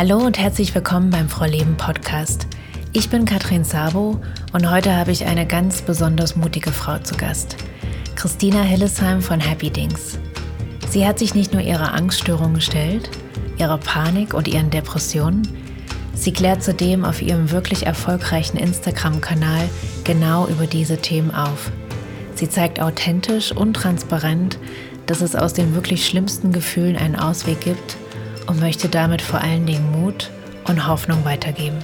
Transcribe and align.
Hallo 0.00 0.16
und 0.16 0.38
herzlich 0.38 0.74
willkommen 0.74 1.10
beim 1.10 1.28
Frau 1.28 1.44
Leben 1.44 1.76
Podcast. 1.76 2.46
Ich 2.94 3.10
bin 3.10 3.26
Katrin 3.26 3.64
Sabo 3.64 4.18
und 4.54 4.70
heute 4.70 4.96
habe 4.96 5.12
ich 5.12 5.26
eine 5.26 5.46
ganz 5.46 5.82
besonders 5.82 6.36
mutige 6.36 6.72
Frau 6.72 6.98
zu 7.00 7.18
Gast. 7.18 7.58
Christina 8.16 8.62
Hillesheim 8.62 9.20
von 9.20 9.40
Happy 9.40 9.68
Dings. 9.68 10.18
Sie 10.88 11.06
hat 11.06 11.18
sich 11.18 11.34
nicht 11.34 11.52
nur 11.52 11.60
ihrer 11.60 11.92
Angststörung 11.92 12.54
gestellt, 12.54 13.10
ihrer 13.58 13.76
Panik 13.76 14.32
und 14.32 14.48
ihren 14.48 14.70
Depressionen, 14.70 15.46
sie 16.14 16.32
klärt 16.32 16.62
zudem 16.62 17.04
auf 17.04 17.20
ihrem 17.20 17.50
wirklich 17.50 17.84
erfolgreichen 17.84 18.56
Instagram-Kanal 18.56 19.68
genau 20.04 20.46
über 20.46 20.66
diese 20.66 20.96
Themen 20.96 21.30
auf. 21.30 21.70
Sie 22.36 22.48
zeigt 22.48 22.80
authentisch 22.80 23.52
und 23.52 23.74
transparent, 23.74 24.58
dass 25.04 25.20
es 25.20 25.36
aus 25.36 25.52
den 25.52 25.74
wirklich 25.74 26.06
schlimmsten 26.06 26.52
Gefühlen 26.52 26.96
einen 26.96 27.16
Ausweg 27.16 27.60
gibt 27.60 27.98
und 28.50 28.58
möchte 28.58 28.88
damit 28.88 29.22
vor 29.22 29.40
allen 29.40 29.64
Dingen 29.64 29.92
Mut 29.92 30.28
und 30.66 30.88
Hoffnung 30.88 31.24
weitergeben. 31.24 31.78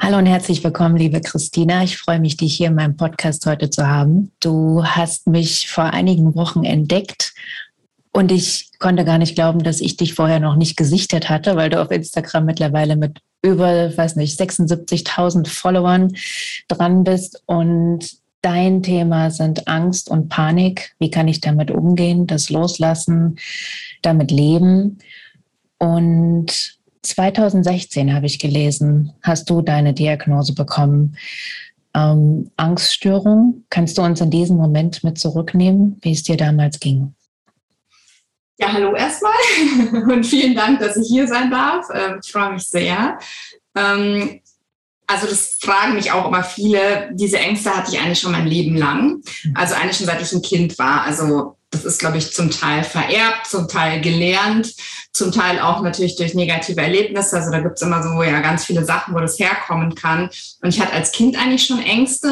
Hallo 0.00 0.18
und 0.18 0.26
herzlich 0.26 0.64
willkommen, 0.64 0.96
liebe 0.96 1.20
Christina. 1.20 1.84
Ich 1.84 1.96
freue 1.96 2.18
mich, 2.18 2.36
dich 2.36 2.56
hier 2.56 2.68
in 2.68 2.74
meinem 2.74 2.96
Podcast 2.96 3.46
heute 3.46 3.70
zu 3.70 3.86
haben. 3.86 4.32
Du 4.40 4.84
hast 4.84 5.28
mich 5.28 5.70
vor 5.70 5.84
einigen 5.84 6.34
Wochen 6.34 6.64
entdeckt 6.64 7.34
und 8.10 8.32
ich 8.32 8.68
konnte 8.80 9.04
gar 9.04 9.18
nicht 9.18 9.36
glauben, 9.36 9.62
dass 9.62 9.80
ich 9.80 9.96
dich 9.96 10.14
vorher 10.14 10.40
noch 10.40 10.56
nicht 10.56 10.76
gesichtet 10.76 11.28
hatte, 11.28 11.54
weil 11.54 11.70
du 11.70 11.80
auf 11.80 11.92
Instagram 11.92 12.46
mittlerweile 12.46 12.96
mit 12.96 13.20
über, 13.42 13.96
weiß 13.96 14.16
nicht, 14.16 14.40
76.000 14.40 15.46
Followern 15.46 16.12
dran 16.66 17.04
bist 17.04 17.44
und 17.46 18.10
Dein 18.40 18.82
Thema 18.82 19.30
sind 19.30 19.66
Angst 19.66 20.08
und 20.08 20.28
Panik. 20.28 20.94
Wie 20.98 21.10
kann 21.10 21.26
ich 21.26 21.40
damit 21.40 21.70
umgehen, 21.70 22.26
das 22.26 22.50
loslassen, 22.50 23.38
damit 24.02 24.30
leben? 24.30 24.98
Und 25.78 26.78
2016 27.02 28.14
habe 28.14 28.26
ich 28.26 28.38
gelesen, 28.38 29.12
hast 29.22 29.50
du 29.50 29.62
deine 29.62 29.92
Diagnose 29.92 30.54
bekommen. 30.54 31.16
Ähm, 31.94 32.50
Angststörung. 32.56 33.64
Kannst 33.70 33.98
du 33.98 34.02
uns 34.02 34.20
in 34.20 34.30
diesem 34.30 34.56
Moment 34.56 35.02
mit 35.02 35.18
zurücknehmen, 35.18 35.98
wie 36.02 36.12
es 36.12 36.22
dir 36.22 36.36
damals 36.36 36.78
ging? 36.78 37.14
Ja, 38.60 38.72
hallo 38.72 38.94
erstmal 38.94 39.32
und 40.12 40.24
vielen 40.24 40.54
Dank, 40.54 40.80
dass 40.80 40.96
ich 40.96 41.08
hier 41.08 41.26
sein 41.26 41.50
darf. 41.50 41.86
Ähm, 41.94 42.20
ich 42.22 42.30
freue 42.30 42.52
mich 42.52 42.64
sehr. 42.64 43.18
Ähm, 43.76 44.40
also 45.08 45.26
das 45.26 45.56
fragen 45.60 45.94
mich 45.94 46.12
auch 46.12 46.26
immer 46.26 46.44
viele. 46.44 47.10
Diese 47.14 47.38
Ängste 47.38 47.74
hatte 47.74 47.92
ich 47.92 48.00
eigentlich 48.00 48.20
schon 48.20 48.32
mein 48.32 48.46
Leben 48.46 48.76
lang. 48.76 49.22
Also 49.54 49.74
eigentlich 49.74 49.96
schon 49.96 50.06
seit 50.06 50.20
ich 50.20 50.32
ein 50.32 50.42
Kind 50.42 50.78
war. 50.78 51.02
Also 51.02 51.56
das 51.70 51.84
ist, 51.84 51.98
glaube 51.98 52.18
ich, 52.18 52.32
zum 52.32 52.50
Teil 52.50 52.84
vererbt, 52.84 53.46
zum 53.46 53.68
Teil 53.68 54.02
gelernt, 54.02 54.74
zum 55.12 55.32
Teil 55.32 55.60
auch 55.60 55.82
natürlich 55.82 56.16
durch 56.16 56.34
negative 56.34 56.80
Erlebnisse. 56.80 57.36
Also 57.36 57.50
da 57.50 57.60
gibt 57.60 57.76
es 57.76 57.82
immer 57.82 58.02
so 58.02 58.22
ja 58.22 58.40
ganz 58.40 58.66
viele 58.66 58.84
Sachen, 58.84 59.14
wo 59.14 59.18
das 59.18 59.38
herkommen 59.38 59.94
kann. 59.94 60.28
Und 60.62 60.68
ich 60.68 60.80
hatte 60.80 60.92
als 60.92 61.10
Kind 61.12 61.38
eigentlich 61.38 61.64
schon 61.64 61.80
Ängste. 61.80 62.30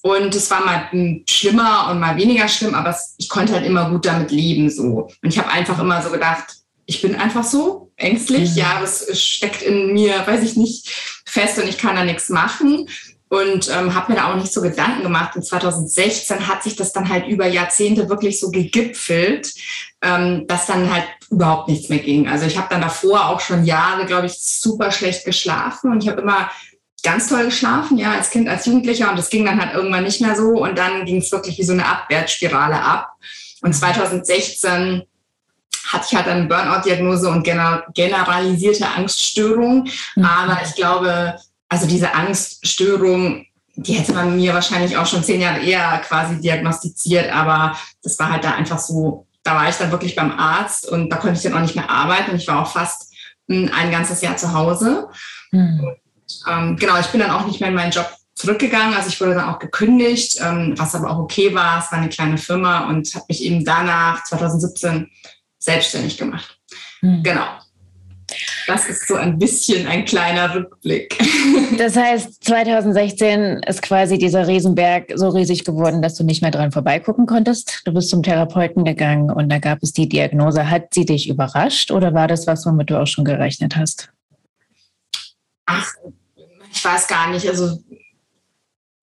Und 0.00 0.34
es 0.34 0.50
war 0.50 0.64
mal 0.64 0.88
schlimmer 1.28 1.88
und 1.90 2.00
mal 2.00 2.16
weniger 2.16 2.48
schlimm, 2.48 2.74
aber 2.74 2.96
ich 3.18 3.28
konnte 3.28 3.52
halt 3.52 3.66
immer 3.66 3.90
gut 3.90 4.06
damit 4.06 4.30
leben 4.30 4.70
so. 4.70 5.10
Und 5.22 5.28
ich 5.28 5.38
habe 5.38 5.50
einfach 5.50 5.78
immer 5.78 6.00
so 6.00 6.10
gedacht, 6.10 6.56
ich 6.86 7.02
bin 7.02 7.16
einfach 7.16 7.44
so 7.44 7.87
ängstlich, 7.98 8.52
mhm. 8.52 8.56
ja, 8.56 8.80
das 8.80 9.06
steckt 9.18 9.62
in 9.62 9.92
mir, 9.92 10.26
weiß 10.26 10.42
ich 10.42 10.56
nicht, 10.56 10.88
fest 11.26 11.58
und 11.58 11.68
ich 11.68 11.78
kann 11.78 11.96
da 11.96 12.04
nichts 12.04 12.28
machen 12.30 12.88
und 13.28 13.68
ähm, 13.68 13.94
habe 13.94 14.12
mir 14.12 14.18
da 14.18 14.30
auch 14.32 14.36
nicht 14.36 14.52
so 14.52 14.62
Gedanken 14.62 15.02
gemacht. 15.02 15.36
Und 15.36 15.44
2016 15.44 16.48
hat 16.48 16.62
sich 16.62 16.76
das 16.76 16.92
dann 16.92 17.08
halt 17.08 17.26
über 17.26 17.46
Jahrzehnte 17.46 18.08
wirklich 18.08 18.40
so 18.40 18.50
gegipfelt, 18.50 19.52
ähm, 20.00 20.46
dass 20.46 20.66
dann 20.66 20.90
halt 20.92 21.04
überhaupt 21.30 21.68
nichts 21.68 21.90
mehr 21.90 21.98
ging. 21.98 22.26
Also 22.26 22.46
ich 22.46 22.56
habe 22.56 22.68
dann 22.70 22.80
davor 22.80 23.26
auch 23.26 23.40
schon 23.40 23.64
Jahre, 23.64 24.06
glaube 24.06 24.26
ich, 24.26 24.38
super 24.40 24.90
schlecht 24.90 25.26
geschlafen 25.26 25.92
und 25.92 26.02
ich 26.02 26.08
habe 26.08 26.22
immer 26.22 26.50
ganz 27.02 27.28
toll 27.28 27.44
geschlafen, 27.44 27.98
ja, 27.98 28.12
als 28.12 28.30
Kind, 28.30 28.48
als 28.48 28.66
Jugendlicher 28.66 29.10
und 29.10 29.18
das 29.18 29.30
ging 29.30 29.44
dann 29.44 29.60
halt 29.60 29.74
irgendwann 29.74 30.04
nicht 30.04 30.20
mehr 30.20 30.34
so 30.34 30.62
und 30.62 30.76
dann 30.76 31.04
ging 31.04 31.18
es 31.18 31.30
wirklich 31.30 31.58
wie 31.58 31.64
so 31.64 31.72
eine 31.72 31.86
Abwärtsspirale 31.86 32.80
ab. 32.80 33.12
Und 33.60 33.74
2016 33.74 35.02
hatte 35.92 36.06
ich 36.10 36.16
halt 36.16 36.28
eine 36.28 36.46
Burnout-Diagnose 36.46 37.28
und 37.28 37.42
generalisierte 37.42 38.86
Angststörung. 38.88 39.88
Mhm. 40.16 40.24
Aber 40.24 40.58
ich 40.64 40.74
glaube, 40.74 41.36
also 41.68 41.86
diese 41.86 42.14
Angststörung, 42.14 43.46
die 43.76 43.94
hätte 43.94 44.12
man 44.12 44.36
mir 44.36 44.54
wahrscheinlich 44.54 44.96
auch 44.96 45.06
schon 45.06 45.24
zehn 45.24 45.40
Jahre 45.40 45.60
eher 45.60 45.98
quasi 46.06 46.40
diagnostiziert. 46.40 47.32
Aber 47.32 47.76
das 48.02 48.18
war 48.18 48.32
halt 48.32 48.44
da 48.44 48.52
einfach 48.52 48.78
so, 48.78 49.26
da 49.42 49.54
war 49.54 49.68
ich 49.68 49.76
dann 49.76 49.90
wirklich 49.90 50.14
beim 50.14 50.32
Arzt 50.32 50.88
und 50.88 51.10
da 51.10 51.16
konnte 51.16 51.36
ich 51.36 51.42
dann 51.42 51.54
auch 51.54 51.62
nicht 51.62 51.76
mehr 51.76 51.90
arbeiten. 51.90 52.32
Und 52.32 52.36
ich 52.38 52.48
war 52.48 52.62
auch 52.62 52.72
fast 52.72 53.14
hm, 53.48 53.70
ein 53.74 53.90
ganzes 53.90 54.20
Jahr 54.20 54.36
zu 54.36 54.52
Hause. 54.52 55.08
Mhm. 55.52 55.80
Und, 55.80 56.42
ähm, 56.48 56.76
genau, 56.76 56.98
ich 56.98 57.06
bin 57.06 57.20
dann 57.20 57.30
auch 57.30 57.46
nicht 57.46 57.60
mehr 57.60 57.70
in 57.70 57.74
meinen 57.74 57.92
Job 57.92 58.10
zurückgegangen. 58.34 58.94
Also 58.94 59.08
ich 59.08 59.20
wurde 59.20 59.34
dann 59.34 59.48
auch 59.48 59.58
gekündigt, 59.58 60.38
ähm, 60.40 60.74
was 60.76 60.94
aber 60.94 61.10
auch 61.10 61.18
okay 61.18 61.54
war. 61.54 61.78
Es 61.78 61.90
war 61.90 61.98
eine 61.98 62.08
kleine 62.08 62.38
Firma 62.38 62.88
und 62.88 63.12
habe 63.14 63.24
mich 63.28 63.42
eben 63.42 63.64
danach 63.64 64.24
2017 64.24 65.10
selbstständig 65.58 66.16
gemacht. 66.18 66.58
Mhm. 67.02 67.22
Genau. 67.22 67.46
Das 68.66 68.88
ist 68.88 69.08
so 69.08 69.14
ein 69.14 69.38
bisschen 69.38 69.86
ein 69.86 70.04
kleiner 70.04 70.54
Rückblick. 70.54 71.18
Das 71.78 71.96
heißt, 71.96 72.42
2016 72.44 73.60
ist 73.66 73.82
quasi 73.82 74.18
dieser 74.18 74.48
Riesenberg 74.48 75.12
so 75.14 75.28
riesig 75.28 75.64
geworden, 75.64 76.02
dass 76.02 76.16
du 76.16 76.24
nicht 76.24 76.42
mehr 76.42 76.50
dran 76.50 76.72
vorbeigucken 76.72 77.26
konntest. 77.26 77.82
Du 77.84 77.92
bist 77.92 78.10
zum 78.10 78.22
Therapeuten 78.22 78.84
gegangen 78.84 79.30
und 79.30 79.48
da 79.48 79.58
gab 79.58 79.82
es 79.82 79.92
die 79.92 80.08
Diagnose. 80.08 80.68
Hat 80.68 80.92
sie 80.92 81.04
dich 81.04 81.28
überrascht 81.28 81.92
oder 81.92 82.14
war 82.14 82.26
das 82.26 82.48
was, 82.48 82.66
womit 82.66 82.90
du 82.90 83.00
auch 83.00 83.06
schon 83.06 83.24
gerechnet 83.24 83.76
hast? 83.76 84.10
Ach, 85.66 85.88
ich 86.72 86.84
weiß 86.84 87.06
gar 87.06 87.30
nicht. 87.30 87.48
Also 87.48 87.78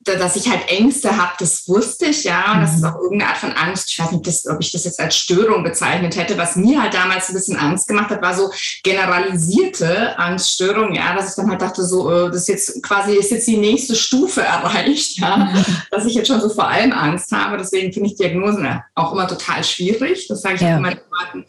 dass 0.05 0.35
ich 0.35 0.49
halt 0.49 0.69
Ängste 0.69 1.17
habe, 1.17 1.33
das 1.39 1.67
wusste 1.67 2.05
ich, 2.05 2.23
ja. 2.23 2.53
Und 2.53 2.61
das 2.61 2.75
ist 2.75 2.81
mhm. 2.81 2.89
auch 2.89 2.95
irgendeine 2.95 3.31
Art 3.31 3.39
von 3.39 3.51
Angst. 3.53 3.89
Ich 3.91 3.99
weiß 3.99 4.11
nicht, 4.11 4.27
das, 4.27 4.45
ob 4.47 4.57
ich 4.59 4.71
das 4.71 4.85
jetzt 4.85 4.99
als 4.99 5.17
Störung 5.17 5.63
bezeichnet 5.63 6.15
hätte. 6.15 6.37
Was 6.37 6.55
mir 6.55 6.81
halt 6.81 6.93
damals 6.93 7.29
ein 7.29 7.33
bisschen 7.33 7.57
Angst 7.57 7.87
gemacht 7.87 8.11
hat, 8.11 8.21
war 8.21 8.35
so 8.35 8.51
generalisierte 8.83 10.17
Angststörung, 10.19 10.93
ja, 10.93 11.15
dass 11.15 11.31
ich 11.31 11.35
dann 11.35 11.49
halt 11.49 11.61
dachte, 11.61 11.83
so, 11.83 12.11
äh, 12.11 12.27
das 12.27 12.41
ist 12.41 12.47
jetzt 12.47 12.83
quasi, 12.83 13.15
ist 13.15 13.31
jetzt 13.31 13.47
die 13.47 13.57
nächste 13.57 13.95
Stufe 13.95 14.41
erreicht, 14.43 15.17
ja, 15.17 15.37
mhm. 15.37 15.65
dass 15.91 16.05
ich 16.05 16.13
jetzt 16.13 16.27
schon 16.27 16.41
so 16.41 16.49
vor 16.49 16.67
allem 16.67 16.91
Angst 16.91 17.31
habe. 17.31 17.57
Deswegen 17.57 17.91
finde 17.91 18.09
ich 18.09 18.15
Diagnosen 18.15 18.81
auch 18.93 19.11
immer 19.11 19.27
total 19.27 19.63
schwierig. 19.63 20.27
Das 20.27 20.41
sage 20.41 20.55
ich 20.55 20.61
ja. 20.61 20.75
auch 20.75 20.77
immer 20.77 20.91
den 20.91 20.99
Leuten, 21.11 21.45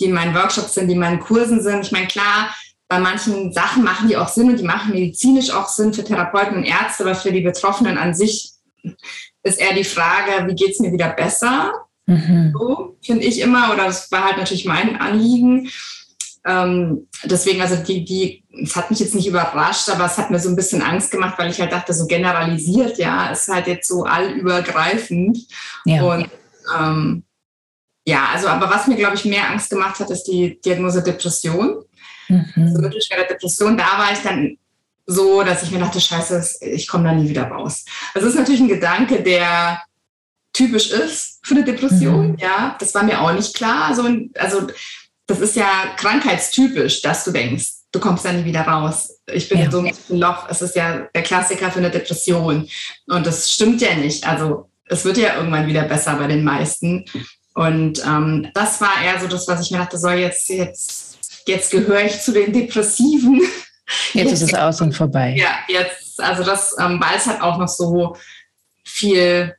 die 0.00 0.06
in 0.06 0.12
meinen 0.12 0.34
Workshops 0.34 0.74
sind, 0.74 0.88
die 0.88 0.94
in 0.94 1.00
meinen 1.00 1.20
Kursen 1.20 1.62
sind. 1.62 1.84
Ich 1.84 1.92
meine, 1.92 2.06
klar, 2.06 2.54
bei 2.88 2.98
manchen 2.98 3.52
Sachen 3.52 3.84
machen 3.84 4.08
die 4.08 4.16
auch 4.16 4.28
Sinn 4.28 4.48
und 4.48 4.58
die 4.58 4.64
machen 4.64 4.92
medizinisch 4.92 5.50
auch 5.50 5.68
Sinn 5.68 5.92
für 5.92 6.04
Therapeuten 6.04 6.56
und 6.56 6.64
Ärzte, 6.64 7.04
aber 7.04 7.14
für 7.14 7.32
die 7.32 7.42
Betroffenen 7.42 7.98
an 7.98 8.14
sich 8.14 8.52
ist 9.42 9.60
eher 9.60 9.74
die 9.74 9.84
Frage, 9.84 10.48
wie 10.48 10.54
geht 10.54 10.72
es 10.72 10.80
mir 10.80 10.92
wieder 10.92 11.10
besser? 11.10 11.72
Mhm. 12.06 12.54
So 12.56 12.96
finde 13.02 13.24
ich 13.24 13.40
immer, 13.40 13.72
oder 13.72 13.84
das 13.84 14.10
war 14.10 14.24
halt 14.24 14.38
natürlich 14.38 14.64
mein 14.64 14.98
Anliegen. 14.98 15.68
Ähm, 16.46 17.06
deswegen, 17.24 17.60
also 17.60 17.76
die, 17.76 18.04
die, 18.04 18.44
es 18.62 18.74
hat 18.74 18.90
mich 18.90 19.00
jetzt 19.00 19.14
nicht 19.14 19.26
überrascht, 19.26 19.90
aber 19.90 20.06
es 20.06 20.16
hat 20.16 20.30
mir 20.30 20.38
so 20.38 20.48
ein 20.48 20.56
bisschen 20.56 20.80
Angst 20.80 21.10
gemacht, 21.10 21.38
weil 21.38 21.50
ich 21.50 21.60
halt 21.60 21.72
dachte, 21.72 21.92
so 21.92 22.06
generalisiert, 22.06 22.96
ja, 22.96 23.30
ist 23.30 23.48
halt 23.48 23.66
jetzt 23.66 23.86
so 23.88 24.04
allübergreifend. 24.04 25.38
Ja. 25.84 26.02
Und 26.02 26.28
ähm, 26.78 27.24
ja, 28.08 28.30
also, 28.32 28.48
aber 28.48 28.70
was 28.70 28.86
mir, 28.86 28.96
glaube 28.96 29.16
ich, 29.16 29.26
mehr 29.26 29.50
Angst 29.50 29.68
gemacht 29.68 30.00
hat, 30.00 30.08
ist 30.08 30.24
die 30.24 30.58
Diagnose 30.62 31.02
Depression. 31.02 31.84
Mhm. 32.28 32.52
Also 32.56 32.80
mittelschwere 32.80 33.26
Depression, 33.28 33.76
da 33.76 33.98
war 33.98 34.10
ich 34.10 34.20
dann 34.20 34.56
so, 35.04 35.42
dass 35.42 35.62
ich 35.62 35.70
mir 35.70 35.78
dachte, 35.78 36.00
scheiße, 36.00 36.64
ich 36.64 36.88
komme 36.88 37.04
da 37.04 37.12
nie 37.12 37.28
wieder 37.28 37.44
raus. 37.44 37.84
Das 38.14 38.24
ist 38.24 38.34
natürlich 38.34 38.62
ein 38.62 38.68
Gedanke, 38.68 39.22
der 39.22 39.82
typisch 40.54 40.90
ist 40.90 41.40
für 41.42 41.54
eine 41.54 41.64
Depression, 41.64 42.32
mhm. 42.32 42.38
ja. 42.38 42.76
Das 42.80 42.94
war 42.94 43.02
mir 43.02 43.20
auch 43.20 43.32
nicht 43.32 43.54
klar. 43.54 43.88
Also, 43.88 44.08
also 44.38 44.68
das 45.26 45.40
ist 45.40 45.56
ja 45.56 45.68
krankheitstypisch, 45.98 47.02
dass 47.02 47.24
du 47.24 47.30
denkst, 47.30 47.68
du 47.92 48.00
kommst 48.00 48.24
da 48.24 48.32
nie 48.32 48.46
wieder 48.46 48.62
raus. 48.62 49.20
Ich 49.30 49.50
bin 49.50 49.58
ja. 49.58 49.66
in 49.66 49.70
so 49.70 49.80
einem 49.80 49.94
Loch. 50.08 50.48
Es 50.48 50.62
ist 50.62 50.76
ja 50.76 51.08
der 51.14 51.22
Klassiker 51.22 51.70
für 51.70 51.80
eine 51.80 51.90
Depression. 51.90 52.66
Und 53.06 53.26
das 53.26 53.52
stimmt 53.52 53.82
ja 53.82 53.94
nicht. 53.94 54.26
Also 54.26 54.70
es 54.86 55.04
wird 55.04 55.18
ja 55.18 55.36
irgendwann 55.36 55.66
wieder 55.66 55.82
besser 55.82 56.16
bei 56.16 56.26
den 56.26 56.42
meisten. 56.42 57.04
Und 57.58 58.00
ähm, 58.06 58.50
das 58.54 58.80
war 58.80 59.02
eher 59.02 59.20
so 59.20 59.26
das, 59.26 59.48
was 59.48 59.60
ich 59.62 59.72
mir 59.72 59.78
dachte, 59.78 59.98
so 59.98 60.08
jetzt, 60.10 60.48
jetzt 60.48 61.08
jetzt 61.48 61.70
gehöre 61.72 62.04
ich 62.04 62.20
zu 62.20 62.32
den 62.32 62.52
Depressiven. 62.52 63.40
Jetzt, 64.12 64.30
jetzt 64.30 64.32
ist 64.32 64.42
es 64.42 64.54
aus 64.54 64.80
und 64.80 64.94
vorbei. 64.94 65.34
Ja, 65.36 65.60
jetzt, 65.66 66.20
also 66.20 66.44
das, 66.44 66.76
ähm, 66.78 67.00
weil 67.00 67.16
es 67.16 67.26
halt 67.26 67.40
auch 67.40 67.58
noch 67.58 67.68
so 67.68 68.16
viel, 68.84 69.56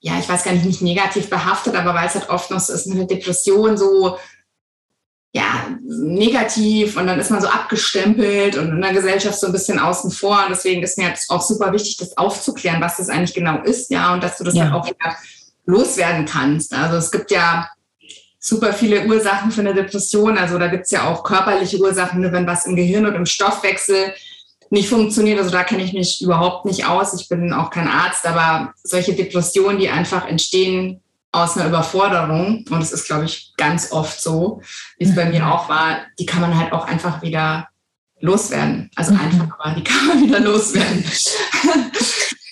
ja, 0.00 0.18
ich 0.18 0.28
weiß 0.28 0.44
gar 0.44 0.52
nicht, 0.52 0.66
nicht 0.66 0.82
negativ 0.82 1.30
behaftet, 1.30 1.74
aber 1.74 1.94
weil 1.94 2.06
es 2.06 2.14
halt 2.14 2.28
oft 2.28 2.50
noch 2.50 2.60
so 2.60 2.74
ist, 2.74 2.86
eine 2.86 3.06
Depression 3.06 3.78
so, 3.78 4.18
ja, 5.32 5.66
negativ 5.82 6.96
und 6.98 7.06
dann 7.06 7.18
ist 7.18 7.30
man 7.30 7.40
so 7.40 7.48
abgestempelt 7.48 8.56
und 8.56 8.68
in 8.68 8.80
der 8.82 8.92
Gesellschaft 8.92 9.40
so 9.40 9.46
ein 9.46 9.52
bisschen 9.52 9.78
außen 9.78 10.10
vor. 10.10 10.44
Und 10.44 10.50
deswegen 10.50 10.82
ist 10.82 10.98
mir 10.98 11.08
jetzt 11.08 11.30
auch 11.30 11.42
super 11.42 11.72
wichtig, 11.72 11.96
das 11.96 12.16
aufzuklären, 12.16 12.82
was 12.82 12.98
das 12.98 13.08
eigentlich 13.08 13.34
genau 13.34 13.62
ist, 13.62 13.90
ja, 13.90 14.12
und 14.12 14.22
dass 14.22 14.38
du 14.38 14.44
das 14.44 14.54
ja. 14.54 14.64
dann 14.64 14.74
auch 14.74 14.86
wieder 14.86 15.16
loswerden 15.66 16.24
kannst. 16.24 16.72
Also 16.72 16.96
es 16.96 17.10
gibt 17.10 17.30
ja 17.30 17.68
super 18.38 18.72
viele 18.72 19.06
Ursachen 19.06 19.50
für 19.50 19.60
eine 19.60 19.74
Depression. 19.74 20.38
Also 20.38 20.58
da 20.58 20.68
gibt 20.68 20.84
es 20.84 20.90
ja 20.92 21.08
auch 21.08 21.24
körperliche 21.24 21.78
Ursachen, 21.78 22.32
wenn 22.32 22.46
was 22.46 22.66
im 22.66 22.76
Gehirn 22.76 23.06
und 23.06 23.14
im 23.14 23.26
Stoffwechsel 23.26 24.14
nicht 24.70 24.88
funktioniert. 24.88 25.38
Also 25.38 25.50
da 25.50 25.64
kenne 25.64 25.82
ich 25.82 25.92
mich 25.92 26.22
überhaupt 26.22 26.64
nicht 26.64 26.86
aus. 26.86 27.20
Ich 27.20 27.28
bin 27.28 27.52
auch 27.52 27.70
kein 27.70 27.88
Arzt, 27.88 28.26
aber 28.26 28.72
solche 28.82 29.14
Depressionen, 29.14 29.78
die 29.78 29.88
einfach 29.88 30.26
entstehen 30.26 31.02
aus 31.32 31.56
einer 31.56 31.66
Überforderung, 31.66 32.64
und 32.70 32.80
es 32.80 32.92
ist, 32.92 33.06
glaube 33.06 33.26
ich, 33.26 33.52
ganz 33.56 33.92
oft 33.92 34.20
so, 34.20 34.62
wie 34.98 35.04
es 35.04 35.14
bei 35.14 35.26
mir 35.26 35.42
mhm. 35.42 35.50
auch 35.50 35.68
war, 35.68 35.98
die 36.18 36.24
kann 36.24 36.40
man 36.40 36.56
halt 36.56 36.72
auch 36.72 36.86
einfach 36.86 37.20
wieder 37.20 37.68
loswerden. 38.20 38.90
Also 38.96 39.12
mhm. 39.12 39.20
einfach, 39.20 39.58
aber 39.58 39.74
die 39.74 39.84
kann 39.84 40.06
man 40.06 40.22
wieder 40.22 40.40
loswerden. 40.40 41.04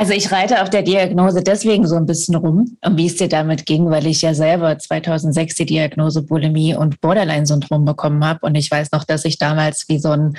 Also 0.00 0.14
ich 0.14 0.32
reite 0.32 0.62
auf 0.62 0.70
der 0.70 0.80
Diagnose 0.80 1.42
deswegen 1.42 1.86
so 1.86 1.94
ein 1.94 2.06
bisschen 2.06 2.34
rum, 2.34 2.78
wie 2.92 3.04
es 3.04 3.16
dir 3.16 3.28
damit 3.28 3.66
ging, 3.66 3.90
weil 3.90 4.06
ich 4.06 4.22
ja 4.22 4.32
selber 4.32 4.78
2006 4.78 5.56
die 5.56 5.66
Diagnose 5.66 6.22
Bulimie 6.22 6.74
und 6.74 7.02
Borderline-Syndrom 7.02 7.84
bekommen 7.84 8.24
habe. 8.24 8.46
Und 8.46 8.54
ich 8.54 8.70
weiß 8.70 8.92
noch, 8.92 9.04
dass 9.04 9.26
ich 9.26 9.36
damals 9.36 9.90
wie 9.90 9.98
so 9.98 10.12
ein 10.12 10.38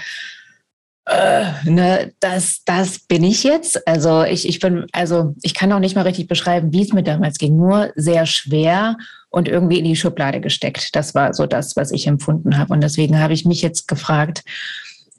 äh, 1.06 1.46
ne, 1.66 2.12
das, 2.20 2.64
das 2.66 3.02
bin 3.02 3.24
ich 3.24 3.44
jetzt. 3.44 3.88
Also 3.88 4.24
ich, 4.24 4.50
ich 4.50 4.60
bin, 4.60 4.88
also 4.94 5.36
ich 5.44 5.54
kann 5.54 5.72
auch 5.74 5.80
nicht 5.80 5.96
mal 5.96 6.08
richtig 6.08 6.28
beschreiben, 6.28 6.74
wie 6.74 6.82
es 6.82 6.92
mir 6.92 7.04
damals 7.04 7.38
ging. 7.38 7.56
Nur 7.56 7.92
sehr 7.96 8.26
schwer 8.26 8.98
und 9.30 9.48
irgendwie 9.48 9.78
in 9.78 9.86
die 9.86 9.96
Schublade 9.96 10.42
gesteckt. 10.42 10.96
Das 10.96 11.14
war 11.14 11.36
so 11.36 11.46
das, 11.46 11.76
was 11.76 11.92
ich 11.92 12.08
empfunden 12.08 12.58
habe. 12.58 12.74
Und 12.74 12.82
deswegen 12.82 13.20
habe 13.20 13.34
ich 13.34 13.46
mich 13.46 13.62
jetzt 13.62 13.88
gefragt, 13.88 14.44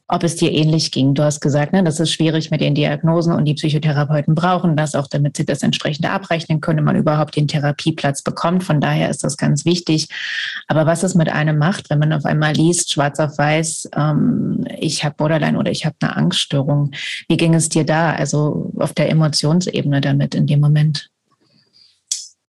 ob 0.08 0.24
es 0.24 0.36
dir 0.36 0.52
ähnlich 0.52 0.90
ging. 0.90 1.14
Du 1.14 1.22
hast 1.22 1.40
gesagt, 1.40 1.72
ne, 1.72 1.82
das 1.82 2.00
ist 2.00 2.12
schwierig 2.12 2.50
mit 2.50 2.60
den 2.60 2.74
Diagnosen 2.74 3.32
und 3.32 3.44
die 3.44 3.54
Psychotherapeuten 3.54 4.34
brauchen 4.34 4.76
das 4.76 4.94
auch, 4.94 5.06
damit 5.06 5.36
sie 5.36 5.46
das 5.46 5.62
entsprechend 5.62 6.06
abrechnen 6.06 6.60
können, 6.60 6.84
man 6.84 6.96
überhaupt 6.96 7.36
den 7.36 7.48
Therapieplatz 7.48 8.22
bekommt. 8.22 8.64
Von 8.64 8.80
daher 8.80 9.08
ist 9.08 9.24
das 9.24 9.36
ganz 9.36 9.64
wichtig. 9.64 10.08
Aber 10.68 10.86
was 10.86 11.02
es 11.02 11.14
mit 11.14 11.30
einem 11.30 11.56
macht, 11.56 11.88
wenn 11.88 11.98
man 11.98 12.12
auf 12.12 12.24
einmal 12.24 12.52
liest, 12.52 12.92
schwarz 12.92 13.20
auf 13.20 13.38
weiß, 13.38 13.90
ähm, 13.96 14.66
ich 14.78 15.04
habe 15.04 15.14
Borderline 15.16 15.58
oder 15.58 15.70
ich 15.70 15.86
habe 15.86 15.96
eine 16.00 16.16
Angststörung. 16.16 16.90
Wie 17.28 17.36
ging 17.36 17.54
es 17.54 17.68
dir 17.68 17.84
da, 17.84 18.12
also 18.12 18.70
auf 18.76 18.92
der 18.92 19.08
Emotionsebene 19.08 20.00
damit 20.00 20.34
in 20.34 20.46
dem 20.46 20.60
Moment? 20.60 21.08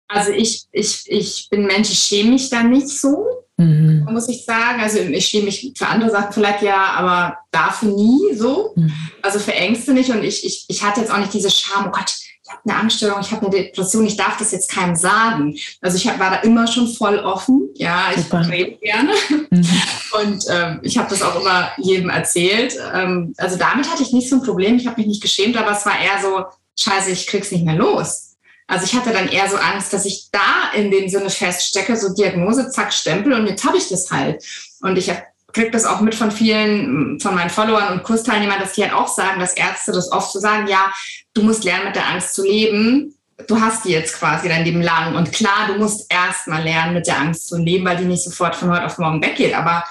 Also 0.07 0.31
ich, 0.31 0.65
ich, 0.71 1.03
ich 1.07 1.47
bin 1.49 1.65
Mensch, 1.65 1.89
ich 1.89 1.99
schäme 1.99 2.31
mich 2.31 2.49
da 2.49 2.63
nicht 2.63 2.89
so 2.89 3.25
mhm. 3.61 4.07
muss 4.11 4.29
ich 4.29 4.45
sagen. 4.45 4.81
Also 4.81 4.99
ich 4.99 5.25
schäme 5.25 5.45
mich 5.45 5.73
für 5.75 5.87
andere 5.87 6.11
Sachen 6.11 6.33
vielleicht 6.33 6.61
ja, 6.61 6.93
aber 6.95 7.37
dafür 7.51 7.89
nie 7.89 8.35
so. 8.35 8.73
Mhm. 8.75 8.91
Also 9.21 9.39
für 9.39 9.53
Ängste 9.53 9.93
nicht. 9.93 10.09
Und 10.09 10.23
ich, 10.23 10.45
ich, 10.45 10.65
ich 10.67 10.83
hatte 10.83 11.01
jetzt 11.01 11.11
auch 11.11 11.17
nicht 11.17 11.33
diese 11.33 11.51
Scham, 11.51 11.87
oh 11.87 11.91
Gott, 11.91 12.13
ich 12.43 12.51
habe 12.51 12.61
eine 12.65 12.79
Angststörung, 12.79 13.21
ich 13.21 13.31
habe 13.31 13.45
eine 13.45 13.55
Depression, 13.55 14.05
ich 14.05 14.17
darf 14.17 14.37
das 14.37 14.51
jetzt 14.51 14.69
keinem 14.69 14.95
sagen. 14.95 15.55
Also 15.81 15.97
ich 15.97 16.07
hab, 16.07 16.19
war 16.19 16.31
da 16.31 16.37
immer 16.37 16.67
schon 16.67 16.87
voll 16.87 17.19
offen. 17.19 17.69
Ja, 17.75 18.11
ich 18.15 18.23
Super. 18.23 18.47
rede 18.49 18.77
gerne. 18.77 19.11
Mhm. 19.49 19.67
Und 20.21 20.45
ähm, 20.49 20.79
ich 20.83 20.97
habe 20.97 21.09
das 21.09 21.21
auch 21.21 21.39
immer 21.39 21.69
jedem 21.77 22.09
erzählt. 22.09 22.75
Ähm, 22.93 23.33
also 23.37 23.57
damit 23.57 23.89
hatte 23.89 24.03
ich 24.03 24.11
nicht 24.11 24.29
so 24.29 24.37
ein 24.37 24.43
Problem. 24.43 24.75
Ich 24.75 24.87
habe 24.87 24.99
mich 24.99 25.07
nicht 25.07 25.21
geschämt, 25.21 25.55
aber 25.55 25.71
es 25.71 25.85
war 25.85 25.93
eher 25.99 26.21
so, 26.21 26.45
scheiße, 26.79 27.11
ich 27.11 27.27
krieg's 27.27 27.51
nicht 27.51 27.65
mehr 27.65 27.75
los. 27.75 28.30
Also 28.71 28.85
ich 28.85 28.95
hatte 28.95 29.11
dann 29.11 29.27
eher 29.27 29.49
so 29.49 29.57
Angst, 29.57 29.91
dass 29.91 30.05
ich 30.05 30.29
da 30.31 30.71
in 30.73 30.91
dem 30.91 31.09
Sinne 31.09 31.29
feststecke, 31.29 31.97
so 31.97 32.13
Diagnose, 32.13 32.69
zack, 32.69 32.93
Stempel 32.93 33.33
und 33.33 33.45
jetzt 33.45 33.65
habe 33.65 33.75
ich 33.75 33.89
das 33.89 34.09
halt. 34.09 34.41
Und 34.81 34.97
ich 34.97 35.11
kriege 35.51 35.71
das 35.71 35.83
auch 35.83 35.99
mit 35.99 36.15
von 36.15 36.31
vielen, 36.31 37.19
von 37.19 37.35
meinen 37.35 37.49
Followern 37.49 37.91
und 37.91 38.03
Kursteilnehmern, 38.03 38.61
dass 38.61 38.71
die 38.71 38.83
halt 38.83 38.93
auch 38.93 39.09
sagen, 39.09 39.41
dass 39.41 39.55
Ärzte 39.55 39.91
das 39.91 40.13
oft 40.13 40.31
so 40.31 40.39
sagen, 40.39 40.67
ja, 40.67 40.89
du 41.33 41.43
musst 41.43 41.65
lernen, 41.65 41.87
mit 41.87 41.97
der 41.97 42.07
Angst 42.07 42.33
zu 42.33 42.43
leben. 42.43 43.13
Du 43.45 43.59
hast 43.59 43.83
die 43.83 43.91
jetzt 43.91 44.17
quasi 44.17 44.47
dein 44.47 44.63
Leben 44.63 44.81
lang. 44.81 45.15
Und 45.15 45.33
klar, 45.33 45.67
du 45.67 45.73
musst 45.73 46.05
erst 46.09 46.47
mal 46.47 46.63
lernen, 46.63 46.93
mit 46.93 47.07
der 47.07 47.17
Angst 47.17 47.49
zu 47.49 47.57
leben, 47.57 47.83
weil 47.83 47.97
die 47.97 48.05
nicht 48.05 48.23
sofort 48.23 48.55
von 48.55 48.71
heute 48.71 48.85
auf 48.85 48.97
morgen 48.97 49.21
weggeht. 49.21 49.53
Aber 49.53 49.83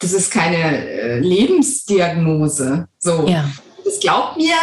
das 0.00 0.12
ist 0.12 0.32
keine 0.32 0.88
äh, 0.88 1.20
Lebensdiagnose. 1.20 2.88
So. 2.98 3.28
Ja. 3.28 3.48
Das 3.84 4.00
glaubt 4.00 4.38
mir 4.38 4.56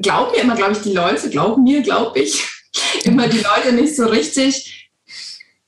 glauben 0.00 0.32
mir 0.32 0.42
immer, 0.42 0.56
glaube 0.56 0.72
ich, 0.72 0.80
die 0.80 0.92
Leute, 0.92 1.30
glauben 1.30 1.64
mir, 1.64 1.82
glaube 1.82 2.20
ich, 2.20 2.46
immer 3.04 3.28
die 3.28 3.38
Leute 3.38 3.72
nicht 3.74 3.96
so 3.96 4.06
richtig, 4.06 4.88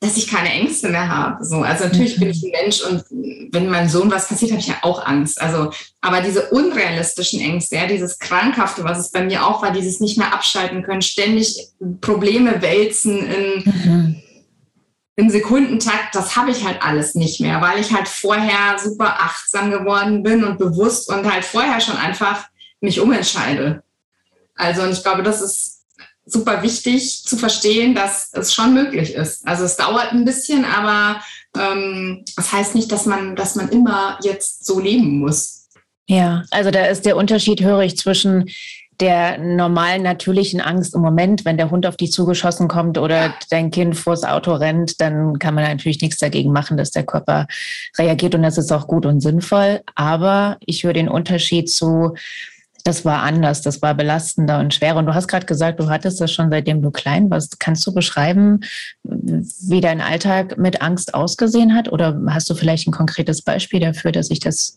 dass 0.00 0.16
ich 0.16 0.28
keine 0.28 0.50
Ängste 0.50 0.88
mehr 0.90 1.08
habe. 1.08 1.44
So, 1.44 1.62
also 1.62 1.84
natürlich 1.84 2.20
bin 2.20 2.30
ich 2.30 2.42
ein 2.44 2.50
Mensch 2.50 2.82
und 2.82 3.04
wenn 3.52 3.68
meinem 3.68 3.88
Sohn 3.88 4.10
was 4.10 4.28
passiert, 4.28 4.52
habe 4.52 4.60
ich 4.60 4.68
ja 4.68 4.76
auch 4.82 5.04
Angst. 5.04 5.40
Also, 5.40 5.72
aber 6.00 6.20
diese 6.20 6.50
unrealistischen 6.50 7.40
Ängste, 7.40 7.76
ja, 7.76 7.86
dieses 7.86 8.18
Krankhafte, 8.20 8.84
was 8.84 8.98
es 8.98 9.10
bei 9.10 9.24
mir 9.24 9.44
auch 9.44 9.60
war, 9.60 9.72
dieses 9.72 9.98
nicht 9.98 10.16
mehr 10.16 10.32
abschalten 10.32 10.84
können, 10.84 11.02
ständig 11.02 11.68
Probleme 12.00 12.62
wälzen 12.62 13.26
in, 13.26 13.62
mhm. 13.64 14.22
im 15.16 15.30
Sekundentakt, 15.30 16.14
das 16.14 16.36
habe 16.36 16.52
ich 16.52 16.64
halt 16.64 16.80
alles 16.80 17.16
nicht 17.16 17.40
mehr, 17.40 17.60
weil 17.60 17.80
ich 17.80 17.92
halt 17.92 18.06
vorher 18.06 18.78
super 18.78 19.16
achtsam 19.18 19.72
geworden 19.72 20.22
bin 20.22 20.44
und 20.44 20.58
bewusst 20.58 21.10
und 21.10 21.28
halt 21.30 21.44
vorher 21.44 21.80
schon 21.80 21.96
einfach 21.96 22.46
mich 22.80 23.00
umentscheide. 23.00 23.82
Also, 24.58 24.82
und 24.82 24.92
ich 24.92 25.02
glaube, 25.02 25.22
das 25.22 25.40
ist 25.40 25.78
super 26.26 26.62
wichtig 26.62 27.24
zu 27.24 27.36
verstehen, 27.36 27.94
dass 27.94 28.30
es 28.32 28.52
schon 28.52 28.74
möglich 28.74 29.14
ist. 29.14 29.46
Also 29.48 29.64
es 29.64 29.76
dauert 29.76 30.12
ein 30.12 30.24
bisschen, 30.24 30.64
aber 30.64 31.22
ähm, 31.56 32.24
das 32.36 32.52
heißt 32.52 32.74
nicht, 32.74 32.92
dass 32.92 33.06
man, 33.06 33.34
dass 33.34 33.54
man 33.54 33.70
immer 33.70 34.18
jetzt 34.22 34.66
so 34.66 34.78
leben 34.78 35.20
muss. 35.20 35.68
Ja, 36.06 36.44
also 36.50 36.70
da 36.70 36.86
ist 36.86 37.06
der 37.06 37.16
Unterschied, 37.16 37.62
höre 37.62 37.80
ich, 37.80 37.96
zwischen 37.96 38.50
der 39.00 39.38
normalen, 39.38 40.02
natürlichen 40.02 40.60
Angst 40.60 40.94
im 40.94 41.02
Moment, 41.02 41.44
wenn 41.44 41.56
der 41.56 41.70
Hund 41.70 41.86
auf 41.86 41.96
dich 41.96 42.10
zugeschossen 42.10 42.66
kommt 42.66 42.98
oder 42.98 43.26
ja. 43.26 43.34
dein 43.48 43.70
Kind 43.70 43.96
vors 43.96 44.24
Auto 44.24 44.54
rennt, 44.54 45.00
dann 45.00 45.38
kann 45.38 45.54
man 45.54 45.64
natürlich 45.64 46.02
nichts 46.02 46.18
dagegen 46.18 46.52
machen, 46.52 46.76
dass 46.76 46.90
der 46.90 47.04
Körper 47.04 47.46
reagiert 47.96 48.34
und 48.34 48.42
das 48.42 48.58
ist 48.58 48.72
auch 48.72 48.88
gut 48.88 49.06
und 49.06 49.20
sinnvoll. 49.20 49.82
Aber 49.94 50.56
ich 50.66 50.82
höre 50.82 50.94
den 50.94 51.08
Unterschied 51.08 51.70
zu, 51.70 52.14
das 52.84 53.04
war 53.04 53.22
anders, 53.22 53.62
das 53.62 53.82
war 53.82 53.94
belastender 53.94 54.58
und 54.60 54.74
schwerer. 54.74 54.96
Und 54.96 55.06
du 55.06 55.14
hast 55.14 55.28
gerade 55.28 55.46
gesagt, 55.46 55.80
du 55.80 55.88
hattest 55.88 56.20
das 56.20 56.32
schon 56.32 56.50
seitdem 56.50 56.82
du 56.82 56.90
klein 56.90 57.30
warst. 57.30 57.60
Kannst 57.60 57.86
du 57.86 57.92
beschreiben, 57.92 58.60
wie 59.02 59.80
dein 59.80 60.00
Alltag 60.00 60.58
mit 60.58 60.80
Angst 60.80 61.14
ausgesehen 61.14 61.74
hat? 61.74 61.90
Oder 61.90 62.20
hast 62.28 62.48
du 62.50 62.54
vielleicht 62.54 62.88
ein 62.88 62.92
konkretes 62.92 63.42
Beispiel 63.42 63.80
dafür, 63.80 64.12
dass 64.12 64.30
ich 64.30 64.40
das 64.40 64.76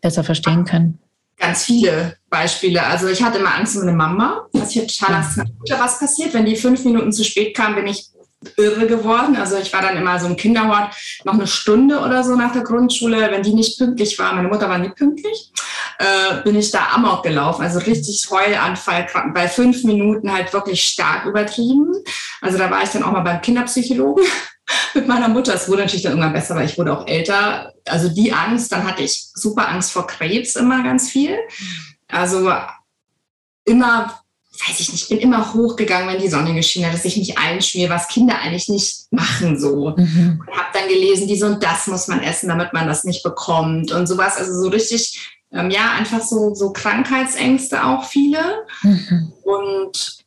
besser 0.00 0.24
verstehen 0.24 0.64
kann? 0.64 0.98
Ganz 1.38 1.64
viele 1.64 2.16
Beispiele. 2.30 2.84
Also 2.84 3.08
ich 3.08 3.22
hatte 3.22 3.38
immer 3.38 3.54
Angst 3.54 3.76
um 3.76 3.82
eine 3.82 3.92
Mama. 3.92 4.46
Also 4.54 4.66
ich 4.68 4.78
hatte 4.78 4.86
total 4.86 5.16
Angst, 5.16 5.40
was 5.70 5.98
passiert. 5.98 6.34
Wenn 6.34 6.46
die 6.46 6.56
fünf 6.56 6.84
Minuten 6.84 7.12
zu 7.12 7.24
spät 7.24 7.56
kam, 7.56 7.74
bin 7.74 7.86
ich 7.86 8.12
irre 8.56 8.86
geworden. 8.86 9.36
Also 9.36 9.56
ich 9.56 9.72
war 9.72 9.82
dann 9.82 9.96
immer 9.96 10.18
so 10.18 10.26
im 10.26 10.36
Kinderhort 10.36 10.94
noch 11.24 11.34
eine 11.34 11.46
Stunde 11.46 12.00
oder 12.00 12.24
so 12.24 12.36
nach 12.36 12.52
der 12.52 12.62
Grundschule. 12.62 13.30
Wenn 13.30 13.42
die 13.42 13.54
nicht 13.54 13.78
pünktlich 13.78 14.18
war, 14.18 14.34
meine 14.34 14.48
Mutter 14.48 14.68
war 14.68 14.78
nicht 14.78 14.96
pünktlich, 14.96 15.52
äh, 15.98 16.42
bin 16.42 16.56
ich 16.56 16.70
da 16.70 16.88
amok 16.94 17.22
gelaufen. 17.22 17.62
Also 17.62 17.78
richtig 17.80 18.26
Heulanfall, 18.30 19.06
bei 19.34 19.48
fünf 19.48 19.84
Minuten 19.84 20.32
halt 20.32 20.52
wirklich 20.52 20.82
stark 20.82 21.26
übertrieben. 21.26 21.92
Also 22.40 22.58
da 22.58 22.70
war 22.70 22.82
ich 22.82 22.90
dann 22.90 23.02
auch 23.02 23.12
mal 23.12 23.20
beim 23.20 23.40
Kinderpsychologen 23.40 24.24
mit 24.94 25.06
meiner 25.06 25.28
Mutter. 25.28 25.54
Es 25.54 25.68
wurde 25.68 25.82
natürlich 25.82 26.02
dann 26.02 26.12
irgendwann 26.12 26.32
besser, 26.32 26.54
weil 26.54 26.66
ich 26.66 26.78
wurde 26.78 26.96
auch 26.96 27.06
älter. 27.06 27.72
Also 27.86 28.08
die 28.08 28.32
Angst, 28.32 28.72
dann 28.72 28.84
hatte 28.84 29.02
ich 29.02 29.28
super 29.34 29.68
Angst 29.68 29.92
vor 29.92 30.06
Krebs 30.06 30.56
immer 30.56 30.82
ganz 30.82 31.10
viel. 31.10 31.38
Also 32.08 32.52
immer 33.64 34.22
weiß 34.68 34.80
ich 34.80 34.92
nicht, 34.92 35.08
bin 35.08 35.18
immer 35.18 35.54
hochgegangen, 35.54 36.08
wenn 36.08 36.20
die 36.20 36.28
Sonne 36.28 36.54
geschienen 36.54 36.86
hat, 36.86 36.94
dass 36.94 37.04
ich 37.04 37.16
mich 37.16 37.38
einschmier, 37.38 37.88
was 37.88 38.08
Kinder 38.08 38.38
eigentlich 38.38 38.68
nicht 38.68 39.06
machen 39.10 39.58
so. 39.58 39.94
Mhm. 39.96 40.42
Und 40.46 40.56
habe 40.56 40.68
dann 40.72 40.88
gelesen, 40.88 41.26
dies 41.26 41.42
und 41.42 41.62
das 41.62 41.86
muss 41.86 42.06
man 42.08 42.22
essen, 42.22 42.48
damit 42.48 42.72
man 42.72 42.86
das 42.86 43.04
nicht 43.04 43.22
bekommt 43.22 43.92
und 43.92 44.06
sowas. 44.06 44.36
Also 44.36 44.52
so 44.60 44.68
richtig, 44.68 45.40
ähm, 45.52 45.70
ja, 45.70 45.92
einfach 45.92 46.22
so, 46.22 46.54
so 46.54 46.72
Krankheitsängste 46.72 47.84
auch 47.84 48.04
viele. 48.04 48.38
Mhm. 48.82 49.32
Und 49.44 50.22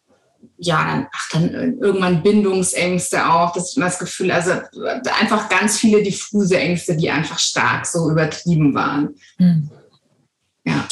ja, 0.58 0.86
dann, 0.86 1.08
ach, 1.12 1.30
dann 1.34 1.50
irgendwann 1.80 2.24
Bindungsängste 2.24 3.30
auch, 3.30 3.52
das, 3.54 3.74
das 3.74 4.00
Gefühl, 4.00 4.32
also 4.32 4.52
einfach 5.20 5.50
ganz 5.50 5.78
viele 5.78 6.02
diffuse 6.02 6.58
Ängste, 6.58 6.96
die 6.96 7.10
einfach 7.10 7.40
stark 7.40 7.86
so 7.86 8.10
übertrieben 8.10 8.74
waren. 8.74 9.16
Mhm. 9.38 9.70
Ja. 10.64 10.86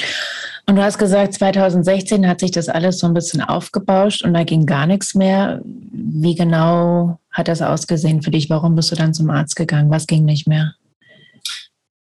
Und 0.66 0.78
du 0.78 0.84
hast 0.84 0.98
gesagt, 0.98 1.34
2016 1.34 2.28
hat 2.28 2.40
sich 2.40 2.52
das 2.52 2.70
alles 2.70 3.00
so 3.00 3.08
ein 3.08 3.13
bisschen 3.13 3.42
aufgebauscht 3.42 4.24
und 4.24 4.34
da 4.34 4.44
ging 4.44 4.66
gar 4.66 4.88
nichts 4.88 5.13
mehr. 5.13 5.62
Wie 5.63 6.36
genau 6.36 7.20
hat 7.32 7.48
das 7.48 7.62
ausgesehen 7.62 8.22
für 8.22 8.32
dich? 8.32 8.50
Warum 8.50 8.75
bist 8.75 8.92
du 8.92 8.96
dann 8.96 9.13
zum 9.13 9.30
Arzt 9.30 9.56
gegangen? 9.56 9.90
Was 9.90 10.08
ging 10.08 10.24
nicht 10.24 10.48
mehr? 10.48 10.74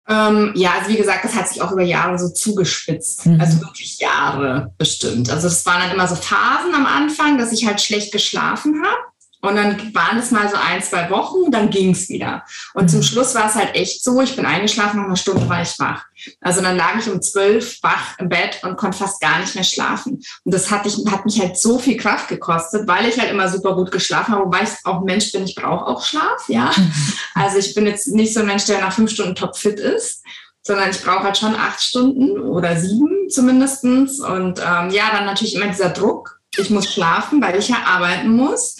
Ähm, 0.08 0.52
ja, 0.54 0.72
also 0.78 0.88
wie 0.90 0.96
gesagt, 0.96 1.24
das 1.24 1.34
hat 1.34 1.48
sich 1.48 1.60
auch 1.60 1.70
über 1.70 1.82
Jahre 1.82 2.18
so 2.18 2.30
zugespitzt. 2.30 3.26
Mhm. 3.26 3.40
Also 3.40 3.60
wirklich 3.60 3.98
Jahre 3.98 4.72
bestimmt. 4.78 5.30
Also 5.30 5.48
es 5.48 5.66
waren 5.66 5.82
dann 5.82 5.90
immer 5.90 6.08
so 6.08 6.14
Phasen 6.14 6.74
am 6.74 6.86
Anfang, 6.86 7.36
dass 7.36 7.52
ich 7.52 7.66
halt 7.66 7.80
schlecht 7.80 8.10
geschlafen 8.10 8.82
habe. 8.82 9.07
Und 9.40 9.54
dann 9.54 9.94
waren 9.94 10.18
es 10.18 10.30
mal 10.30 10.48
so 10.48 10.56
ein, 10.56 10.82
zwei 10.82 11.10
Wochen, 11.10 11.50
dann 11.50 11.70
ging 11.70 11.92
es 11.92 12.08
wieder. 12.08 12.44
Und 12.74 12.90
zum 12.90 13.00
mhm. 13.00 13.04
Schluss 13.04 13.34
war 13.34 13.46
es 13.46 13.54
halt 13.54 13.74
echt 13.74 14.02
so, 14.02 14.20
ich 14.20 14.34
bin 14.34 14.44
eingeschlafen, 14.44 14.98
nach 14.98 15.06
einer 15.06 15.16
Stunde 15.16 15.48
war 15.48 15.62
ich 15.62 15.78
wach. 15.78 16.04
Also 16.40 16.60
dann 16.60 16.76
lag 16.76 16.96
ich 16.98 17.08
um 17.08 17.22
zwölf 17.22 17.78
wach 17.82 18.18
im 18.18 18.28
Bett 18.28 18.60
und 18.64 18.76
konnte 18.76 18.98
fast 18.98 19.20
gar 19.20 19.38
nicht 19.38 19.54
mehr 19.54 19.64
schlafen. 19.64 20.20
Und 20.44 20.54
das 20.54 20.70
hat, 20.70 20.86
ich, 20.86 20.96
hat 21.08 21.24
mich 21.24 21.40
halt 21.40 21.56
so 21.56 21.78
viel 21.78 21.96
Kraft 21.96 22.28
gekostet, 22.28 22.88
weil 22.88 23.06
ich 23.06 23.18
halt 23.18 23.30
immer 23.30 23.48
super 23.48 23.76
gut 23.76 23.92
geschlafen 23.92 24.34
habe, 24.34 24.46
wobei 24.46 24.62
ich 24.62 24.70
auch 24.84 25.02
Mensch 25.02 25.30
bin, 25.30 25.44
ich 25.44 25.54
brauche 25.54 25.86
auch 25.86 26.04
Schlaf, 26.04 26.48
ja. 26.48 26.72
Mhm. 26.76 26.92
Also 27.34 27.58
ich 27.58 27.74
bin 27.74 27.86
jetzt 27.86 28.08
nicht 28.08 28.34
so 28.34 28.40
ein 28.40 28.46
Mensch, 28.46 28.64
der 28.64 28.80
nach 28.80 28.92
fünf 28.92 29.12
Stunden 29.12 29.36
topfit 29.36 29.78
ist, 29.78 30.24
sondern 30.62 30.90
ich 30.90 31.00
brauche 31.00 31.22
halt 31.22 31.38
schon 31.38 31.54
acht 31.54 31.80
Stunden 31.80 32.38
oder 32.40 32.76
sieben 32.76 33.30
zumindestens. 33.30 34.18
Und 34.18 34.58
ähm, 34.58 34.90
ja, 34.90 35.10
dann 35.12 35.26
natürlich 35.26 35.54
immer 35.54 35.68
dieser 35.68 35.90
Druck, 35.90 36.40
ich 36.56 36.70
muss 36.70 36.92
schlafen, 36.92 37.40
weil 37.40 37.56
ich 37.56 37.68
ja 37.68 37.76
arbeiten 37.86 38.34
muss. 38.34 38.76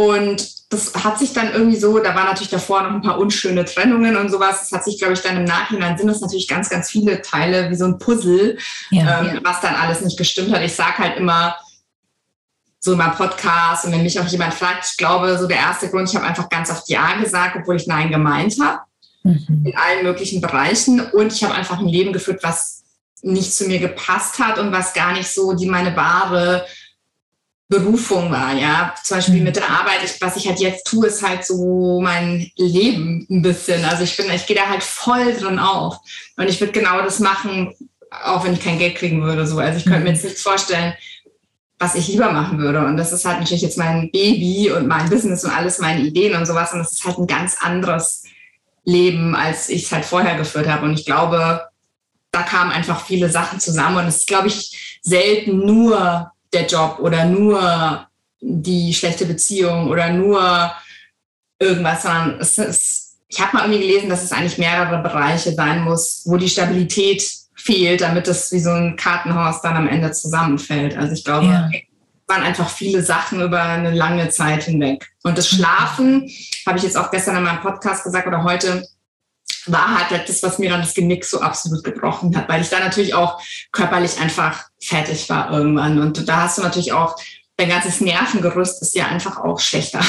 Und 0.00 0.72
das 0.72 0.94
hat 0.94 1.18
sich 1.18 1.34
dann 1.34 1.52
irgendwie 1.52 1.76
so, 1.76 1.98
da 1.98 2.14
waren 2.14 2.24
natürlich 2.24 2.48
davor 2.48 2.82
noch 2.82 2.92
ein 2.92 3.02
paar 3.02 3.18
unschöne 3.18 3.66
Trennungen 3.66 4.16
und 4.16 4.30
sowas. 4.30 4.60
Das 4.60 4.72
hat 4.72 4.82
sich, 4.82 4.98
glaube 4.98 5.12
ich, 5.12 5.20
dann 5.20 5.36
im 5.36 5.44
Nachhinein 5.44 5.98
sind 5.98 6.06
das 6.06 6.22
natürlich 6.22 6.48
ganz, 6.48 6.70
ganz 6.70 6.88
viele 6.88 7.20
Teile 7.20 7.68
wie 7.68 7.74
so 7.74 7.84
ein 7.84 7.98
Puzzle, 7.98 8.56
ja, 8.90 9.20
ähm, 9.20 9.26
ja. 9.26 9.40
was 9.42 9.60
dann 9.60 9.74
alles 9.74 10.00
nicht 10.00 10.16
gestimmt 10.16 10.54
hat. 10.54 10.62
Ich 10.62 10.74
sage 10.74 10.96
halt 10.96 11.18
immer, 11.18 11.54
so 12.78 12.92
in 12.92 12.98
meinem 12.98 13.14
Podcast 13.14 13.84
und 13.84 13.92
wenn 13.92 14.02
mich 14.02 14.18
auch 14.18 14.26
jemand 14.28 14.54
fragt, 14.54 14.86
ich 14.90 14.96
glaube, 14.96 15.36
so 15.36 15.46
der 15.46 15.58
erste 15.58 15.90
Grund, 15.90 16.08
ich 16.08 16.16
habe 16.16 16.24
einfach 16.24 16.48
ganz 16.48 16.70
oft 16.70 16.88
Ja 16.88 17.14
gesagt, 17.16 17.56
obwohl 17.60 17.76
ich 17.76 17.86
Nein 17.86 18.10
gemeint 18.10 18.56
habe, 18.58 18.78
mhm. 19.22 19.66
in 19.66 19.76
allen 19.76 20.02
möglichen 20.02 20.40
Bereichen. 20.40 21.00
Und 21.00 21.34
ich 21.34 21.44
habe 21.44 21.52
einfach 21.52 21.78
ein 21.78 21.88
Leben 21.88 22.14
geführt, 22.14 22.40
was 22.42 22.84
nicht 23.20 23.52
zu 23.52 23.66
mir 23.66 23.80
gepasst 23.80 24.38
hat 24.38 24.58
und 24.58 24.72
was 24.72 24.94
gar 24.94 25.12
nicht 25.12 25.28
so 25.28 25.52
die 25.52 25.66
meine 25.66 25.94
wahre 25.94 26.64
Berufung 27.70 28.32
war, 28.32 28.52
ja. 28.52 28.92
Zum 29.02 29.16
Beispiel 29.16 29.36
mhm. 29.36 29.44
mit 29.44 29.56
der 29.56 29.70
Arbeit, 29.70 30.00
ich, 30.04 30.20
was 30.20 30.36
ich 30.36 30.48
halt 30.48 30.58
jetzt 30.58 30.88
tue, 30.88 31.06
ist 31.06 31.26
halt 31.26 31.44
so 31.44 32.00
mein 32.02 32.50
Leben 32.56 33.24
ein 33.30 33.42
bisschen. 33.42 33.84
Also 33.84 34.02
ich 34.02 34.16
bin, 34.16 34.26
ich 34.28 34.44
gehe 34.44 34.56
da 34.56 34.66
halt 34.68 34.82
voll 34.82 35.32
drin 35.34 35.60
auf. 35.60 35.98
Und 36.36 36.50
ich 36.50 36.60
würde 36.60 36.72
genau 36.72 37.00
das 37.00 37.20
machen, 37.20 37.72
auch 38.24 38.44
wenn 38.44 38.54
ich 38.54 38.60
kein 38.60 38.80
Geld 38.80 38.96
kriegen 38.96 39.22
würde. 39.22 39.46
So. 39.46 39.60
Also 39.60 39.78
ich 39.78 39.84
könnte 39.84 40.00
mir 40.00 40.10
jetzt 40.10 40.24
nichts 40.24 40.42
vorstellen, 40.42 40.94
was 41.78 41.94
ich 41.94 42.08
lieber 42.08 42.32
machen 42.32 42.58
würde. 42.58 42.84
Und 42.84 42.96
das 42.96 43.12
ist 43.12 43.24
halt 43.24 43.38
natürlich 43.38 43.62
jetzt 43.62 43.78
mein 43.78 44.10
Baby 44.10 44.72
und 44.72 44.88
mein 44.88 45.08
Business 45.08 45.44
und 45.44 45.56
alles 45.56 45.78
meine 45.78 46.00
Ideen 46.00 46.34
und 46.34 46.46
sowas. 46.46 46.72
Und 46.72 46.80
das 46.80 46.90
ist 46.90 47.04
halt 47.04 47.18
ein 47.18 47.28
ganz 47.28 47.58
anderes 47.60 48.24
Leben, 48.82 49.36
als 49.36 49.68
ich 49.68 49.84
es 49.84 49.92
halt 49.92 50.04
vorher 50.04 50.36
geführt 50.36 50.66
habe. 50.66 50.86
Und 50.86 50.94
ich 50.94 51.06
glaube, 51.06 51.68
da 52.32 52.42
kamen 52.42 52.72
einfach 52.72 53.06
viele 53.06 53.30
Sachen 53.30 53.60
zusammen. 53.60 53.98
Und 53.98 54.06
es 54.06 54.16
ist, 54.16 54.26
glaube 54.26 54.48
ich, 54.48 54.98
selten 55.02 55.64
nur 55.64 56.32
der 56.52 56.66
Job 56.66 56.98
oder 57.00 57.24
nur 57.24 58.06
die 58.40 58.94
schlechte 58.94 59.26
Beziehung 59.26 59.88
oder 59.88 60.10
nur 60.10 60.72
irgendwas, 61.58 62.02
sondern 62.02 62.40
es 62.40 62.58
ist, 62.58 63.18
ich 63.28 63.40
habe 63.40 63.56
mal 63.56 63.64
irgendwie 63.64 63.86
gelesen, 63.86 64.08
dass 64.08 64.24
es 64.24 64.32
eigentlich 64.32 64.58
mehrere 64.58 65.02
Bereiche 65.02 65.52
sein 65.52 65.82
muss, 65.82 66.22
wo 66.24 66.36
die 66.36 66.48
Stabilität 66.48 67.22
fehlt, 67.54 68.00
damit 68.00 68.26
es 68.26 68.50
wie 68.52 68.60
so 68.60 68.70
ein 68.70 68.96
Kartenhaus 68.96 69.60
dann 69.60 69.76
am 69.76 69.88
Ende 69.88 70.10
zusammenfällt. 70.12 70.96
Also 70.96 71.12
ich 71.12 71.24
glaube, 71.24 71.46
ja. 71.46 71.70
waren 72.26 72.42
einfach 72.42 72.70
viele 72.70 73.02
Sachen 73.02 73.40
über 73.42 73.62
eine 73.62 73.90
lange 73.90 74.30
Zeit 74.30 74.64
hinweg. 74.64 75.10
Und 75.22 75.36
das 75.36 75.48
Schlafen, 75.48 76.30
habe 76.66 76.78
ich 76.78 76.84
jetzt 76.84 76.96
auch 76.96 77.10
gestern 77.10 77.36
in 77.36 77.42
meinem 77.44 77.60
Podcast 77.60 78.04
gesagt 78.04 78.26
oder 78.26 78.42
heute, 78.42 78.86
war 79.66 80.08
halt 80.08 80.28
das, 80.28 80.42
was 80.42 80.58
mir 80.58 80.70
dann 80.70 80.80
das 80.80 80.94
Genick 80.94 81.24
so 81.24 81.40
absolut 81.40 81.84
gebrochen 81.84 82.36
hat, 82.36 82.48
weil 82.48 82.62
ich 82.62 82.68
da 82.68 82.80
natürlich 82.80 83.14
auch 83.14 83.40
körperlich 83.72 84.18
einfach 84.18 84.64
fertig 84.80 85.28
war 85.28 85.52
irgendwann. 85.52 86.00
Und 86.00 86.28
da 86.28 86.42
hast 86.42 86.58
du 86.58 86.62
natürlich 86.62 86.92
auch, 86.92 87.16
dein 87.56 87.68
ganzes 87.68 88.00
Nervengerüst 88.00 88.80
ist 88.82 88.94
ja 88.94 89.06
einfach 89.06 89.38
auch 89.38 89.60
schlechter. 89.60 90.00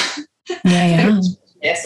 Ja, 0.64 0.84
ja. 0.84 1.08
Und 1.08 1.38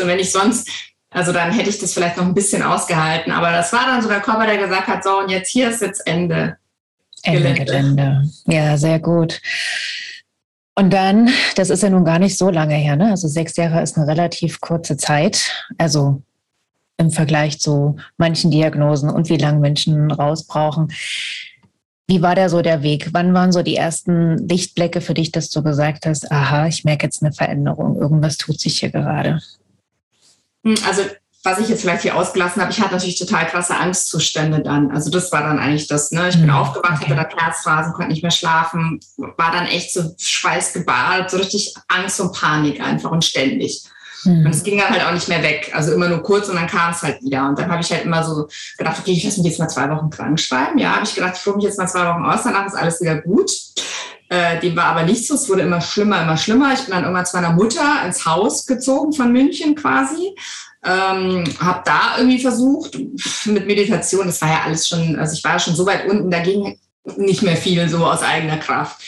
wenn 0.07 0.19
ich 0.19 0.33
sonst, 0.33 0.69
also 1.11 1.33
dann 1.33 1.53
hätte 1.53 1.69
ich 1.69 1.79
das 1.79 1.93
vielleicht 1.93 2.17
noch 2.17 2.25
ein 2.25 2.35
bisschen 2.35 2.63
ausgehalten, 2.63 3.31
aber 3.31 3.51
das 3.53 3.73
war 3.73 3.85
dann 3.87 4.01
so 4.01 4.09
der 4.09 4.21
Körper, 4.21 4.47
der 4.47 4.59
gesagt 4.59 4.87
hat, 4.87 5.05
so 5.05 5.19
und 5.19 5.31
jetzt 5.31 5.51
hier 5.51 5.71
ist 5.71 5.83
jetzt 5.83 6.07
Ende. 6.07 6.57
Ende 7.23 7.53
Gelände. 7.53 7.65
Gelände. 7.65 8.31
Ja, 8.47 8.77
sehr 8.79 9.01
gut. 9.01 9.41
Und 10.75 10.93
dann, 10.93 11.31
das 11.55 11.71
ist 11.71 11.83
ja 11.83 11.91
nun 11.91 12.05
gar 12.05 12.19
nicht 12.19 12.37
so 12.37 12.51
lange 12.51 12.75
her, 12.75 12.97
ne? 12.97 13.11
Also 13.11 13.29
sechs 13.29 13.57
Jahre 13.57 13.83
ist 13.83 13.97
eine 13.97 14.07
relativ 14.07 14.61
kurze 14.61 14.99
Zeit. 14.99 15.51
Also 15.79 16.23
im 16.99 17.11
Vergleich 17.11 17.61
zu 17.61 17.97
manchen 18.17 18.51
Diagnosen 18.51 19.11
und 19.11 19.29
wie 19.29 19.37
lange 19.37 19.61
Menschen 19.61 20.11
raus 20.11 20.47
brauchen. 20.47 20.93
Wie 22.09 22.23
war 22.23 22.35
da 22.35 22.49
so 22.49 22.63
der 22.63 22.83
Weg? 22.83 23.09
Wann 23.13 23.35
waren 23.35 23.53
so 23.53 23.63
die 23.63 23.77
ersten 23.77 24.39
Lichtblicke 24.49 25.01
für 25.01 25.15
dich, 25.15 25.33
dass 25.33 25.51
du 25.51 25.63
gesagt 25.63 26.07
hast, 26.07 26.31
aha, 26.31 26.69
ich 26.69 26.85
merke 26.85 27.07
jetzt 27.07 27.23
eine 27.23 27.33
Veränderung, 27.33 28.01
irgendwas 28.01 28.37
tut 28.37 28.61
sich 28.61 28.79
hier 28.79 28.91
gerade? 28.91 29.41
Hm, 30.65 30.77
also 30.87 31.03
was 31.47 31.61
ich 31.61 31.69
jetzt 31.69 31.83
vielleicht 31.83 32.03
hier 32.03 32.17
ausgelassen 32.17 32.61
habe, 32.61 32.73
ich 32.73 32.81
hatte 32.81 32.95
natürlich 32.95 33.19
total 33.19 33.47
krasse 33.47 33.77
Angstzustände 33.77 34.61
dann. 34.63 34.91
Also 34.91 35.11
das 35.11 35.31
war 35.31 35.43
dann 35.43 35.61
eigentlich 35.61 35.87
das, 35.87 36.11
ne? 36.11 36.29
Ich 36.29 36.35
bin 36.35 36.47
mhm. 36.47 36.57
aufgewacht, 36.57 37.01
okay. 37.03 37.15
hatte 37.15 37.29
da 37.37 37.45
Herzphasen, 37.45 37.93
konnte 37.93 38.11
nicht 38.11 38.23
mehr 38.23 38.33
schlafen, 38.33 38.99
war 39.17 39.53
dann 39.53 39.67
echt 39.67 39.93
so 39.93 40.13
schweißgebadet, 40.19 41.31
so 41.31 41.37
richtig 41.37 41.75
Angst 41.87 42.21
und 42.21 42.33
Panik 42.33 42.81
einfach 42.81 43.13
und 43.13 43.25
ständig. 43.25 43.85
Mhm. 44.25 44.47
Und 44.47 44.51
es 44.51 44.63
ging 44.63 44.79
dann 44.79 44.91
halt 44.91 45.05
auch 45.05 45.13
nicht 45.13 45.29
mehr 45.29 45.43
weg. 45.43 45.71
Also 45.75 45.93
immer 45.93 46.09
nur 46.09 46.23
kurz 46.23 46.49
und 46.49 46.57
dann 46.57 46.67
kam 46.67 46.93
es 46.93 47.03
halt 47.03 47.23
wieder. 47.23 47.49
Und 47.49 47.59
dann 47.59 47.71
habe 47.71 47.83
ich 47.83 47.91
halt 47.91 48.05
immer 48.05 48.25
so 48.25 48.49
gedacht, 48.79 48.99
okay, 48.99 49.13
ich 49.13 49.25
lasse 49.25 49.41
mich 49.41 49.51
jetzt 49.51 49.59
mal 49.59 49.69
zwei 49.69 49.91
Wochen 49.91 50.11
krank 50.11 50.39
schreiben. 50.41 50.79
Ja, 50.79 50.97
habe 50.97 51.05
ich 51.05 51.15
gedacht, 51.15 51.35
ich 51.37 51.43
probiere 51.43 51.57
mich 51.57 51.65
jetzt 51.67 51.79
mal 51.79 51.87
zwei 51.87 52.07
Wochen 52.09 52.25
aus, 52.25 52.43
danach 52.45 52.67
ist 52.67 52.75
alles 52.75 53.01
wieder 53.01 53.21
gut. 53.21 53.51
Äh, 54.29 54.59
dem 54.61 54.75
war 54.75 54.87
aber 54.87 55.05
nicht 55.05 55.27
so. 55.27 55.35
Es 55.35 55.49
wurde 55.49 55.63
immer 55.63 55.81
schlimmer, 55.81 56.23
immer 56.23 56.37
schlimmer. 56.37 56.73
Ich 56.75 56.81
bin 56.81 56.91
dann 56.91 57.05
irgendwann 57.05 57.27
zu 57.27 57.37
meiner 57.37 57.53
Mutter 57.53 58.05
ins 58.05 58.27
Haus 58.27 58.67
gezogen 58.67 59.13
von 59.13 59.33
München 59.33 59.77
quasi. 59.77 60.35
Ähm, 60.85 61.45
habe 61.61 61.83
da 61.85 62.19
irgendwie 62.19 62.41
versucht 62.41 62.99
mit 63.45 63.67
Meditation. 63.67 64.27
Das 64.27 64.41
war 64.41 64.49
ja 64.49 64.61
alles 64.65 64.89
schon, 64.89 65.19
also 65.19 65.35
ich 65.35 65.45
war 65.45 65.59
schon 65.59 65.75
so 65.75 65.87
weit 65.87 66.09
unten, 66.09 66.31
da 66.31 66.41
ging 66.41 66.79
nicht 67.17 67.43
mehr 67.43 67.57
viel 67.57 67.89
so 67.89 68.05
aus 68.05 68.23
eigener 68.23 68.59
Kraft. 68.59 69.01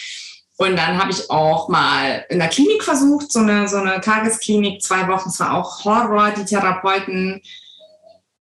Und 0.58 0.76
dann 0.76 0.98
habe 0.98 1.12
ich 1.12 1.30
auch 1.30 1.68
mal 1.68 2.26
in 2.28 2.40
der 2.40 2.48
Klinik 2.48 2.82
versucht, 2.82 3.30
so 3.30 3.38
eine, 3.38 3.68
so 3.68 3.76
eine 3.76 4.00
Tagesklinik, 4.00 4.82
zwei 4.82 5.06
Wochen. 5.06 5.28
Es 5.28 5.38
war 5.38 5.54
auch 5.54 5.84
Horror, 5.84 6.32
die 6.36 6.44
Therapeuten. 6.44 7.40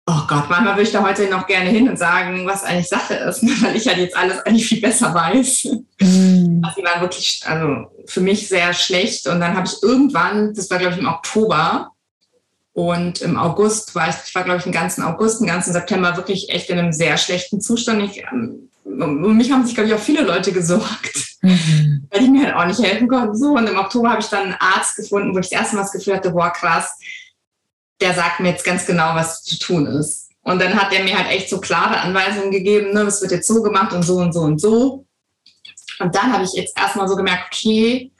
Oh 0.06 0.20
Gott, 0.28 0.50
manchmal 0.50 0.74
würde 0.74 0.82
ich 0.82 0.92
da 0.92 1.02
heute 1.02 1.26
noch 1.30 1.46
gerne 1.46 1.70
hin 1.70 1.88
und 1.88 1.98
sagen, 1.98 2.46
was 2.46 2.64
eigentlich 2.64 2.90
Sache 2.90 3.14
ist, 3.14 3.42
weil 3.62 3.76
ich 3.76 3.88
halt 3.88 3.96
jetzt 3.96 4.14
alles 4.14 4.40
eigentlich 4.40 4.66
viel 4.66 4.82
besser 4.82 5.14
weiß. 5.14 5.64
Mhm. 6.00 6.60
Also 6.62 6.80
die 6.82 6.86
waren 6.86 7.00
wirklich, 7.00 7.40
also 7.46 7.90
für 8.04 8.20
mich 8.20 8.46
sehr 8.46 8.74
schlecht. 8.74 9.26
Und 9.26 9.40
dann 9.40 9.56
habe 9.56 9.66
ich 9.66 9.82
irgendwann, 9.82 10.52
das 10.52 10.70
war 10.70 10.78
glaube 10.78 10.92
ich 10.94 11.00
im 11.00 11.08
Oktober, 11.08 11.92
und 12.74 13.20
im 13.20 13.38
August 13.38 13.94
war 13.94 14.08
ich, 14.08 14.16
ich 14.26 14.34
war 14.34 14.44
glaube 14.44 14.58
ich 14.58 14.64
den 14.64 14.72
ganzen 14.72 15.02
August, 15.02 15.40
den 15.40 15.46
ganzen 15.46 15.72
September 15.72 16.16
wirklich 16.16 16.50
echt 16.50 16.70
in 16.70 16.78
einem 16.78 16.92
sehr 16.92 17.16
schlechten 17.16 17.60
Zustand. 17.60 18.02
Ich, 18.02 18.22
ähm, 18.32 18.68
um 18.84 19.36
mich 19.36 19.50
haben 19.50 19.64
sich 19.64 19.74
glaube 19.74 19.88
ich 19.88 19.94
auch 19.94 20.00
viele 20.00 20.22
Leute 20.22 20.52
gesorgt 20.52 21.31
mhm. 21.42 22.08
weil 22.10 22.20
die 22.20 22.30
mir 22.30 22.46
halt 22.46 22.54
auch 22.56 22.66
nicht 22.66 22.82
helfen 22.82 23.08
konnten. 23.08 23.36
So, 23.36 23.52
und 23.52 23.68
im 23.68 23.78
Oktober 23.78 24.10
habe 24.10 24.20
ich 24.20 24.28
dann 24.28 24.44
einen 24.44 24.56
Arzt 24.58 24.96
gefunden, 24.96 25.34
wo 25.34 25.38
ich 25.38 25.50
das 25.50 25.60
erste 25.60 25.76
Mal 25.76 25.82
das 25.82 25.92
Gefühl 25.92 26.16
hatte, 26.16 26.30
boah, 26.30 26.50
krass, 26.50 26.96
der 28.00 28.14
sagt 28.14 28.40
mir 28.40 28.50
jetzt 28.50 28.64
ganz 28.64 28.86
genau, 28.86 29.14
was 29.14 29.42
zu 29.42 29.58
tun 29.58 29.86
ist. 29.86 30.30
Und 30.42 30.60
dann 30.60 30.74
hat 30.74 30.92
er 30.92 31.04
mir 31.04 31.16
halt 31.16 31.28
echt 31.28 31.48
so 31.48 31.60
klare 31.60 32.00
Anweisungen 32.00 32.50
gegeben, 32.50 32.92
ne, 32.92 33.02
es 33.02 33.20
wird 33.20 33.30
jetzt 33.30 33.46
so 33.46 33.62
gemacht 33.62 33.92
und 33.92 34.02
so 34.02 34.16
und 34.16 34.32
so 34.32 34.40
und 34.40 34.60
so. 34.60 35.06
Und 36.00 36.14
dann 36.14 36.32
habe 36.32 36.44
ich 36.44 36.52
jetzt 36.54 36.76
erstmal 36.76 37.06
so 37.06 37.14
gemerkt, 37.14 37.44
okay, 37.52 38.10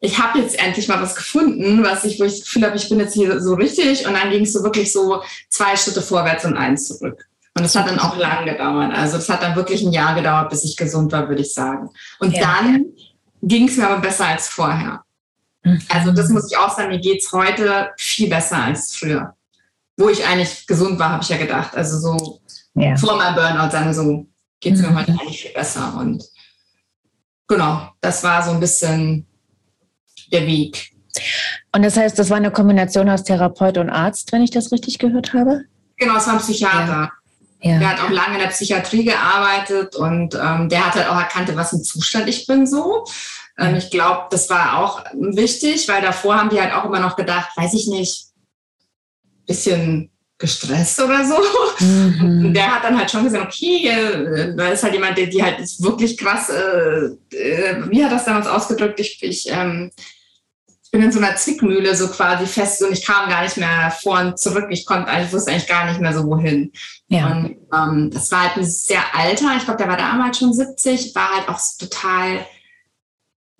ich 0.00 0.18
habe 0.18 0.40
jetzt 0.40 0.58
endlich 0.58 0.88
mal 0.88 1.00
was 1.00 1.14
gefunden, 1.14 1.84
was 1.84 2.04
ich, 2.04 2.18
wo 2.18 2.24
ich 2.24 2.38
das 2.38 2.44
Gefühl 2.44 2.64
habe, 2.64 2.76
ich 2.76 2.88
bin 2.88 2.98
jetzt 2.98 3.14
hier 3.14 3.40
so 3.40 3.54
richtig. 3.54 4.06
Und 4.06 4.14
dann 4.14 4.30
ging 4.30 4.42
es 4.42 4.52
so 4.52 4.64
wirklich 4.64 4.92
so 4.92 5.22
zwei 5.48 5.76
Schritte 5.76 6.02
vorwärts 6.02 6.44
und 6.44 6.56
eins 6.56 6.88
zurück. 6.88 7.28
Und 7.56 7.64
es 7.64 7.74
hat 7.74 7.88
dann 7.88 7.98
auch 7.98 8.16
lang 8.16 8.46
gedauert. 8.46 8.92
Also 8.94 9.18
es 9.18 9.28
hat 9.28 9.42
dann 9.42 9.56
wirklich 9.56 9.82
ein 9.82 9.92
Jahr 9.92 10.14
gedauert, 10.14 10.50
bis 10.50 10.64
ich 10.64 10.76
gesund 10.76 11.12
war, 11.12 11.28
würde 11.28 11.42
ich 11.42 11.52
sagen. 11.52 11.90
Und 12.20 12.32
ja. 12.34 12.40
dann 12.40 12.86
ging 13.42 13.68
es 13.68 13.76
mir 13.76 13.88
aber 13.88 14.00
besser 14.00 14.26
als 14.26 14.48
vorher. 14.48 15.02
Mhm. 15.64 15.82
Also 15.88 16.12
das 16.12 16.28
muss 16.28 16.50
ich 16.50 16.56
auch 16.56 16.74
sagen, 16.74 16.88
mir 16.90 17.00
geht 17.00 17.22
es 17.22 17.32
heute 17.32 17.90
viel 17.96 18.28
besser 18.28 18.62
als 18.62 18.94
früher. 18.94 19.34
Wo 19.96 20.08
ich 20.08 20.24
eigentlich 20.24 20.66
gesund 20.66 20.98
war, 20.98 21.10
habe 21.10 21.22
ich 21.22 21.28
ja 21.28 21.36
gedacht. 21.36 21.76
Also 21.76 21.98
so 21.98 22.40
ja. 22.74 22.96
vor 22.96 23.16
meinem 23.16 23.34
Burnout, 23.34 23.70
sagen 23.70 23.86
wir 23.86 23.94
so, 23.94 24.26
geht 24.60 24.74
es 24.74 24.80
mir 24.80 24.90
mhm. 24.90 24.98
heute 24.98 25.12
eigentlich 25.12 25.42
viel 25.42 25.52
besser. 25.52 25.94
Und 25.98 26.24
genau, 27.48 27.90
das 28.00 28.22
war 28.22 28.42
so 28.42 28.52
ein 28.52 28.60
bisschen 28.60 29.26
der 30.32 30.46
Weg. 30.46 30.92
Und 31.72 31.82
das 31.82 31.96
heißt, 31.96 32.18
das 32.18 32.30
war 32.30 32.36
eine 32.36 32.50
Kombination 32.50 33.08
aus 33.08 33.24
Therapeut 33.24 33.78
und 33.78 33.90
Arzt, 33.90 34.32
wenn 34.32 34.42
ich 34.42 34.50
das 34.50 34.72
richtig 34.72 34.98
gehört 34.98 35.34
habe? 35.34 35.64
Genau, 35.96 36.16
es 36.16 36.26
war 36.26 36.34
ein 36.34 36.40
Psychiater. 36.40 36.86
Ja. 36.86 37.12
Ja. 37.62 37.78
Der 37.78 37.90
hat 37.90 38.00
auch 38.00 38.10
lange 38.10 38.34
in 38.34 38.40
der 38.40 38.48
Psychiatrie 38.48 39.04
gearbeitet 39.04 39.94
und 39.96 40.34
ähm, 40.34 40.68
der 40.68 40.86
hat 40.86 40.94
halt 40.94 41.08
auch 41.08 41.18
erkannt, 41.18 41.54
was 41.54 41.72
ein 41.72 41.82
Zustand 41.82 42.28
ich 42.28 42.46
bin 42.46 42.66
so. 42.66 43.04
Ähm, 43.58 43.76
ich 43.76 43.90
glaube, 43.90 44.28
das 44.30 44.48
war 44.48 44.78
auch 44.78 45.04
wichtig, 45.12 45.86
weil 45.88 46.00
davor 46.00 46.36
haben 46.36 46.48
die 46.48 46.60
halt 46.60 46.72
auch 46.72 46.84
immer 46.86 47.00
noch 47.00 47.16
gedacht, 47.16 47.50
weiß 47.56 47.74
ich 47.74 47.86
nicht, 47.88 48.28
bisschen 49.46 50.10
gestresst 50.38 51.00
oder 51.00 51.24
so. 51.24 51.36
Mhm. 51.84 52.46
Und 52.46 52.54
der 52.54 52.74
hat 52.74 52.84
dann 52.84 52.98
halt 52.98 53.10
schon 53.10 53.24
gesagt, 53.24 53.44
okay, 53.44 53.88
äh, 53.88 54.56
da 54.56 54.68
ist 54.68 54.82
halt 54.82 54.94
jemand, 54.94 55.18
der 55.18 55.26
die 55.26 55.42
halt 55.42 55.60
ist 55.60 55.82
wirklich 55.82 56.16
krass, 56.16 56.48
äh, 56.48 57.36
äh, 57.36 57.90
wie 57.90 58.02
hat 58.02 58.12
das 58.12 58.24
damals 58.24 58.46
ausgedrückt? 58.46 58.98
Ich, 59.00 59.22
ich 59.22 59.48
ähm, 59.50 59.90
ich 60.90 60.98
bin 60.98 61.04
in 61.04 61.12
so 61.12 61.20
einer 61.20 61.36
Zwickmühle 61.36 61.94
so 61.94 62.08
quasi 62.08 62.46
fest 62.46 62.82
und 62.82 62.92
ich 62.92 63.06
kam 63.06 63.28
gar 63.28 63.44
nicht 63.44 63.56
mehr 63.56 63.92
vor 63.92 64.18
und 64.18 64.40
zurück. 64.40 64.66
Ich 64.70 64.84
konnte, 64.84 65.08
ich 65.22 65.32
wusste 65.32 65.52
eigentlich 65.52 65.68
gar 65.68 65.86
nicht 65.86 66.00
mehr 66.00 66.12
so 66.12 66.26
wohin. 66.26 66.72
Ja. 67.06 67.28
Und 67.28 67.58
ähm, 67.72 68.10
das 68.12 68.32
war 68.32 68.48
halt 68.48 68.56
ein 68.56 68.64
sehr 68.64 69.02
alter, 69.14 69.54
ich 69.56 69.64
glaube, 69.64 69.78
der 69.78 69.86
war 69.86 69.96
damals 69.96 70.38
schon 70.38 70.52
70, 70.52 71.14
war 71.14 71.36
halt 71.36 71.48
auch 71.48 71.60
total 71.78 72.44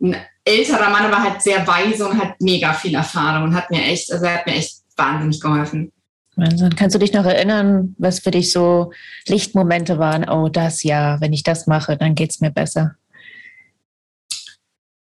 ein 0.02 0.16
älterer 0.44 0.90
Mann, 0.90 1.04
aber 1.04 1.22
halt 1.22 1.40
sehr 1.40 1.64
weise 1.68 2.08
und 2.08 2.20
hat 2.20 2.34
mega 2.40 2.72
viel 2.72 2.96
Erfahrung 2.96 3.44
und 3.44 3.54
hat 3.54 3.70
mir 3.70 3.84
echt, 3.84 4.12
also 4.12 4.24
er 4.24 4.38
hat 4.38 4.46
mir 4.46 4.56
echt 4.56 4.80
wahnsinnig 4.96 5.40
geholfen. 5.40 5.92
Wahnsinn. 6.34 6.74
Kannst 6.74 6.96
du 6.96 6.98
dich 6.98 7.12
noch 7.12 7.26
erinnern, 7.26 7.94
was 7.96 8.18
für 8.18 8.32
dich 8.32 8.50
so 8.50 8.90
Lichtmomente 9.28 10.00
waren? 10.00 10.28
Oh, 10.28 10.48
das 10.48 10.82
ja, 10.82 11.20
wenn 11.20 11.32
ich 11.32 11.44
das 11.44 11.68
mache, 11.68 11.96
dann 11.96 12.16
geht 12.16 12.30
es 12.30 12.40
mir 12.40 12.50
besser. 12.50 12.96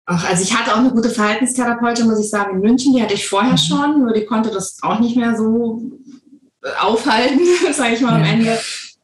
Ach, 0.05 0.29
also 0.29 0.43
ich 0.43 0.53
hatte 0.53 0.73
auch 0.73 0.79
eine 0.79 0.91
gute 0.91 1.09
Verhaltenstherapeutin, 1.09 2.07
muss 2.07 2.19
ich 2.19 2.29
sagen, 2.29 2.55
in 2.55 2.61
München. 2.61 2.93
Die 2.93 3.01
hatte 3.01 3.13
ich 3.13 3.27
vorher 3.27 3.53
mhm. 3.53 3.57
schon, 3.57 3.99
nur 4.01 4.13
die 4.13 4.25
konnte 4.25 4.49
das 4.51 4.77
auch 4.81 4.99
nicht 4.99 5.15
mehr 5.15 5.37
so 5.37 5.81
äh, 6.63 6.69
aufhalten, 6.81 7.39
sage 7.73 7.95
ich 7.95 8.01
mal 8.01 8.15
am 8.15 8.23
Ende. 8.23 8.59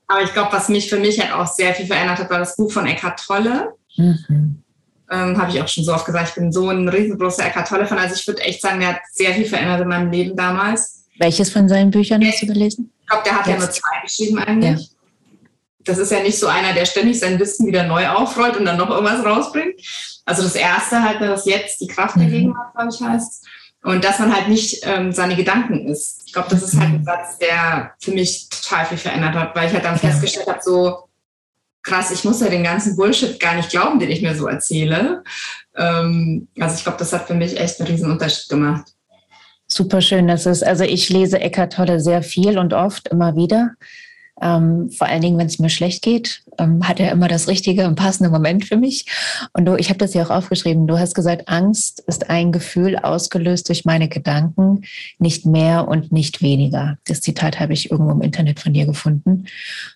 Aber 0.08 0.24
ich 0.24 0.34
glaube, 0.34 0.52
was 0.52 0.70
mich 0.70 0.90
für 0.90 1.00
mich 1.00 1.20
halt 1.20 1.34
auch 1.34 1.48
sehr 1.48 1.74
viel 1.74 1.86
verändert 1.86 2.20
hat, 2.20 2.30
war 2.30 2.40
das 2.40 2.56
Buch 2.56 2.72
von 2.72 2.86
Eckhart 2.86 3.24
Tolle. 3.26 3.74
Mhm. 3.96 4.64
Ähm, 5.12 5.38
Habe 5.38 5.52
ich 5.52 5.62
auch 5.62 5.68
schon 5.68 5.84
so 5.84 5.94
oft 5.94 6.06
gesagt, 6.06 6.30
ich 6.30 6.36
bin 6.36 6.52
so 6.52 6.70
ein 6.70 6.88
riesengroßer 6.88 7.46
Eckhart 7.46 7.68
Tolle-Fan. 7.68 7.98
Also 7.98 8.16
ich 8.16 8.28
würde 8.28 8.42
echt 8.42 8.62
sagen, 8.62 8.80
der 8.80 8.90
hat 8.90 9.02
sehr 9.12 9.34
viel 9.34 9.46
verändert 9.46 9.82
in 9.82 9.88
meinem 9.88 10.12
Leben 10.12 10.36
damals. 10.36 11.06
Welches 11.18 11.50
von 11.50 11.68
seinen 11.68 11.92
Büchern 11.92 12.24
hast 12.26 12.42
du 12.42 12.48
gelesen? 12.48 12.92
Ich 13.02 13.08
glaube, 13.08 13.24
der 13.24 13.34
hat 13.34 13.48
Jetzt. 13.48 13.56
ja 13.56 13.60
nur 13.60 13.72
zwei 13.72 14.02
geschrieben 14.04 14.40
eigentlich. 14.40 14.82
Ja. 14.82 14.96
Das 15.86 15.98
ist 15.98 16.12
ja 16.12 16.22
nicht 16.22 16.38
so 16.38 16.48
einer, 16.48 16.74
der 16.74 16.86
ständig 16.86 17.20
sein 17.20 17.40
Wissen 17.40 17.66
wieder 17.66 17.84
neu 17.84 18.08
aufrollt 18.08 18.58
und 18.58 18.66
dann 18.66 18.78
noch 18.78 18.90
irgendwas 18.90 19.26
rausbringt. 19.26 19.82
Also 20.30 20.44
das 20.44 20.54
erste 20.54 21.02
halt, 21.02 21.22
das 21.22 21.46
jetzt 21.46 21.82
die 21.82 21.88
Kraft 21.88 22.16
der 22.16 22.28
mhm. 22.28 22.32
Gegenwart, 22.32 22.76
glaube 22.76 22.90
ich, 22.94 23.02
heißt. 23.02 23.48
Und 23.82 24.04
dass 24.04 24.20
man 24.20 24.32
halt 24.32 24.48
nicht 24.48 24.82
ähm, 24.84 25.12
seine 25.12 25.36
Gedanken 25.36 25.88
ist. 25.88 26.22
Ich 26.28 26.34
glaube, 26.34 26.50
das 26.52 26.62
ist 26.62 26.80
halt 26.80 26.90
ein 26.90 27.00
mhm. 27.00 27.04
Satz, 27.04 27.40
der 27.40 27.94
für 28.00 28.12
mich 28.12 28.48
total 28.50 28.86
viel 28.86 29.00
verändert 29.00 29.34
hat, 29.34 29.56
weil 29.56 29.68
ich 29.68 29.74
halt 29.74 29.86
dann 29.86 29.98
festgestellt 29.98 30.48
habe, 30.48 30.60
so 30.62 31.10
krass, 31.82 32.12
ich 32.12 32.24
muss 32.26 32.42
ja 32.42 32.50
den 32.50 32.64
ganzen 32.64 32.96
Bullshit 32.96 33.40
gar 33.40 33.56
nicht 33.56 33.72
glauben, 33.72 33.98
den 33.98 34.12
ich 34.12 34.22
mir 34.22 34.36
so 34.36 34.46
erzähle. 34.46 35.24
Ähm, 35.76 36.48
also 36.60 36.76
ich 36.76 36.84
glaube, 36.84 37.00
das 37.00 37.12
hat 37.12 37.26
für 37.26 37.34
mich 37.34 37.60
echt 37.60 37.80
einen 37.80 37.90
riesen 37.90 38.12
Unterschied 38.12 38.50
gemacht. 38.50 38.94
Super 39.66 40.02
schön, 40.02 40.28
das 40.28 40.46
ist, 40.46 40.64
also 40.64 40.84
ich 40.84 41.10
lese 41.10 41.40
Eckart 41.40 41.74
Tolle 41.74 42.00
sehr 42.00 42.22
viel 42.22 42.60
und 42.60 42.74
oft 42.74 43.08
immer 43.08 43.36
wieder. 43.36 43.74
Ähm, 44.42 44.90
vor 44.92 45.08
allen 45.08 45.22
Dingen, 45.22 45.38
wenn 45.38 45.48
es 45.48 45.60
mir 45.60 45.70
schlecht 45.70 46.02
geht, 46.02 46.42
ähm, 46.58 46.88
hat 46.88 47.00
er 47.00 47.12
immer 47.12 47.28
das 47.28 47.48
richtige 47.48 47.88
und 47.88 47.96
passende 47.96 48.30
Moment 48.30 48.66
für 48.66 48.78
mich. 48.78 49.06
Und 49.54 49.66
du, 49.66 49.76
ich 49.76 49.90
habe 49.90 49.98
das 49.98 50.14
ja 50.14 50.24
auch 50.24 50.30
aufgeschrieben. 50.30 50.88
Du 50.88 51.00
hast 51.00 51.16
gesagt, 51.16 51.48
Angst 51.48 52.04
ist 52.08 52.30
ein 52.30 52.52
Gefühl 52.52 52.98
ausgelöst 52.98 53.70
durch 53.70 53.86
meine 53.86 54.08
Gedanken, 54.10 54.84
nicht 55.18 55.46
mehr 55.46 55.88
und 55.88 56.12
nicht 56.12 56.42
weniger. 56.42 56.98
Das 57.06 57.22
Zitat 57.22 57.60
habe 57.60 57.74
ich 57.74 57.92
irgendwo 57.92 58.12
im 58.12 58.22
Internet 58.22 58.60
von 58.60 58.74
dir 58.74 58.86
gefunden. 58.86 59.46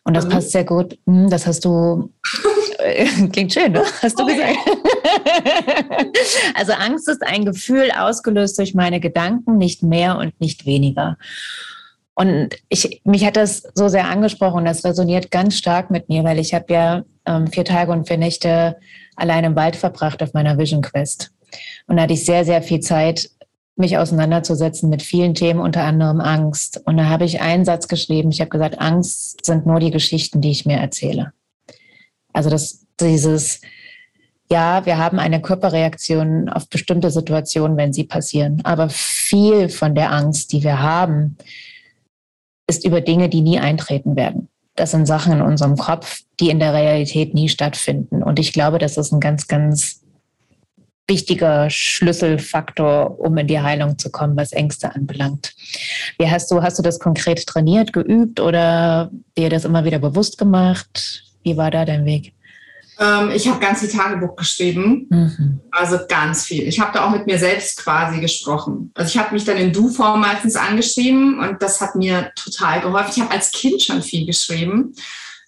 Und 0.04 0.16
das 0.16 0.26
mhm. 0.26 0.30
passt 0.30 0.52
sehr 0.52 0.66
gut. 0.66 0.98
Hm, 1.06 1.30
das 1.30 1.48
hast 1.48 1.66
du, 1.66 2.12
äh, 2.80 3.06
klingt 3.32 3.54
schön, 3.54 3.72
ne? 3.72 3.84
Hast 4.02 4.20
du 4.20 4.26
gesagt. 4.26 4.58
also 6.56 6.74
Angst 6.74 7.08
ist 7.08 7.26
ein 7.26 7.46
Gefühl 7.46 7.92
ausgelöst 7.98 8.58
durch 8.58 8.74
meine 8.74 9.00
Gedanken, 9.00 9.58
nicht 9.58 9.84
mehr 9.84 10.18
und 10.18 10.40
nicht 10.40 10.66
weniger. 10.66 11.18
Und 12.16 12.50
ich, 12.70 13.02
mich 13.06 13.26
hat 13.26 13.38
das 13.38 13.64
so 13.74 13.88
sehr 13.88 14.08
angesprochen, 14.08 14.66
das 14.66 14.86
resoniert 14.86 15.32
ganz 15.32 15.58
stark 15.58 15.90
mit 15.90 16.10
mir, 16.10 16.24
weil 16.24 16.38
ich 16.38 16.54
habe 16.54 16.72
ja 16.72 17.04
ähm, 17.26 17.48
vier 17.48 17.66
Tage 17.66 17.92
und 17.92 18.08
vier 18.08 18.18
Nächte 18.18 18.78
allein 19.16 19.44
im 19.44 19.56
Wald 19.56 19.76
verbracht 19.76 20.22
auf 20.22 20.34
meiner 20.34 20.58
Vision 20.58 20.82
Quest. 20.82 21.32
Und 21.88 21.98
da 21.98 22.04
hatte 22.04 22.14
ich 22.14 22.26
sehr, 22.26 22.46
sehr 22.46 22.62
viel 22.62 22.82
Zeit, 22.82 23.30
mich 23.76 23.98
auseinanderzusetzen 23.98 24.90
mit 24.90 25.02
vielen 25.02 25.34
Themen, 25.34 25.60
unter 25.60 25.84
anderem 25.84 26.22
Angst. 26.22 26.82
Und 26.86 26.98
da 26.98 27.06
habe 27.06 27.26
ich 27.26 27.42
einen 27.42 27.66
Satz 27.66 27.88
geschrieben. 27.88 28.30
Ich 28.32 28.40
habe 28.40 28.50
gesagt, 28.50 28.80
Angst 28.80 29.44
sind 29.44 29.66
nur 29.66 29.80
die 29.80 29.92
Geschichten, 29.92 30.42
die 30.42 30.52
ich 30.52 30.66
mir 30.66 30.78
erzähle. 30.78 31.34
Also 32.34 32.52
das, 32.52 32.86
dieses, 33.00 33.62
ja, 34.52 34.86
wir 34.86 35.00
haben 35.00 35.18
eine 35.18 35.42
Körperreaktion 35.42 36.50
auf 36.50 36.70
bestimmte 36.70 37.10
Situationen, 37.10 37.78
wenn 37.78 37.94
sie 37.94 38.04
passieren. 38.04 38.62
Aber 38.64 38.90
viel 38.90 39.70
von 39.70 39.96
der 39.96 40.12
Angst, 40.12 40.52
die 40.52 40.64
wir 40.64 40.80
haben, 40.80 41.38
ist 42.68 42.86
über 42.86 43.02
Dinge, 43.02 43.30
die 43.30 43.42
nie 43.42 43.60
eintreten 43.60 44.16
werden. 44.16 44.50
Das 44.76 44.92
sind 44.92 45.06
Sachen 45.06 45.34
in 45.34 45.42
unserem 45.42 45.78
Kopf, 45.78 46.22
die 46.40 46.50
in 46.50 46.60
der 46.60 46.74
Realität 46.74 47.34
nie 47.34 47.50
stattfinden. 47.50 48.24
Und 48.24 48.40
ich 48.40 48.54
glaube, 48.54 48.80
das 48.80 48.98
ist 48.98 49.12
ein 49.12 49.20
ganz, 49.20 49.48
ganz 49.48 50.02
wichtiger 51.08 51.70
Schlüsselfaktor, 51.70 53.20
um 53.20 53.38
in 53.38 53.48
die 53.48 53.60
Heilung 53.60 54.00
zu 54.00 54.10
kommen, 54.10 54.38
was 54.38 54.54
Ängste 54.54 54.96
anbelangt. 54.96 55.54
Wie 56.18 56.30
hast 56.30 56.50
du, 56.50 56.64
hast 56.64 56.80
du 56.80 56.84
das 56.84 57.00
konkret 57.00 57.46
trainiert, 57.46 57.94
geübt 57.94 58.40
oder 58.40 59.12
dir 59.38 59.50
das 59.50 59.66
immer 59.66 59.86
wieder 59.86 60.00
bewusst 60.00 60.38
gemacht? 60.38 61.24
Wie 61.44 61.58
war 61.58 61.72
da 61.72 61.86
dein 61.86 62.06
Weg? 62.06 62.34
Ähm, 63.00 63.32
ich 63.32 63.48
habe 63.48 63.60
ganz 63.60 63.80
viel 63.80 63.90
Tagebuch 63.90 64.36
geschrieben, 64.36 65.08
mhm. 65.10 65.62
also 65.72 66.00
ganz 66.08 66.46
viel. 66.46 66.68
Ich 66.68 66.80
habe 66.80 66.92
da 66.94 67.06
auch 67.06 67.12
mit 67.12 67.26
mir 67.26 67.38
selbst 67.38 67.84
quasi 67.84 68.20
gesprochen. 68.20 68.92
Also 68.94 69.10
ich 69.10 69.18
habe 69.18 69.34
mich 69.34 69.46
dann 69.46 69.58
in 69.58 69.74
Du-Form 69.74 70.22
meistens 70.22 70.56
angeschrieben 70.56 71.40
und 71.40 71.62
das 71.62 71.82
hat 71.82 71.96
mir 71.96 72.32
total 72.36 72.82
geholfen. 72.82 73.12
Ich 73.16 73.22
habe 73.22 73.32
als 73.32 73.52
Kind 73.52 73.82
schon 73.82 74.02
viel 74.02 74.26
geschrieben 74.26 74.94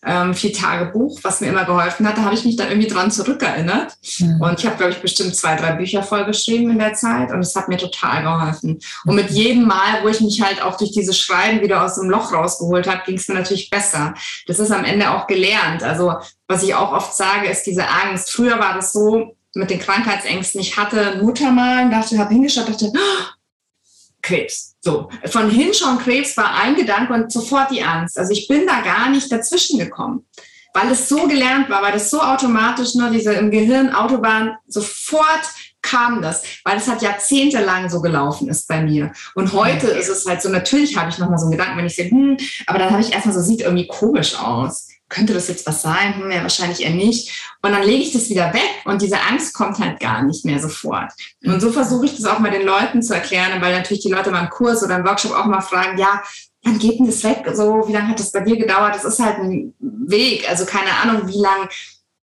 ähm, 0.05 0.35
viel 0.35 0.51
Tagebuch, 0.51 1.19
was 1.23 1.41
mir 1.41 1.47
immer 1.47 1.65
geholfen 1.65 2.07
hat. 2.07 2.17
Da 2.17 2.23
habe 2.23 2.35
ich 2.35 2.45
mich 2.45 2.55
dann 2.55 2.69
irgendwie 2.69 2.87
dran 2.87 3.09
zurückerinnert. 3.09 3.97
Mhm. 4.19 4.39
Und 4.39 4.59
ich 4.59 4.65
habe, 4.65 4.77
glaube 4.77 4.91
ich, 4.91 5.01
bestimmt 5.01 5.35
zwei, 5.35 5.55
drei 5.55 5.73
Bücher 5.73 6.03
vollgeschrieben 6.03 6.69
in 6.69 6.79
der 6.79 6.93
Zeit 6.93 7.31
und 7.31 7.39
es 7.39 7.55
hat 7.55 7.67
mir 7.67 7.77
total 7.77 8.21
geholfen. 8.21 8.79
Und 9.05 9.15
mit 9.15 9.31
jedem 9.31 9.65
Mal, 9.65 10.03
wo 10.03 10.07
ich 10.07 10.21
mich 10.21 10.41
halt 10.41 10.61
auch 10.61 10.77
durch 10.77 10.91
dieses 10.91 11.19
Schreiben 11.19 11.61
wieder 11.61 11.83
aus 11.83 11.95
dem 11.95 12.09
Loch 12.09 12.31
rausgeholt 12.31 12.87
habe, 12.87 13.01
ging 13.05 13.17
es 13.17 13.27
mir 13.27 13.35
natürlich 13.35 13.69
besser. 13.69 14.13
Das 14.45 14.59
ist 14.59 14.71
am 14.71 14.85
Ende 14.85 15.09
auch 15.09 15.25
gelernt. 15.25 15.81
Also 15.81 16.13
was 16.47 16.63
ich 16.63 16.75
auch 16.75 16.91
oft 16.91 17.15
sage, 17.15 17.47
ist 17.47 17.63
diese 17.63 17.87
Angst. 17.87 18.31
Früher 18.31 18.59
war 18.59 18.75
das 18.75 18.93
so, 18.93 19.35
mit 19.55 19.69
den 19.69 19.79
Krankheitsängsten. 19.79 20.61
Ich 20.61 20.77
hatte 20.77 21.17
Muttermalen, 21.21 21.89
dachte, 21.89 22.17
habe 22.17 22.33
hingeschaut, 22.33 22.69
dachte, 22.69 22.91
oh, 22.93 22.99
Krebs. 24.21 24.75
So, 24.81 25.09
von 25.27 25.49
hinschauen 25.49 25.99
Krebs 25.99 26.35
war 26.37 26.55
ein 26.55 26.75
Gedanke 26.75 27.13
und 27.13 27.31
sofort 27.31 27.71
die 27.71 27.83
Angst. 27.83 28.19
Also 28.19 28.33
ich 28.33 28.47
bin 28.47 28.67
da 28.67 28.81
gar 28.81 29.09
nicht 29.09 29.31
dazwischen 29.31 29.79
gekommen, 29.79 30.25
weil 30.73 30.91
es 30.91 31.09
so 31.09 31.27
gelernt 31.27 31.69
war, 31.69 31.81
weil 31.81 31.93
das 31.93 32.09
so 32.09 32.21
automatisch, 32.21 32.95
nur 32.95 33.09
ne, 33.09 33.17
diese 33.17 33.33
im 33.33 33.49
Gehirn 33.49 33.93
Autobahn, 33.93 34.55
sofort 34.67 35.41
kam 35.81 36.21
das, 36.21 36.43
weil 36.63 36.77
es 36.77 36.87
hat 36.87 37.03
jahrzehntelang 37.03 37.89
so 37.89 38.01
gelaufen 38.01 38.47
ist 38.49 38.67
bei 38.67 38.81
mir. 38.81 39.11
Und 39.35 39.53
heute 39.53 39.87
ist 39.87 40.09
es 40.09 40.25
halt 40.25 40.41
so, 40.41 40.49
natürlich 40.49 40.97
habe 40.97 41.09
ich 41.09 41.19
nochmal 41.19 41.37
so 41.37 41.45
einen 41.45 41.51
Gedanken, 41.51 41.77
wenn 41.77 41.85
ich 41.85 41.95
sehe, 41.95 42.09
hm, 42.09 42.37
aber 42.65 42.79
dann 42.79 42.89
habe 42.89 43.01
ich 43.01 43.13
erstmal 43.13 43.35
so, 43.35 43.41
sieht 43.41 43.61
irgendwie 43.61 43.87
komisch 43.87 44.37
aus 44.39 44.87
könnte 45.09 45.33
das 45.33 45.47
jetzt 45.47 45.67
was 45.67 45.81
sein? 45.81 46.15
Hm, 46.15 46.31
ja, 46.31 46.41
wahrscheinlich 46.41 46.81
eher 46.81 46.91
nicht. 46.91 47.47
Und 47.61 47.71
dann 47.71 47.83
lege 47.83 48.03
ich 48.03 48.13
das 48.13 48.29
wieder 48.29 48.53
weg 48.53 48.69
und 48.85 49.01
diese 49.01 49.19
Angst 49.19 49.53
kommt 49.53 49.79
halt 49.79 49.99
gar 49.99 50.23
nicht 50.23 50.45
mehr 50.45 50.59
sofort. 50.59 51.11
Und 51.43 51.61
so 51.61 51.71
versuche 51.71 52.05
ich 52.05 52.15
das 52.15 52.25
auch 52.25 52.39
mal 52.39 52.51
den 52.51 52.65
Leuten 52.65 53.01
zu 53.01 53.13
erklären, 53.13 53.61
weil 53.61 53.75
natürlich 53.75 54.03
die 54.03 54.11
Leute 54.11 54.31
mal 54.31 54.39
einen 54.39 54.49
Kurs 54.49 54.83
oder 54.83 54.95
einen 54.95 55.05
Workshop 55.05 55.33
auch 55.33 55.45
mal 55.45 55.61
fragen, 55.61 55.97
ja, 55.97 56.21
wann 56.63 56.79
geht 56.79 56.99
denn 56.99 57.05
das 57.05 57.23
weg? 57.23 57.45
So, 57.53 57.87
wie 57.87 57.93
lange 57.93 58.09
hat 58.09 58.19
das 58.19 58.31
bei 58.31 58.41
dir 58.41 58.57
gedauert? 58.57 58.95
Das 58.95 59.05
ist 59.05 59.19
halt 59.19 59.37
ein 59.37 59.73
Weg. 59.79 60.49
Also 60.49 60.65
keine 60.65 60.91
Ahnung, 60.91 61.27
wie 61.27 61.39
lange 61.39 61.69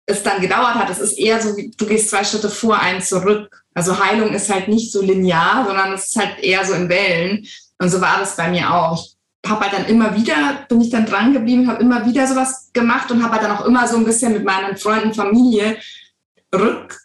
es 0.07 0.23
dann 0.23 0.41
gedauert 0.41 0.75
hat. 0.75 0.91
Es 0.91 0.99
ist 0.99 1.19
eher 1.19 1.41
so, 1.41 1.57
wie 1.57 1.71
du 1.77 1.87
gehst 1.87 2.11
zwei 2.11 2.25
Schritte 2.25 2.51
vor, 2.51 2.79
einen 2.79 3.03
zurück. 3.03 3.65
Also 3.75 3.99
Heilung 3.99 4.33
ist 4.33 4.51
halt 4.51 4.69
nicht 4.69 4.93
so 4.93 5.03
linear, 5.03 5.65
sondern 5.67 5.93
es 5.93 6.07
ist 6.07 6.17
halt 6.17 6.39
eher 6.41 6.65
so 6.65 6.75
in 6.75 6.89
Wellen. 6.89 7.47
Und 7.79 7.89
so 7.89 8.01
war 8.01 8.19
das 8.19 8.37
bei 8.37 8.51
mir 8.51 8.73
auch. 8.73 9.05
Ich 9.05 9.17
habe 9.47 9.61
halt 9.63 9.73
dann 9.73 9.87
immer 9.87 10.15
wieder, 10.17 10.67
bin 10.69 10.81
ich 10.81 10.91
dann 10.91 11.07
dran 11.07 11.33
geblieben, 11.33 11.69
habe 11.69 11.83
immer 11.83 12.05
wieder 12.07 12.27
sowas 12.27 12.71
gemacht 12.73 13.11
und 13.11 13.23
habe 13.23 13.35
halt 13.35 13.45
dann 13.45 13.57
auch 13.57 13.65
immer 13.65 13.87
so 13.89 13.97
ein 13.97 14.05
bisschen 14.05 14.33
mit 14.33 14.45
meinen 14.45 14.77
Freunden, 14.77 15.15
Familie 15.15 15.79
rück, 16.55 16.99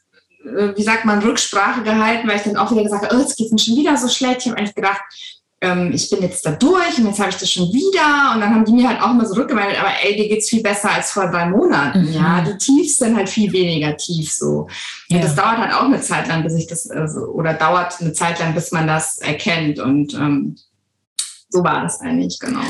äh, 0.44 0.76
wie 0.76 0.84
sagt 0.84 1.06
man, 1.06 1.20
Rücksprache 1.20 1.84
gehalten, 1.84 2.28
weil 2.28 2.38
ich 2.38 2.44
dann 2.44 2.58
auch 2.58 2.72
wieder 2.72 2.84
gesagt 2.84 3.06
habe, 3.06 3.16
oh, 3.16 3.20
jetzt 3.20 3.38
geht 3.38 3.48
es 3.48 3.52
mir 3.52 3.60
schon 3.60 3.78
wieder 3.78 3.98
so 3.98 4.08
schlecht. 4.08 4.42
Ich 4.42 4.48
habe 4.48 4.58
eigentlich 4.58 4.76
gedacht, 4.76 5.02
ähm, 5.62 5.92
ich 5.94 6.10
bin 6.10 6.22
jetzt 6.22 6.46
da 6.46 6.52
durch 6.52 6.98
und 6.98 7.08
jetzt 7.08 7.20
habe 7.20 7.30
ich 7.30 7.38
das 7.38 7.50
schon 7.50 7.72
wieder. 7.72 8.34
Und 8.34 8.42
dann 8.42 8.54
haben 8.54 8.66
die 8.66 8.74
mir 8.74 8.90
halt 8.90 9.02
auch 9.02 9.12
immer 9.12 9.26
so 9.26 9.36
rückgemeldet, 9.36 9.80
aber 9.80 9.92
ey, 10.04 10.16
dir 10.16 10.28
geht's 10.28 10.50
viel 10.50 10.62
besser 10.62 10.92
als 10.92 11.12
vor 11.12 11.28
drei 11.28 11.48
Monaten. 11.48 12.02
Mhm. 12.02 12.14
Ja, 12.14 12.42
die 12.42 12.58
Tiefs 12.58 12.98
sind 12.98 13.16
halt 13.16 13.30
viel 13.30 13.52
weniger 13.52 13.96
tief 13.96 14.32
so. 14.32 14.68
Ja. 15.08 15.18
Und 15.18 15.24
das 15.24 15.36
dauert 15.36 15.58
halt 15.58 15.74
auch 15.74 15.86
eine 15.86 16.02
Zeit 16.02 16.28
lang, 16.28 16.44
bis 16.44 16.56
ich 16.56 16.68
das, 16.68 16.90
also, 16.90 17.22
oder 17.28 17.54
dauert 17.54 18.00
eine 18.02 18.14
Zeit 18.14 18.40
lang, 18.40 18.54
bis 18.54 18.72
man 18.72 18.88
das 18.88 19.18
erkennt. 19.20 19.80
Und 19.80 20.14
ähm, 20.16 20.58
so 21.56 21.64
war 21.64 21.84
das 21.84 22.02
eigentlich, 22.02 22.38
genau. 22.40 22.62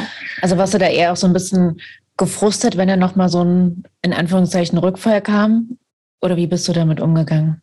Also 0.42 0.58
warst 0.58 0.74
du 0.74 0.78
da 0.78 0.88
eher 0.88 1.12
auch 1.12 1.18
so 1.18 1.26
ein 1.26 1.34
bisschen 1.34 1.82
gefrustet, 2.18 2.78
wenn 2.78 2.88
da 2.88 2.96
nochmal 2.96 3.30
so 3.30 3.44
ein, 3.44 3.84
in 4.02 4.14
Anführungszeichen, 4.14 4.78
Rückfall 4.78 5.22
kam? 5.22 5.78
Oder 6.22 6.38
wie 6.38 6.48
bist 6.48 6.68
du 6.68 6.74
damit 6.74 7.02
umgegangen? 7.02 7.62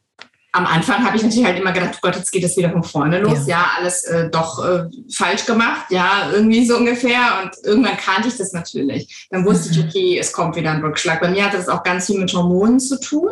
Am 0.54 0.66
Anfang 0.66 1.02
habe 1.06 1.16
ich 1.16 1.22
natürlich 1.22 1.46
halt 1.46 1.58
immer 1.58 1.72
gedacht, 1.72 1.94
oh 1.94 1.98
Gott, 2.02 2.16
jetzt 2.16 2.30
geht 2.30 2.44
es 2.44 2.56
wieder 2.58 2.70
von 2.70 2.82
vorne 2.82 3.20
los. 3.20 3.46
Ja, 3.46 3.56
ja 3.56 3.66
alles 3.78 4.04
äh, 4.04 4.28
doch 4.28 4.62
äh, 4.62 4.84
falsch 5.14 5.46
gemacht, 5.46 5.86
ja, 5.88 6.30
irgendwie 6.30 6.66
so 6.66 6.76
ungefähr. 6.76 7.20
Und 7.42 7.52
irgendwann 7.64 7.96
kannte 7.96 8.28
ich 8.28 8.36
das 8.36 8.52
natürlich. 8.52 9.26
Dann 9.30 9.46
wusste 9.46 9.70
mhm. 9.70 9.74
ich, 9.74 9.84
okay, 9.86 10.18
es 10.18 10.32
kommt 10.32 10.56
wieder 10.56 10.72
ein 10.72 10.82
Rückschlag. 10.82 11.20
Bei 11.20 11.30
mir 11.30 11.46
hatte 11.46 11.56
das 11.56 11.70
auch 11.70 11.82
ganz 11.82 12.06
viel 12.06 12.18
mit 12.18 12.34
Hormonen 12.34 12.80
zu 12.80 13.00
tun. 13.00 13.30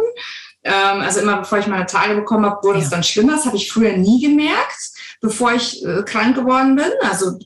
Ähm, 0.63 1.01
also 1.01 1.21
immer 1.21 1.39
bevor 1.39 1.59
ich 1.59 1.67
meine 1.67 1.87
Tage 1.87 2.15
bekommen 2.15 2.47
habe, 2.47 2.63
wurde 2.63 2.79
ja. 2.79 2.85
es 2.85 2.91
dann 2.91 3.03
schlimmer. 3.03 3.33
Das 3.33 3.47
habe 3.47 3.57
ich 3.57 3.71
früher 3.71 3.97
nie 3.97 4.23
gemerkt, 4.23 4.93
bevor 5.21 5.53
ich 5.53 5.85
äh, 5.85 6.03
krank 6.03 6.37
geworden 6.37 6.77
bin. 6.77 6.91
Also 7.03 7.39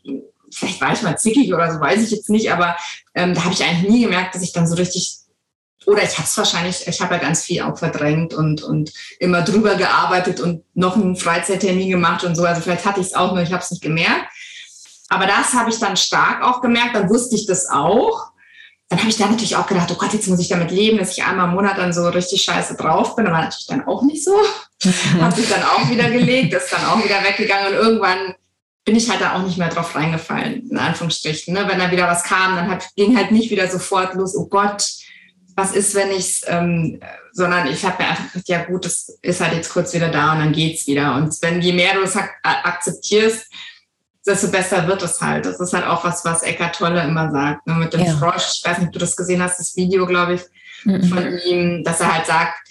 vielleicht 0.55 0.81
war 0.81 0.93
ich 0.93 1.03
mal 1.03 1.19
zickig 1.19 1.53
oder 1.53 1.73
so, 1.73 1.81
weiß 1.81 2.03
ich 2.03 2.11
jetzt 2.11 2.31
nicht, 2.31 2.51
aber 2.53 2.77
ähm, 3.15 3.35
da 3.35 3.45
habe 3.45 3.55
ich 3.55 3.63
eigentlich 3.63 3.91
nie 3.91 4.03
gemerkt, 4.03 4.35
dass 4.35 4.43
ich 4.43 4.53
dann 4.53 4.67
so 4.67 4.77
richtig 4.77 5.25
oder 5.87 6.03
ich 6.03 6.17
habe 6.17 6.27
es 6.27 6.37
wahrscheinlich, 6.37 6.87
ich 6.87 7.01
habe 7.01 7.15
ja 7.15 7.21
ganz 7.21 7.43
viel 7.43 7.63
auch 7.63 7.79
verdrängt 7.79 8.35
und, 8.35 8.63
und 8.63 8.93
immer 9.19 9.43
drüber 9.43 9.75
gearbeitet 9.75 10.41
und 10.41 10.65
noch 10.75 10.97
einen 10.97 11.17
Freizeittermin 11.17 11.91
gemacht 11.91 12.25
und 12.25 12.35
so. 12.35 12.45
Also 12.45 12.63
vielleicht 12.63 12.87
hatte 12.87 13.01
ich 13.01 13.09
es 13.09 13.15
auch, 13.15 13.33
nur 13.33 13.43
ich 13.43 13.53
habe 13.53 13.63
es 13.63 13.71
nicht 13.71 13.83
gemerkt. 13.83 14.27
Aber 15.09 15.27
das 15.27 15.53
habe 15.53 15.71
ich 15.71 15.79
dann 15.79 15.97
stark 15.97 16.43
auch 16.43 16.61
gemerkt, 16.61 16.97
dann 16.97 17.11
wusste 17.11 17.37
ich 17.37 17.47
das 17.47 17.69
auch. 17.69 18.29
Dann 18.89 18.99
habe 18.99 19.11
ich 19.11 19.17
dann 19.17 19.31
natürlich 19.31 19.57
auch 19.57 19.67
gedacht, 19.67 19.91
oh 19.91 19.97
Gott, 19.97 20.13
jetzt 20.13 20.29
muss 20.29 20.41
ich 20.41 20.49
damit 20.49 20.71
leben, 20.71 20.99
dass 20.99 21.17
ich 21.17 21.25
einmal 21.25 21.49
im 21.49 21.55
Monat 21.55 21.79
dann 21.79 21.93
so 21.93 22.09
richtig 22.09 22.43
scheiße 22.43 22.77
drauf 22.77 23.17
bin. 23.17 23.27
Aber 23.27 23.39
natürlich 23.39 23.67
dann 23.67 23.87
auch 23.87 24.03
nicht 24.03 24.25
so. 24.25 24.35
Mhm. 24.85 25.23
habe 25.23 25.41
ich 25.41 25.49
dann 25.49 25.63
auch 25.63 25.89
wieder 25.89 26.11
gelegt, 26.11 26.53
ist 26.53 26.71
dann 26.71 26.85
auch 26.85 27.03
wieder 27.03 27.25
weggegangen 27.25 27.69
und 27.69 27.73
irgendwann 27.73 28.35
bin 28.85 28.97
ich 28.97 29.09
halt 29.11 29.21
da 29.21 29.35
auch 29.35 29.43
nicht 29.43 29.59
mehr 29.59 29.69
drauf 29.69 29.95
reingefallen, 29.95 30.71
in 30.71 30.79
Anführungsstrichen. 30.79 31.55
Ne? 31.55 31.65
Wenn 31.67 31.79
da 31.79 31.91
wieder 31.91 32.07
was 32.07 32.25
kam, 32.25 32.57
dann 32.57 32.71
hat, 32.71 32.89
ging 32.97 33.17
halt 33.17 33.31
nicht 33.31 33.51
wieder 33.51 33.69
sofort 33.69 34.15
los, 34.15 34.37
oh 34.37 34.47
Gott, 34.47 34.87
was 35.57 35.73
ist, 35.73 35.95
wenn 35.95 36.11
ich 36.11 36.43
ähm, 36.47 37.01
sondern 37.35 37.67
ich 37.67 37.85
habe 37.85 38.03
mir 38.03 38.11
einfach 38.11 38.33
gedacht, 38.33 38.49
ja 38.49 38.65
gut, 38.65 38.85
das 38.85 39.19
ist 39.21 39.41
halt 39.41 39.55
jetzt 39.55 39.73
kurz 39.73 39.93
wieder 39.93 40.09
da 40.09 40.33
und 40.33 40.39
dann 40.39 40.53
geht's 40.53 40.87
wieder. 40.87 41.17
Und 41.17 41.35
wenn 41.43 41.61
je 41.61 41.73
mehr 41.73 41.95
du 41.95 42.03
es 42.03 42.17
akzeptierst, 42.43 43.47
desto 44.25 44.49
besser 44.49 44.87
wird 44.87 45.03
es 45.03 45.21
halt. 45.21 45.45
Das 45.45 45.59
ist 45.59 45.73
halt 45.73 45.85
auch 45.85 46.05
was, 46.05 46.25
was 46.25 46.43
Eckart 46.43 46.77
Tolle 46.77 47.03
immer 47.03 47.31
sagt, 47.33 47.67
ne, 47.67 47.75
mit 47.75 47.93
dem 47.93 48.05
ja. 48.05 48.17
Frosch. 48.17 48.59
Ich 48.59 48.63
weiß 48.65 48.79
nicht, 48.79 48.87
ob 48.87 48.93
du 48.93 48.99
das 49.01 49.17
gesehen 49.17 49.43
hast, 49.43 49.59
das 49.59 49.77
Video, 49.77 50.07
glaube 50.07 50.35
ich, 50.35 50.43
mhm. 50.85 51.03
von 51.05 51.39
ihm, 51.45 51.85
dass 51.85 52.01
er 52.01 52.15
halt 52.15 52.27
sagt, 52.27 52.64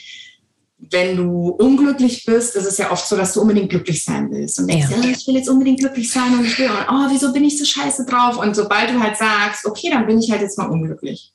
wenn 0.92 1.16
du 1.16 1.50
unglücklich 1.50 2.26
bist, 2.26 2.56
ist 2.56 2.66
es 2.66 2.78
ja 2.78 2.92
oft 2.92 3.08
so, 3.08 3.16
dass 3.16 3.34
du 3.34 3.42
unbedingt 3.42 3.70
glücklich 3.70 4.04
sein 4.04 4.30
willst. 4.32 4.60
Und 4.60 4.68
denkst, 4.68 4.88
ja. 4.90 4.98
ja, 4.98 5.10
ich 5.10 5.28
will 5.28 5.36
jetzt 5.36 5.50
unbedingt 5.50 5.80
glücklich 5.80 6.12
sein 6.12 6.34
und 6.38 6.46
ich 6.46 6.58
will, 6.58 6.70
und, 6.70 6.88
oh, 6.90 7.08
wieso 7.10 7.32
bin 7.32 7.44
ich 7.44 7.58
so 7.58 7.66
scheiße 7.66 8.06
drauf? 8.06 8.38
Und 8.38 8.56
sobald 8.56 8.90
du 8.90 9.00
halt 9.00 9.18
sagst, 9.18 9.66
okay, 9.66 9.90
dann 9.90 10.06
bin 10.06 10.20
ich 10.20 10.32
halt 10.32 10.42
jetzt 10.42 10.58
mal 10.58 10.70
unglücklich. 10.70 11.32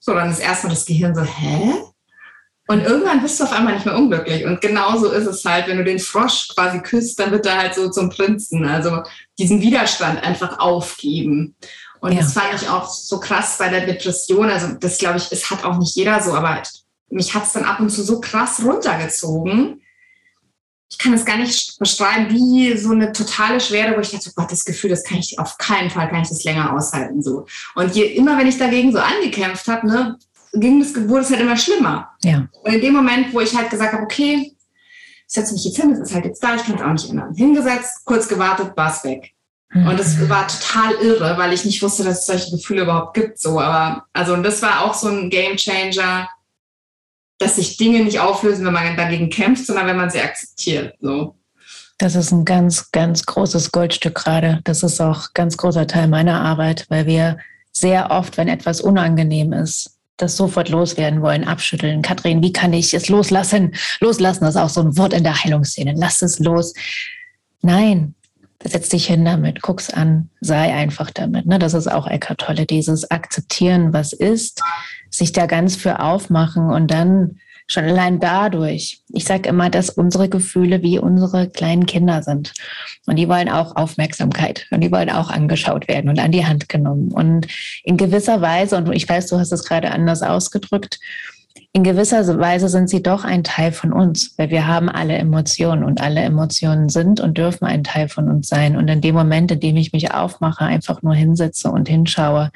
So, 0.00 0.12
dann 0.12 0.30
ist 0.30 0.40
erstmal 0.40 0.74
das 0.74 0.84
Gehirn 0.84 1.14
so, 1.14 1.22
hä? 1.22 1.74
Und 2.66 2.80
irgendwann 2.80 3.20
bist 3.20 3.38
du 3.38 3.44
auf 3.44 3.52
einmal 3.52 3.74
nicht 3.74 3.84
mehr 3.84 3.96
unglücklich. 3.96 4.44
Und 4.44 4.60
genauso 4.60 5.10
ist 5.10 5.26
es 5.26 5.44
halt, 5.44 5.66
wenn 5.66 5.76
du 5.76 5.84
den 5.84 5.98
Frosch 5.98 6.48
quasi 6.48 6.80
küsst, 6.80 7.18
dann 7.20 7.30
wird 7.30 7.46
er 7.46 7.58
halt 7.58 7.74
so 7.74 7.90
zum 7.90 8.08
Prinzen. 8.08 8.64
Also 8.64 9.02
diesen 9.38 9.60
Widerstand 9.60 10.22
einfach 10.22 10.58
aufgeben. 10.58 11.54
Und 12.00 12.12
ja. 12.12 12.20
das 12.20 12.32
fand 12.32 12.54
ich 12.54 12.68
auch 12.68 12.88
so 12.88 13.20
krass 13.20 13.56
bei 13.58 13.68
der 13.68 13.86
Depression. 13.86 14.50
Also 14.50 14.68
das 14.80 14.98
glaube 14.98 15.18
ich, 15.18 15.30
es 15.30 15.50
hat 15.50 15.64
auch 15.64 15.78
nicht 15.78 15.94
jeder 15.94 16.22
so, 16.22 16.32
aber 16.32 16.62
mich 17.10 17.34
hat 17.34 17.44
es 17.44 17.52
dann 17.52 17.64
ab 17.64 17.80
und 17.80 17.90
zu 17.90 18.02
so 18.02 18.20
krass 18.20 18.62
runtergezogen. 18.64 19.80
Ich 20.90 20.98
kann 20.98 21.12
es 21.12 21.24
gar 21.24 21.38
nicht 21.38 21.78
beschreiben, 21.78 22.30
wie 22.30 22.76
so 22.76 22.92
eine 22.92 23.12
totale 23.12 23.60
Schwere, 23.60 23.96
wo 23.96 24.00
ich 24.00 24.10
dachte, 24.10 24.30
oh 24.30 24.32
Gott, 24.36 24.52
das 24.52 24.64
Gefühl, 24.64 24.90
das 24.90 25.02
kann 25.02 25.18
ich 25.18 25.38
auf 25.38 25.58
keinen 25.58 25.90
Fall, 25.90 26.08
kann 26.08 26.22
ich 26.22 26.28
das 26.28 26.44
länger 26.44 26.72
aushalten. 26.72 27.22
So. 27.22 27.46
Und 27.74 27.94
je 27.94 28.04
immer, 28.04 28.38
wenn 28.38 28.46
ich 28.46 28.58
dagegen 28.58 28.92
so 28.92 28.98
angekämpft 28.98 29.66
habe, 29.66 29.86
ne, 29.86 30.18
ging 30.52 30.80
das, 30.80 30.94
wurde 31.08 31.22
es 31.22 31.30
halt 31.30 31.40
immer 31.40 31.56
schlimmer. 31.56 32.10
Ja. 32.22 32.46
Und 32.62 32.74
in 32.74 32.80
dem 32.80 32.94
Moment, 32.94 33.32
wo 33.32 33.40
ich 33.40 33.56
halt 33.56 33.70
gesagt 33.70 33.92
habe, 33.92 34.04
okay, 34.04 34.52
ich 35.26 35.34
setze 35.34 35.52
mich 35.52 35.64
jetzt 35.64 35.80
hin, 35.80 35.90
es 35.90 36.00
ist 36.00 36.14
halt 36.14 36.26
jetzt 36.26 36.42
da, 36.42 36.54
ich 36.54 36.64
kann 36.64 36.76
es 36.76 36.82
auch 36.82 36.92
nicht 36.92 37.10
ändern. 37.10 37.34
Hingesetzt, 37.34 38.04
kurz 38.04 38.28
gewartet, 38.28 38.76
war 38.76 38.90
es 38.90 39.02
weg. 39.04 39.34
Mhm. 39.70 39.88
Und 39.88 39.98
das 39.98 40.28
war 40.28 40.46
total 40.46 40.94
irre, 40.94 41.36
weil 41.36 41.52
ich 41.52 41.64
nicht 41.64 41.82
wusste, 41.82 42.04
dass 42.04 42.20
es 42.20 42.26
solche 42.26 42.50
Gefühle 42.52 42.82
überhaupt 42.82 43.14
gibt. 43.14 43.38
So, 43.38 43.60
aber 43.60 44.06
also 44.12 44.34
und 44.34 44.42
das 44.42 44.62
war 44.62 44.84
auch 44.84 44.94
so 44.94 45.08
ein 45.08 45.30
Game 45.30 45.56
Changer, 45.56 46.28
dass 47.38 47.56
sich 47.56 47.76
Dinge 47.76 48.04
nicht 48.04 48.20
auflösen, 48.20 48.64
wenn 48.64 48.72
man 48.72 48.96
dagegen 48.96 49.30
kämpft, 49.30 49.66
sondern 49.66 49.86
wenn 49.86 49.96
man 49.96 50.10
sie 50.10 50.20
akzeptiert. 50.20 50.94
So. 51.00 51.36
Das 51.98 52.14
ist 52.14 52.32
ein 52.32 52.44
ganz, 52.44 52.90
ganz 52.90 53.24
großes 53.24 53.72
Goldstück 53.72 54.14
gerade. 54.14 54.60
Das 54.64 54.82
ist 54.82 55.00
auch 55.00 55.22
ein 55.22 55.34
ganz 55.34 55.56
großer 55.56 55.86
Teil 55.86 56.08
meiner 56.08 56.40
Arbeit, 56.40 56.86
weil 56.88 57.06
wir 57.06 57.38
sehr 57.72 58.10
oft, 58.10 58.36
wenn 58.36 58.48
etwas 58.48 58.80
unangenehm 58.80 59.52
ist, 59.52 59.98
das 60.16 60.36
sofort 60.36 60.68
loswerden 60.68 61.22
wollen, 61.22 61.44
abschütteln. 61.44 62.02
Kathrin, 62.02 62.42
wie 62.42 62.52
kann 62.52 62.72
ich 62.72 62.94
es 62.94 63.08
loslassen? 63.08 63.74
Loslassen 64.00 64.44
ist 64.44 64.56
auch 64.56 64.68
so 64.68 64.80
ein 64.80 64.96
Wort 64.96 65.12
in 65.12 65.24
der 65.24 65.42
Heilungsszene. 65.42 65.94
Lass 65.96 66.22
es 66.22 66.38
los. 66.38 66.72
Nein, 67.62 68.14
setz 68.64 68.88
dich 68.88 69.06
hin 69.06 69.24
damit, 69.24 69.62
guck's 69.62 69.90
an, 69.90 70.30
sei 70.40 70.74
einfach 70.74 71.10
damit. 71.10 71.46
Ne? 71.46 71.58
Das 71.58 71.74
ist 71.74 71.90
auch 71.90 72.06
Eckhart 72.06 72.40
Tolle, 72.40 72.66
dieses 72.66 73.10
Akzeptieren, 73.10 73.92
was 73.92 74.12
ist, 74.12 74.62
sich 75.10 75.32
da 75.32 75.46
ganz 75.46 75.76
für 75.76 76.00
aufmachen 76.00 76.70
und 76.70 76.90
dann 76.90 77.38
Schon 77.66 77.84
allein 77.84 78.20
dadurch. 78.20 79.00
Ich 79.08 79.24
sage 79.24 79.48
immer, 79.48 79.70
dass 79.70 79.88
unsere 79.88 80.28
Gefühle 80.28 80.82
wie 80.82 80.98
unsere 80.98 81.48
kleinen 81.48 81.86
Kinder 81.86 82.22
sind. 82.22 82.52
Und 83.06 83.16
die 83.16 83.28
wollen 83.28 83.48
auch 83.48 83.74
Aufmerksamkeit 83.76 84.66
und 84.70 84.82
die 84.82 84.92
wollen 84.92 85.08
auch 85.08 85.30
angeschaut 85.30 85.88
werden 85.88 86.10
und 86.10 86.18
an 86.18 86.30
die 86.30 86.44
Hand 86.44 86.68
genommen. 86.68 87.10
Und 87.10 87.46
in 87.82 87.96
gewisser 87.96 88.42
Weise, 88.42 88.76
und 88.76 88.92
ich 88.92 89.08
weiß, 89.08 89.28
du 89.28 89.38
hast 89.38 89.50
es 89.50 89.64
gerade 89.64 89.92
anders 89.92 90.20
ausgedrückt, 90.20 90.98
in 91.72 91.84
gewisser 91.84 92.38
Weise 92.38 92.68
sind 92.68 92.88
sie 92.88 93.02
doch 93.02 93.24
ein 93.24 93.44
Teil 93.44 93.72
von 93.72 93.92
uns, 93.92 94.34
weil 94.38 94.50
wir 94.50 94.66
haben 94.66 94.88
alle 94.88 95.14
Emotionen 95.14 95.84
und 95.84 96.00
alle 96.00 96.20
Emotionen 96.20 96.88
sind 96.88 97.20
und 97.20 97.38
dürfen 97.38 97.64
ein 97.64 97.84
Teil 97.84 98.08
von 98.08 98.28
uns 98.28 98.48
sein. 98.48 98.76
Und 98.76 98.88
in 98.88 99.00
dem 99.00 99.14
Moment, 99.14 99.50
in 99.50 99.60
dem 99.60 99.76
ich 99.76 99.92
mich 99.92 100.12
aufmache, 100.12 100.64
einfach 100.64 101.02
nur 101.02 101.14
hinsetze 101.14 101.70
und 101.70 101.88
hinschaue, 101.88 102.50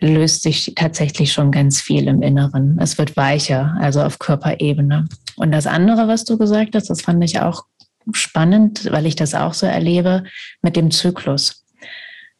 löst 0.00 0.42
sich 0.42 0.74
tatsächlich 0.76 1.32
schon 1.32 1.50
ganz 1.50 1.80
viel 1.80 2.06
im 2.06 2.22
Inneren. 2.22 2.78
Es 2.80 2.98
wird 2.98 3.16
weicher, 3.16 3.76
also 3.80 4.02
auf 4.02 4.18
Körperebene. 4.18 5.08
Und 5.36 5.52
das 5.52 5.66
andere, 5.66 6.06
was 6.08 6.24
du 6.24 6.38
gesagt 6.38 6.74
hast, 6.74 6.88
das 6.90 7.02
fand 7.02 7.22
ich 7.24 7.40
auch 7.40 7.64
spannend, 8.12 8.90
weil 8.90 9.06
ich 9.06 9.16
das 9.16 9.34
auch 9.34 9.54
so 9.54 9.66
erlebe 9.66 10.24
mit 10.62 10.76
dem 10.76 10.90
Zyklus. 10.90 11.64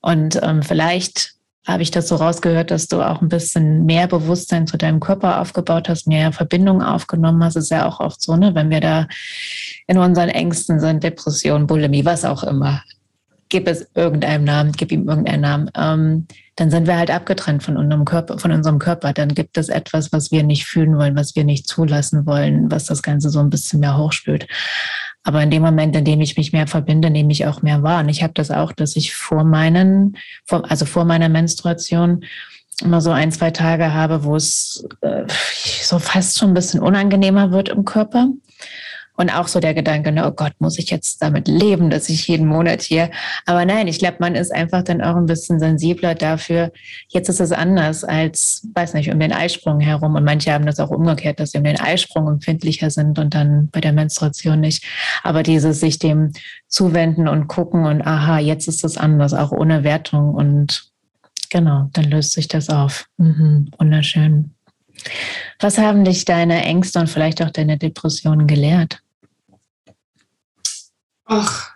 Und 0.00 0.38
ähm, 0.42 0.62
vielleicht 0.62 1.37
habe 1.68 1.82
ich 1.82 1.90
das 1.90 2.08
so 2.08 2.16
rausgehört, 2.16 2.70
dass 2.70 2.88
du 2.88 3.02
auch 3.02 3.20
ein 3.20 3.28
bisschen 3.28 3.84
mehr 3.84 4.08
Bewusstsein 4.08 4.66
zu 4.66 4.78
deinem 4.78 5.00
Körper 5.00 5.40
aufgebaut 5.40 5.88
hast, 5.88 6.06
mehr 6.06 6.32
Verbindungen 6.32 6.82
aufgenommen 6.82 7.44
hast. 7.44 7.56
Das 7.56 7.64
ist 7.64 7.70
ja 7.70 7.86
auch 7.86 8.00
oft 8.00 8.22
so, 8.22 8.36
ne, 8.36 8.54
wenn 8.54 8.70
wir 8.70 8.80
da 8.80 9.06
in 9.86 9.98
unseren 9.98 10.30
Ängsten 10.30 10.80
sind, 10.80 11.04
Depression, 11.04 11.66
Bulimie, 11.66 12.06
was 12.06 12.24
auch 12.24 12.42
immer. 12.42 12.82
Gib 13.48 13.66
es 13.66 13.86
irgendeinem 13.94 14.44
Namen, 14.44 14.72
gib 14.72 14.92
ihm 14.92 15.08
irgendeinen 15.08 15.42
Namen. 15.42 15.70
Ähm, 15.74 16.26
dann 16.56 16.70
sind 16.70 16.86
wir 16.86 16.96
halt 16.96 17.10
abgetrennt 17.10 17.62
von 17.62 17.76
unserem 17.76 18.04
Körper, 18.04 18.38
von 18.38 18.52
unserem 18.52 18.78
Körper. 18.78 19.12
Dann 19.12 19.34
gibt 19.34 19.56
es 19.56 19.68
etwas, 19.68 20.12
was 20.12 20.32
wir 20.32 20.42
nicht 20.42 20.66
fühlen 20.66 20.98
wollen, 20.98 21.16
was 21.16 21.36
wir 21.36 21.44
nicht 21.44 21.68
zulassen 21.68 22.26
wollen, 22.26 22.70
was 22.70 22.86
das 22.86 23.02
Ganze 23.02 23.30
so 23.30 23.38
ein 23.38 23.50
bisschen 23.50 23.80
mehr 23.80 23.96
hochspült. 23.96 24.46
Aber 25.22 25.42
in 25.42 25.50
dem 25.50 25.62
Moment, 25.62 25.94
in 25.94 26.04
dem 26.04 26.20
ich 26.20 26.36
mich 26.36 26.52
mehr 26.52 26.66
verbinde, 26.66 27.10
nehme 27.10 27.32
ich 27.32 27.46
auch 27.46 27.62
mehr 27.62 27.82
wahr. 27.82 28.00
Und 28.00 28.08
ich 28.08 28.22
habe 28.22 28.32
das 28.34 28.50
auch, 28.50 28.72
dass 28.72 28.96
ich 28.96 29.14
vor 29.14 29.44
meinen, 29.44 30.16
vor, 30.46 30.68
also 30.70 30.84
vor 30.84 31.04
meiner 31.04 31.28
Menstruation 31.28 32.24
immer 32.82 33.00
so 33.00 33.10
ein, 33.10 33.30
zwei 33.32 33.50
Tage 33.50 33.92
habe, 33.92 34.24
wo 34.24 34.36
es 34.36 34.86
äh, 35.00 35.24
so 35.82 35.98
fast 35.98 36.38
schon 36.38 36.50
ein 36.50 36.54
bisschen 36.54 36.80
unangenehmer 36.80 37.50
wird 37.50 37.68
im 37.68 37.84
Körper. 37.84 38.28
Und 39.18 39.30
auch 39.30 39.48
so 39.48 39.58
der 39.58 39.74
Gedanke, 39.74 40.12
ne, 40.12 40.28
oh 40.28 40.30
Gott, 40.30 40.52
muss 40.60 40.78
ich 40.78 40.90
jetzt 40.90 41.20
damit 41.20 41.48
leben, 41.48 41.90
dass 41.90 42.08
ich 42.08 42.28
jeden 42.28 42.46
Monat 42.46 42.82
hier. 42.82 43.10
Aber 43.46 43.64
nein, 43.64 43.88
ich 43.88 43.98
glaube, 43.98 44.18
man 44.20 44.36
ist 44.36 44.54
einfach 44.54 44.84
dann 44.84 45.02
auch 45.02 45.16
ein 45.16 45.26
bisschen 45.26 45.58
sensibler 45.58 46.14
dafür. 46.14 46.70
Jetzt 47.08 47.28
ist 47.28 47.40
es 47.40 47.50
anders 47.50 48.04
als, 48.04 48.68
weiß 48.74 48.94
nicht, 48.94 49.12
um 49.12 49.18
den 49.18 49.32
Eisprung 49.32 49.80
herum. 49.80 50.14
Und 50.14 50.22
manche 50.22 50.52
haben 50.52 50.66
das 50.66 50.78
auch 50.78 50.90
umgekehrt, 50.90 51.40
dass 51.40 51.50
sie 51.50 51.58
um 51.58 51.64
den 51.64 51.80
Eisprung 51.80 52.28
empfindlicher 52.28 52.90
sind 52.90 53.18
und 53.18 53.34
dann 53.34 53.68
bei 53.72 53.80
der 53.80 53.92
Menstruation 53.92 54.60
nicht. 54.60 54.84
Aber 55.24 55.42
dieses 55.42 55.80
sich 55.80 55.98
dem 55.98 56.30
zuwenden 56.68 57.26
und 57.26 57.48
gucken 57.48 57.86
und 57.86 58.02
aha, 58.02 58.38
jetzt 58.38 58.68
ist 58.68 58.84
es 58.84 58.96
anders, 58.96 59.34
auch 59.34 59.50
ohne 59.50 59.82
Wertung. 59.82 60.32
Und 60.32 60.92
genau, 61.50 61.90
dann 61.92 62.04
löst 62.04 62.34
sich 62.34 62.46
das 62.46 62.70
auf. 62.70 63.06
Mhm, 63.16 63.72
wunderschön. 63.78 64.54
Was 65.58 65.76
haben 65.76 66.04
dich 66.04 66.24
deine 66.24 66.62
Ängste 66.62 67.00
und 67.00 67.08
vielleicht 67.08 67.42
auch 67.42 67.50
deine 67.50 67.78
Depressionen 67.78 68.46
gelehrt? 68.46 69.00
Ach, 71.30 71.70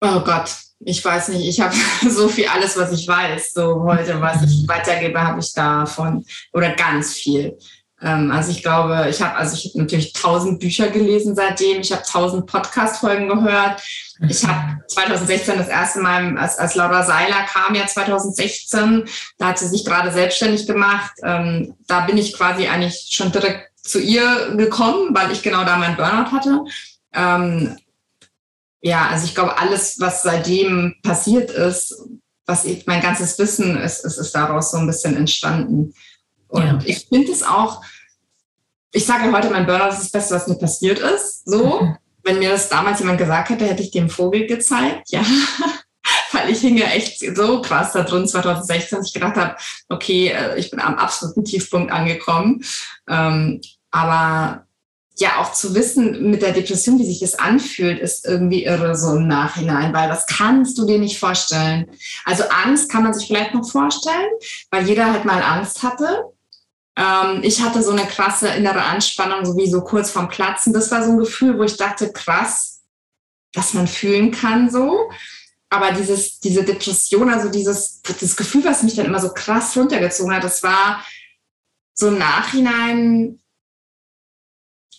oh 0.00 0.20
Gott, 0.20 0.54
ich 0.78 1.04
weiß 1.04 1.28
nicht, 1.28 1.48
ich 1.48 1.60
habe 1.60 1.74
so 2.08 2.28
viel, 2.28 2.46
alles, 2.46 2.76
was 2.76 2.92
ich 2.92 3.06
weiß, 3.08 3.52
so 3.54 3.82
heute, 3.82 4.20
was 4.20 4.42
ich 4.44 4.66
weitergebe, 4.68 5.20
habe 5.20 5.40
ich 5.40 5.52
davon 5.52 6.24
oder 6.52 6.70
ganz 6.70 7.14
viel. 7.14 7.58
Ähm, 8.00 8.30
also 8.30 8.52
ich 8.52 8.62
glaube, 8.62 9.08
ich 9.10 9.20
habe 9.20 9.36
also 9.36 9.56
ich 9.56 9.66
habe 9.66 9.80
natürlich 9.80 10.12
tausend 10.12 10.60
Bücher 10.60 10.90
gelesen 10.90 11.34
seitdem, 11.34 11.80
ich 11.80 11.90
habe 11.90 12.04
tausend 12.08 12.46
Podcast-Folgen 12.46 13.28
gehört. 13.28 13.82
Ich 14.28 14.46
habe 14.46 14.78
2016 14.86 15.58
das 15.58 15.66
erste 15.66 15.98
Mal, 15.98 16.38
als, 16.38 16.56
als 16.56 16.76
Laura 16.76 17.02
Seiler 17.02 17.42
kam 17.52 17.74
ja 17.74 17.88
2016, 17.88 19.08
da 19.38 19.48
hat 19.48 19.58
sie 19.58 19.66
sich 19.66 19.84
gerade 19.84 20.12
selbstständig 20.12 20.68
gemacht. 20.68 21.12
Ähm, 21.24 21.74
da 21.88 22.00
bin 22.00 22.16
ich 22.16 22.32
quasi 22.32 22.68
eigentlich 22.68 23.08
schon 23.10 23.32
direkt 23.32 23.70
zu 23.82 23.98
ihr 23.98 24.54
gekommen, 24.56 25.08
weil 25.12 25.32
ich 25.32 25.42
genau 25.42 25.64
da 25.64 25.76
meinen 25.76 25.96
Burnout 25.96 26.30
hatte. 26.30 26.60
Ähm, 27.12 27.76
ja, 28.82 29.08
also 29.08 29.24
ich 29.24 29.34
glaube, 29.34 29.58
alles, 29.58 30.00
was 30.00 30.22
seitdem 30.22 30.96
passiert 31.02 31.50
ist, 31.50 31.94
was 32.46 32.64
ich, 32.64 32.86
mein 32.86 33.00
ganzes 33.00 33.38
Wissen 33.38 33.76
ist, 33.78 34.04
ist, 34.04 34.18
ist 34.18 34.32
daraus 34.32 34.72
so 34.72 34.78
ein 34.78 34.88
bisschen 34.88 35.16
entstanden. 35.16 35.94
Und 36.48 36.64
ja. 36.64 36.78
ich 36.84 37.06
finde 37.06 37.30
es 37.30 37.44
auch, 37.44 37.82
ich 38.92 39.06
sage 39.06 39.26
ja 39.26 39.32
heute, 39.32 39.50
mein 39.50 39.66
Burnout 39.66 39.90
ist 39.90 40.00
das 40.00 40.10
Beste, 40.10 40.34
was 40.34 40.48
mir 40.48 40.56
passiert 40.56 40.98
ist. 40.98 41.48
So, 41.48 41.80
mhm. 41.80 41.96
wenn 42.24 42.40
mir 42.40 42.50
das 42.50 42.68
damals 42.68 42.98
jemand 42.98 43.18
gesagt 43.18 43.50
hätte, 43.50 43.66
hätte 43.66 43.82
ich 43.82 43.92
dem 43.92 44.10
Vogel 44.10 44.46
gezeigt. 44.46 45.10
Ja, 45.10 45.24
weil 46.32 46.50
ich 46.50 46.60
hing 46.60 46.76
ja 46.76 46.86
echt 46.86 47.20
so 47.36 47.62
krass 47.62 47.92
da 47.92 48.02
drin 48.02 48.26
2016, 48.26 48.98
dass 48.98 49.06
ich 49.06 49.14
gedacht 49.14 49.36
habe, 49.36 49.56
okay, 49.88 50.28
äh, 50.28 50.58
ich 50.58 50.70
bin 50.70 50.80
am 50.80 50.96
absoluten 50.96 51.44
Tiefpunkt 51.44 51.92
angekommen. 51.92 52.64
Ähm, 53.08 53.60
aber 53.92 54.66
ja, 55.16 55.40
auch 55.40 55.52
zu 55.52 55.74
wissen 55.74 56.30
mit 56.30 56.42
der 56.42 56.52
Depression, 56.52 56.98
wie 56.98 57.06
sich 57.06 57.20
das 57.20 57.38
anfühlt, 57.38 58.00
ist 58.00 58.26
irgendwie 58.26 58.64
irre 58.64 58.96
so 58.96 59.16
im 59.16 59.28
Nachhinein, 59.28 59.92
weil 59.92 60.08
das 60.08 60.26
kannst 60.26 60.78
du 60.78 60.86
dir 60.86 60.98
nicht 60.98 61.18
vorstellen. 61.18 61.90
Also 62.24 62.44
Angst 62.44 62.90
kann 62.90 63.02
man 63.02 63.12
sich 63.12 63.26
vielleicht 63.26 63.54
noch 63.54 63.68
vorstellen, 63.68 64.30
weil 64.70 64.86
jeder 64.88 65.12
halt 65.12 65.24
mal 65.24 65.42
Angst 65.42 65.82
hatte. 65.82 66.24
Ähm, 66.96 67.40
ich 67.42 67.60
hatte 67.60 67.82
so 67.82 67.90
eine 67.90 68.06
krasse 68.06 68.48
innere 68.48 68.82
Anspannung, 68.82 69.44
so 69.44 69.56
wie 69.56 69.70
so 69.70 69.82
kurz 69.82 70.10
vorm 70.10 70.28
Platzen. 70.28 70.72
Das 70.72 70.90
war 70.90 71.04
so 71.04 71.10
ein 71.10 71.18
Gefühl, 71.18 71.58
wo 71.58 71.62
ich 71.62 71.76
dachte, 71.76 72.10
krass, 72.12 72.80
was 73.54 73.74
man 73.74 73.86
fühlen 73.86 74.30
kann 74.30 74.70
so. 74.70 75.10
Aber 75.68 75.92
dieses, 75.92 76.38
diese 76.40 76.64
Depression, 76.64 77.30
also 77.30 77.50
dieses, 77.50 78.00
das 78.02 78.36
Gefühl, 78.36 78.64
was 78.64 78.82
mich 78.82 78.94
dann 78.94 79.06
immer 79.06 79.20
so 79.20 79.32
krass 79.32 79.76
runtergezogen 79.76 80.34
hat, 80.34 80.44
das 80.44 80.62
war 80.62 81.04
so 81.94 82.08
im 82.08 82.18
Nachhinein 82.18 83.41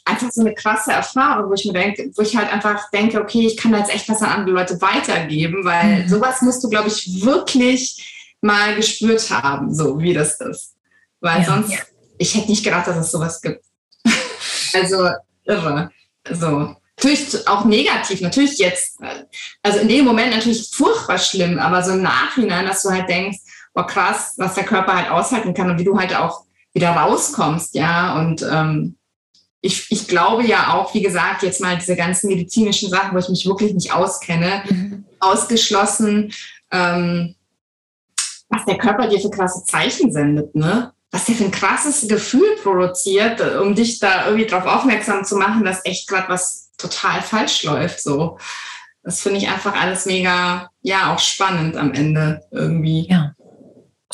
einfach 0.06 0.32
so 0.32 0.42
eine 0.42 0.54
krasse 0.54 0.92
Erfahrung, 0.92 1.50
wo 1.50 1.54
ich 1.54 1.66
mir 1.66 1.74
denke, 1.74 2.12
wo 2.16 2.22
ich 2.22 2.36
halt 2.36 2.52
einfach 2.52 2.90
denke, 2.92 3.22
okay, 3.22 3.48
ich 3.48 3.58
kann 3.58 3.72
da 3.72 3.80
jetzt 3.80 3.94
echt 3.94 4.10
was 4.10 4.22
an 4.22 4.32
andere 4.32 4.56
Leute 4.58 4.82
weitergeben, 4.82 5.64
weil 5.64 6.04
mhm. 6.04 6.10
sowas 6.10 6.42
musst 6.42 6.64
du, 6.64 6.70
glaube 6.70 6.90
ich, 6.90 7.24
wirklich 7.24 8.36
mal 8.42 8.76
gespürt 8.76 9.30
haben, 9.30 9.74
so 9.74 10.00
wie 10.00 10.14
das 10.14 10.40
ist. 10.42 10.76
Weil 11.22 11.42
ja. 11.42 11.46
sonst, 11.46 11.74
ich 12.18 12.36
hätte 12.36 12.50
nicht 12.50 12.64
gedacht, 12.64 12.88
dass 12.88 12.98
es 12.98 13.12
sowas 13.12 13.42
gibt. 13.42 13.64
also 14.74 15.10
irre. 15.46 15.90
So. 16.30 16.76
Natürlich 16.98 17.48
auch 17.48 17.66
negativ, 17.66 18.22
natürlich 18.22 18.60
jetzt, 18.60 19.00
also 19.62 19.80
in 19.80 19.88
dem 19.88 20.06
Moment 20.06 20.32
natürlich 20.32 20.70
furchtbar 20.72 21.18
schlimm, 21.18 21.58
aber 21.58 21.84
so 21.84 21.92
im 21.94 22.04
Nachhinein, 22.04 22.66
dass 22.68 22.84
du 22.84 22.92
halt 22.92 23.10
denkst, 23.10 23.40
oh 23.74 23.84
krass, 23.84 24.36
was 24.38 24.54
der 24.54 24.64
Körper 24.64 24.96
halt 24.96 25.10
aushalten 25.10 25.54
kann 25.54 25.72
und 25.72 25.80
wie 25.80 25.84
du 25.84 25.98
halt 25.98 26.16
auch 26.16 26.46
wieder 26.74 26.92
rauskommst, 26.92 27.74
ja, 27.76 28.20
und 28.20 28.46
ähm, 28.50 28.96
ich, 29.66 29.90
ich 29.90 30.10
glaube 30.10 30.46
ja 30.46 30.74
auch, 30.74 30.94
wie 30.94 31.02
gesagt, 31.02 31.42
jetzt 31.42 31.62
mal 31.62 31.78
diese 31.78 31.96
ganzen 31.96 32.28
medizinischen 32.28 32.90
Sachen, 32.90 33.16
wo 33.16 33.20
ich 33.20 33.30
mich 33.30 33.46
wirklich 33.46 33.74
nicht 33.74 33.94
auskenne, 33.94 34.62
mhm. 34.70 35.06
ausgeschlossen, 35.22 36.34
ähm, 36.70 37.36
was 38.50 38.66
der 38.66 38.78
Körper 38.78 39.08
dir 39.08 39.22
für 39.22 39.30
krasse 39.30 39.64
Zeichen 39.64 40.12
sendet, 40.12 40.54
ne? 40.54 40.92
Was 41.12 41.26
der 41.26 41.36
für 41.36 41.46
ein 41.46 41.52
krasses 41.52 42.08
Gefühl 42.10 42.58
produziert, 42.62 43.40
um 43.62 43.74
dich 43.74 44.00
da 44.00 44.26
irgendwie 44.26 44.48
drauf 44.48 44.66
aufmerksam 44.66 45.24
zu 45.24 45.38
machen, 45.38 45.64
dass 45.64 45.86
echt 45.86 46.10
gerade 46.10 46.28
was 46.28 46.72
total 46.78 47.22
falsch 47.22 47.64
läuft. 47.64 48.02
So, 48.02 48.38
das 49.02 49.22
finde 49.22 49.38
ich 49.38 49.48
einfach 49.48 49.80
alles 49.80 50.06
mega, 50.06 50.72
ja, 50.82 51.14
auch 51.14 51.20
spannend 51.20 51.78
am 51.78 51.94
Ende 51.94 52.42
irgendwie. 52.52 53.08
Ja. 53.10 53.33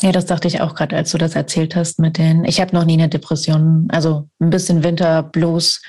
Ja, 0.02 0.12
das 0.12 0.26
dachte 0.26 0.48
ich 0.48 0.60
auch 0.60 0.74
gerade, 0.74 0.96
als 0.96 1.10
du 1.10 1.18
das 1.18 1.36
erzählt 1.36 1.76
hast 1.76 1.98
mit 1.98 2.16
den. 2.16 2.44
Ich 2.44 2.60
habe 2.60 2.74
noch 2.74 2.84
nie 2.84 2.94
eine 2.94 3.08
Depression, 3.08 3.86
also 3.90 4.28
ein 4.40 4.50
bisschen 4.50 4.82
Winterblues. 4.82 5.82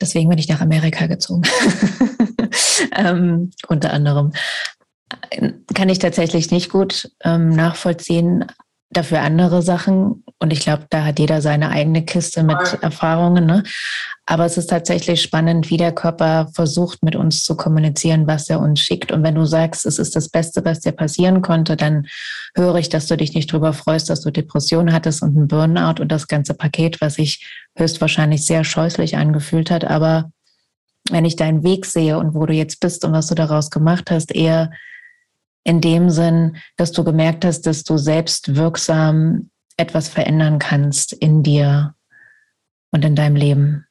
Deswegen 0.00 0.28
bin 0.28 0.38
ich 0.38 0.48
nach 0.48 0.60
Amerika 0.60 1.06
gezogen. 1.06 1.42
ähm, 2.96 3.50
unter 3.68 3.92
anderem. 3.92 4.32
Kann 5.74 5.88
ich 5.88 5.98
tatsächlich 5.98 6.50
nicht 6.50 6.70
gut 6.70 7.10
ähm, 7.24 7.50
nachvollziehen. 7.50 8.46
Dafür 8.96 9.20
andere 9.20 9.60
Sachen. 9.60 10.24
Und 10.38 10.54
ich 10.54 10.60
glaube, 10.60 10.86
da 10.88 11.04
hat 11.04 11.18
jeder 11.18 11.42
seine 11.42 11.68
eigene 11.68 12.02
Kiste 12.02 12.42
mit 12.42 12.78
Erfahrungen. 12.80 13.44
Ne? 13.44 13.62
Aber 14.24 14.46
es 14.46 14.56
ist 14.56 14.68
tatsächlich 14.68 15.20
spannend, 15.20 15.68
wie 15.68 15.76
der 15.76 15.92
Körper 15.92 16.48
versucht, 16.54 17.02
mit 17.02 17.14
uns 17.14 17.42
zu 17.44 17.58
kommunizieren, 17.58 18.26
was 18.26 18.48
er 18.48 18.58
uns 18.58 18.80
schickt. 18.80 19.12
Und 19.12 19.22
wenn 19.22 19.34
du 19.34 19.44
sagst, 19.44 19.84
es 19.84 19.98
ist 19.98 20.16
das 20.16 20.30
Beste, 20.30 20.64
was 20.64 20.80
dir 20.80 20.92
passieren 20.92 21.42
konnte, 21.42 21.76
dann 21.76 22.06
höre 22.54 22.76
ich, 22.76 22.88
dass 22.88 23.06
du 23.06 23.18
dich 23.18 23.34
nicht 23.34 23.52
darüber 23.52 23.74
freust, 23.74 24.08
dass 24.08 24.22
du 24.22 24.30
Depressionen 24.30 24.94
hattest 24.94 25.22
und 25.22 25.36
einen 25.36 25.46
Burnout 25.46 26.00
und 26.00 26.10
das 26.10 26.26
ganze 26.26 26.54
Paket, 26.54 27.02
was 27.02 27.16
sich 27.16 27.46
höchstwahrscheinlich 27.76 28.46
sehr 28.46 28.64
scheußlich 28.64 29.18
angefühlt 29.18 29.70
hat. 29.70 29.84
Aber 29.84 30.30
wenn 31.10 31.26
ich 31.26 31.36
deinen 31.36 31.64
Weg 31.64 31.84
sehe 31.84 32.18
und 32.18 32.34
wo 32.34 32.46
du 32.46 32.54
jetzt 32.54 32.80
bist 32.80 33.04
und 33.04 33.12
was 33.12 33.26
du 33.26 33.34
daraus 33.34 33.70
gemacht 33.70 34.10
hast, 34.10 34.34
eher 34.34 34.70
in 35.66 35.80
dem 35.80 36.10
Sinn, 36.10 36.58
dass 36.76 36.92
du 36.92 37.02
gemerkt 37.02 37.44
hast, 37.44 37.62
dass 37.66 37.82
du 37.82 37.98
selbst 37.98 38.54
wirksam 38.54 39.50
etwas 39.76 40.08
verändern 40.08 40.60
kannst 40.60 41.12
in 41.12 41.42
dir 41.42 41.94
und 42.92 43.04
in 43.04 43.16
deinem 43.16 43.34
Leben. 43.34 43.84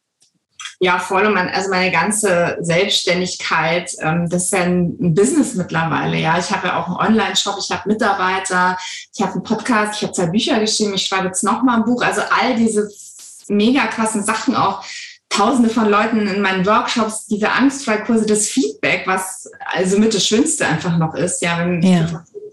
Ja, 0.80 1.00
voll. 1.00 1.26
Und 1.26 1.38
also 1.38 1.70
meine 1.70 1.92
ganze 1.92 2.58
Selbstständigkeit, 2.62 3.92
ähm, 4.00 4.28
das 4.30 4.46
ist 4.46 4.54
ja 4.54 4.64
ein, 4.64 4.96
ein 5.02 5.14
Business 5.14 5.56
mittlerweile. 5.56 6.18
Ja, 6.18 6.38
ich 6.38 6.50
habe 6.50 6.68
ja 6.68 6.80
auch 6.80 6.88
einen 6.88 7.12
Online-Shop, 7.14 7.58
ich 7.60 7.70
habe 7.70 7.90
Mitarbeiter, 7.90 8.78
ich 9.14 9.22
habe 9.22 9.34
einen 9.34 9.44
Podcast, 9.44 9.98
ich 9.98 10.04
habe 10.04 10.14
zwei 10.14 10.28
Bücher 10.28 10.60
geschrieben, 10.60 10.94
ich 10.94 11.06
schreibe 11.06 11.28
jetzt 11.28 11.44
nochmal 11.44 11.78
ein 11.78 11.86
Buch. 11.86 12.02
Also 12.02 12.22
all 12.22 12.56
diese 12.56 12.90
mega 13.48 13.88
krassen 13.88 14.24
Sachen 14.24 14.56
auch. 14.56 14.84
Tausende 15.36 15.70
von 15.70 15.90
Leuten 15.90 16.28
in 16.28 16.42
meinen 16.42 16.66
Workshops, 16.66 17.28
diese 17.28 17.52
Angstfreikurse, 17.52 18.26
das 18.26 18.48
Feedback, 18.48 19.04
was 19.06 19.50
also 19.66 20.00
mit 20.00 20.14
das 20.14 20.26
Schönste 20.26 20.66
einfach 20.66 20.98
noch 20.98 21.14
ist, 21.16 21.42
ja, 21.42 21.60
wenn 21.60 21.82
ja. 21.82 22.06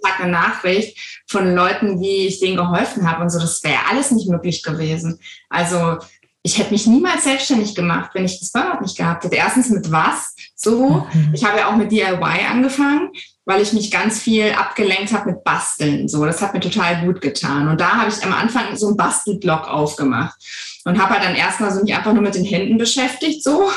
Tag 0.03 0.21
eine 0.21 0.33
Nachricht 0.33 0.99
von 1.29 1.55
Leuten, 1.55 2.01
wie 2.01 2.27
ich 2.27 2.41
denen 2.41 2.57
geholfen 2.57 3.09
habe 3.09 3.23
und 3.23 3.31
so, 3.31 3.39
das 3.39 3.63
wäre 3.63 3.79
alles 3.91 4.11
nicht 4.11 4.29
möglich 4.29 4.63
gewesen. 4.63 5.21
Also 5.49 5.99
ich 6.43 6.59
hätte 6.59 6.73
mich 6.73 6.89
niemals 6.89 7.23
selbstständig 7.23 7.75
gemacht, 7.75 8.11
wenn 8.15 8.25
ich 8.25 8.41
das 8.41 8.51
Burnout 8.51 8.81
nicht 8.83 8.97
gehabt 8.97 9.23
hätte. 9.23 9.37
Erstens 9.37 9.71
mit 9.71 9.93
was? 9.93 10.35
So, 10.57 11.07
mhm. 11.13 11.31
ich 11.33 11.45
habe 11.45 11.59
ja 11.59 11.71
auch 11.71 11.77
mit 11.77 11.93
DIY 11.93 12.47
angefangen, 12.51 13.11
weil 13.45 13.63
ich 13.63 13.73
mich 13.73 13.93
ganz 13.93 14.21
viel 14.21 14.51
abgelenkt 14.53 15.13
habe 15.13 15.31
mit 15.31 15.45
Basteln. 15.45 16.09
So, 16.09 16.25
das 16.25 16.43
hat 16.43 16.53
mir 16.53 16.61
total 16.61 17.05
gut 17.05 17.21
getan. 17.21 17.69
Und 17.69 17.81
da 17.81 17.93
habe 17.93 18.11
ich 18.11 18.25
am 18.25 18.33
Anfang 18.33 18.77
so 18.77 18.89
einen 18.89 18.97
Bastelblog 18.97 19.69
aufgemacht 19.69 20.35
und 20.85 21.01
habe 21.01 21.15
halt 21.15 21.25
dann 21.25 21.35
erstmal 21.35 21.73
so 21.73 21.83
mich 21.83 21.95
einfach 21.95 22.13
nur 22.13 22.23
mit 22.23 22.35
den 22.35 22.45
Händen 22.45 22.79
beschäftigt, 22.79 23.43
so. 23.43 23.71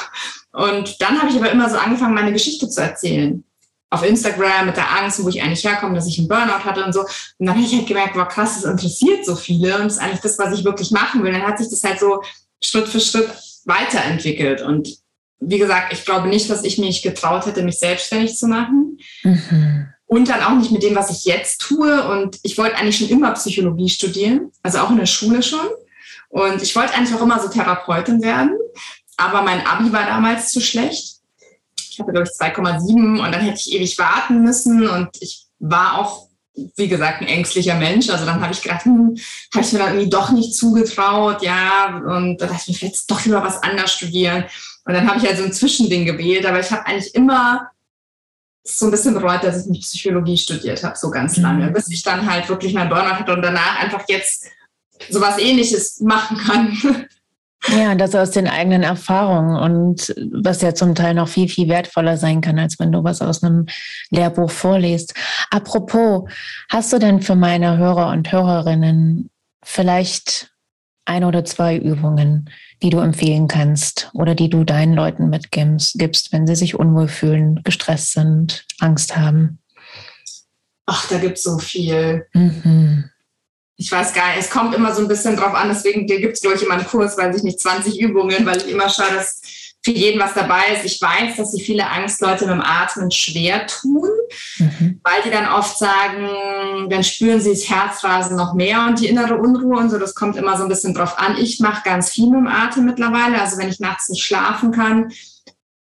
Und 0.52 1.02
dann 1.02 1.22
habe 1.22 1.30
ich 1.30 1.36
aber 1.36 1.52
immer 1.52 1.70
so 1.70 1.78
angefangen, 1.78 2.14
meine 2.14 2.34
Geschichte 2.34 2.70
zu 2.70 2.82
erzählen. 2.82 3.44
Auf 3.90 4.06
Instagram 4.06 4.68
mit 4.68 4.78
der 4.78 4.90
Angst, 5.00 5.24
wo 5.24 5.30
ich 5.30 5.42
eigentlich 5.42 5.64
herkomme, 5.64 5.96
dass 5.96 6.08
ich 6.08 6.18
einen 6.18 6.28
Burnout 6.28 6.66
hatte 6.66 6.84
und 6.84 6.94
so. 6.94 7.02
Und 7.02 7.10
dann 7.40 7.50
habe 7.50 7.62
ich 7.62 7.76
halt 7.76 7.88
gemerkt, 7.88 8.16
wow, 8.16 8.28
krass, 8.28 8.62
das 8.62 8.72
interessiert 8.72 9.26
so 9.26 9.36
viele 9.36 9.76
und 9.76 9.86
das 9.86 9.94
ist 9.94 10.00
eigentlich 10.00 10.22
das, 10.22 10.40
was 10.40 10.58
ich 10.58 10.66
wirklich 10.66 10.92
machen 10.92 11.24
will. 11.24 11.32
Dann 11.32 11.44
hat 11.44 11.58
sich 11.58 11.70
das 11.70 11.84
halt 11.84 12.00
so 12.00 12.22
Schritt 12.64 12.88
für 12.88 13.00
Schritt 13.00 13.30
weiterentwickelt. 13.66 14.62
Und 14.62 14.90
wie 15.40 15.58
gesagt, 15.58 15.94
ich 15.94 16.06
glaube 16.06 16.28
nicht, 16.28 16.50
dass 16.50 16.64
ich 16.64 16.78
mich 16.78 17.02
getraut 17.02 17.46
hätte, 17.46 17.64
mich 17.64 17.78
selbstständig 17.78 18.38
zu 18.38 18.48
machen. 18.48 18.98
Mhm. 19.24 19.88
Und 20.08 20.30
dann 20.30 20.44
auch 20.44 20.56
nicht 20.56 20.72
mit 20.72 20.84
dem, 20.84 20.96
was 20.96 21.10
ich 21.10 21.26
jetzt 21.26 21.62
tue. 21.62 22.08
Und 22.10 22.40
ich 22.44 22.58
wollte 22.58 22.76
eigentlich 22.78 22.98
schon 22.98 23.10
immer 23.10 23.32
Psychologie 23.34 23.90
studieren, 23.90 24.52
also 24.64 24.80
auch 24.80 24.90
in 24.90 24.98
der 24.98 25.06
Schule 25.06 25.44
schon. 25.44 25.68
Und 26.36 26.62
ich 26.62 26.76
wollte 26.76 26.94
eigentlich 26.94 27.16
auch 27.16 27.22
immer 27.22 27.40
so 27.40 27.48
Therapeutin 27.48 28.22
werden. 28.22 28.58
Aber 29.16 29.42
mein 29.42 29.66
Abi 29.66 29.94
war 29.94 30.06
damals 30.06 30.52
zu 30.52 30.60
schlecht. 30.60 31.22
Ich 31.90 31.98
hatte, 31.98 32.12
glaube 32.12 32.28
ich, 32.28 32.38
2,7 32.38 32.92
und 32.92 33.32
dann 33.32 33.40
hätte 33.40 33.58
ich 33.58 33.74
ewig 33.74 33.98
warten 33.98 34.42
müssen. 34.42 34.86
Und 34.86 35.10
ich 35.22 35.46
war 35.60 35.98
auch 35.98 36.28
wie 36.76 36.88
gesagt, 36.90 37.22
ein 37.22 37.28
ängstlicher 37.28 37.76
Mensch. 37.76 38.10
Also 38.10 38.26
dann 38.26 38.42
habe 38.42 38.52
ich 38.52 38.62
gedacht, 38.62 38.84
hm, 38.84 39.18
habe 39.54 39.66
ich 39.66 39.72
mir 39.72 39.80
dann 39.80 39.90
irgendwie 39.90 40.10
doch 40.10 40.32
nicht 40.32 40.56
zugetraut, 40.56 41.42
ja. 41.42 42.02
Und 42.06 42.38
da 42.38 42.48
dachte 42.48 42.64
ich 42.64 42.68
mir, 42.68 42.74
vielleicht 42.76 43.10
doch 43.10 43.24
lieber 43.24 43.42
was 43.42 43.64
anderes 43.64 43.94
studieren. 43.94 44.44
Und 44.84 44.94
dann 44.94 45.08
habe 45.08 45.20
ich 45.20 45.26
halt 45.26 45.38
so 45.38 45.44
ein 45.46 45.54
Zwischending 45.54 46.06
gewählt, 46.06 46.46
aber 46.46 46.60
ich 46.60 46.72
habe 46.72 46.86
eigentlich 46.86 47.16
immer 47.16 47.70
so 48.64 48.86
ein 48.86 48.92
bisschen 48.92 49.14
bereut, 49.14 49.44
dass 49.44 49.62
ich 49.62 49.72
nicht 49.72 49.84
Psychologie 49.84 50.38
studiert 50.38 50.84
habe, 50.84 50.98
so 50.98 51.10
ganz 51.12 51.38
lange, 51.38 51.68
mhm. 51.68 51.74
bis 51.74 51.88
ich 51.90 52.04
dann 52.04 52.30
halt 52.30 52.50
wirklich 52.50 52.74
mein 52.74 52.90
Burnout 52.90 53.20
hatte 53.20 53.34
und 53.34 53.42
danach 53.42 53.80
einfach 53.80 54.04
jetzt 54.08 54.48
sowas 55.10 55.38
ähnliches 55.40 56.02
machen 56.02 56.38
kann. 56.38 57.08
Ja, 57.70 57.96
das 57.96 58.14
aus 58.14 58.32
den 58.32 58.48
eigenen 58.48 58.84
Erfahrungen 58.84 59.58
und 59.58 60.14
was 60.32 60.62
ja 60.62 60.76
zum 60.76 60.94
Teil 60.94 61.16
noch 61.16 61.28
viel, 61.28 61.50
viel 61.50 61.68
wertvoller 61.68 62.18
sein 62.18 62.42
kann, 62.42 62.60
als 62.60 62.80
wenn 62.80 62.92
du 62.92 63.04
was 63.04 63.22
aus 63.22 63.44
einem 63.44 63.66
Lehrbuch 64.12 64.52
vorliest. 64.52 65.16
Apropos, 65.50 66.30
hast 66.70 66.94
du 66.94 67.00
denn 67.00 67.22
für 67.22 67.36
meine 67.36 67.78
Hörer 67.78 68.10
und 68.10 68.32
Hörerinnen 68.32 69.32
vielleicht 69.64 70.52
ein 71.06 71.24
oder 71.24 71.44
zwei 71.44 71.78
Übungen, 71.78 72.50
die 72.84 72.90
du 72.92 73.00
empfehlen 73.00 73.48
kannst 73.48 74.12
oder 74.14 74.36
die 74.36 74.50
du 74.50 74.64
deinen 74.64 74.94
Leuten 74.94 75.30
mitgibst, 75.30 76.32
wenn 76.32 76.46
sie 76.46 76.56
sich 76.56 76.78
unwohl 76.78 77.08
fühlen, 77.08 77.62
gestresst 77.64 78.14
sind, 78.14 78.66
Angst 78.80 79.18
haben? 79.18 79.60
Ach, 80.86 81.08
da 81.10 81.18
gibt 81.18 81.38
es 81.38 81.44
so 81.44 81.58
viel. 81.58 82.28
Mhm 82.34 83.10
ich 83.78 83.92
weiß 83.92 84.14
gar 84.14 84.28
nicht, 84.30 84.40
es 84.40 84.50
kommt 84.50 84.74
immer 84.74 84.94
so 84.94 85.02
ein 85.02 85.08
bisschen 85.08 85.36
drauf 85.36 85.54
an, 85.54 85.70
deswegen 85.70 86.08
gibt 86.08 86.34
es, 86.34 86.42
glaube 86.42 86.56
ich, 86.56 86.64
immer 86.64 86.76
einen 86.76 86.88
Kurs, 86.88 87.18
weil 87.18 87.34
sich 87.34 87.44
nicht 87.44 87.60
20 87.60 88.00
Übungen, 88.00 88.46
weil 88.46 88.58
ich 88.58 88.70
immer 88.70 88.90
schaue, 88.90 89.14
dass 89.14 89.42
für 89.86 89.92
jeden 89.92 90.20
was 90.20 90.34
dabei 90.34 90.64
ist. 90.74 90.84
Ich 90.84 91.00
weiß, 91.00 91.38
dass 91.38 91.52
sich 91.52 91.64
viele 91.64 91.88
Angstleute 91.88 92.46
mit 92.46 92.56
dem 92.56 92.62
Atmen 92.62 93.12
schwer 93.12 93.68
tun, 93.68 94.10
mhm. 94.58 95.00
weil 95.04 95.22
die 95.24 95.30
dann 95.30 95.48
oft 95.48 95.78
sagen, 95.78 96.90
dann 96.90 97.04
spüren 97.04 97.40
sie 97.40 97.52
das 97.52 97.70
Herzrasen 97.70 98.36
noch 98.36 98.56
mehr 98.56 98.86
und 98.88 99.00
die 99.00 99.08
innere 99.08 99.36
Unruhe 99.36 99.78
und 99.78 99.92
so. 99.92 100.00
Das 100.00 100.16
kommt 100.16 100.38
immer 100.38 100.58
so 100.58 100.64
ein 100.64 100.70
bisschen 100.70 100.96
drauf 100.96 101.20
an. 101.20 101.38
Ich 101.38 101.60
mache 101.60 101.84
ganz 101.84 102.10
viel 102.10 102.26
mit 102.26 102.40
dem 102.40 102.48
Atem 102.48 102.86
mittlerweile. 102.86 103.40
Also 103.40 103.60
wenn 103.60 103.70
ich 103.70 103.80
nachts 103.80 104.10
nicht 104.10 104.24
schlafen 104.24 104.72
kann, 104.72 105.12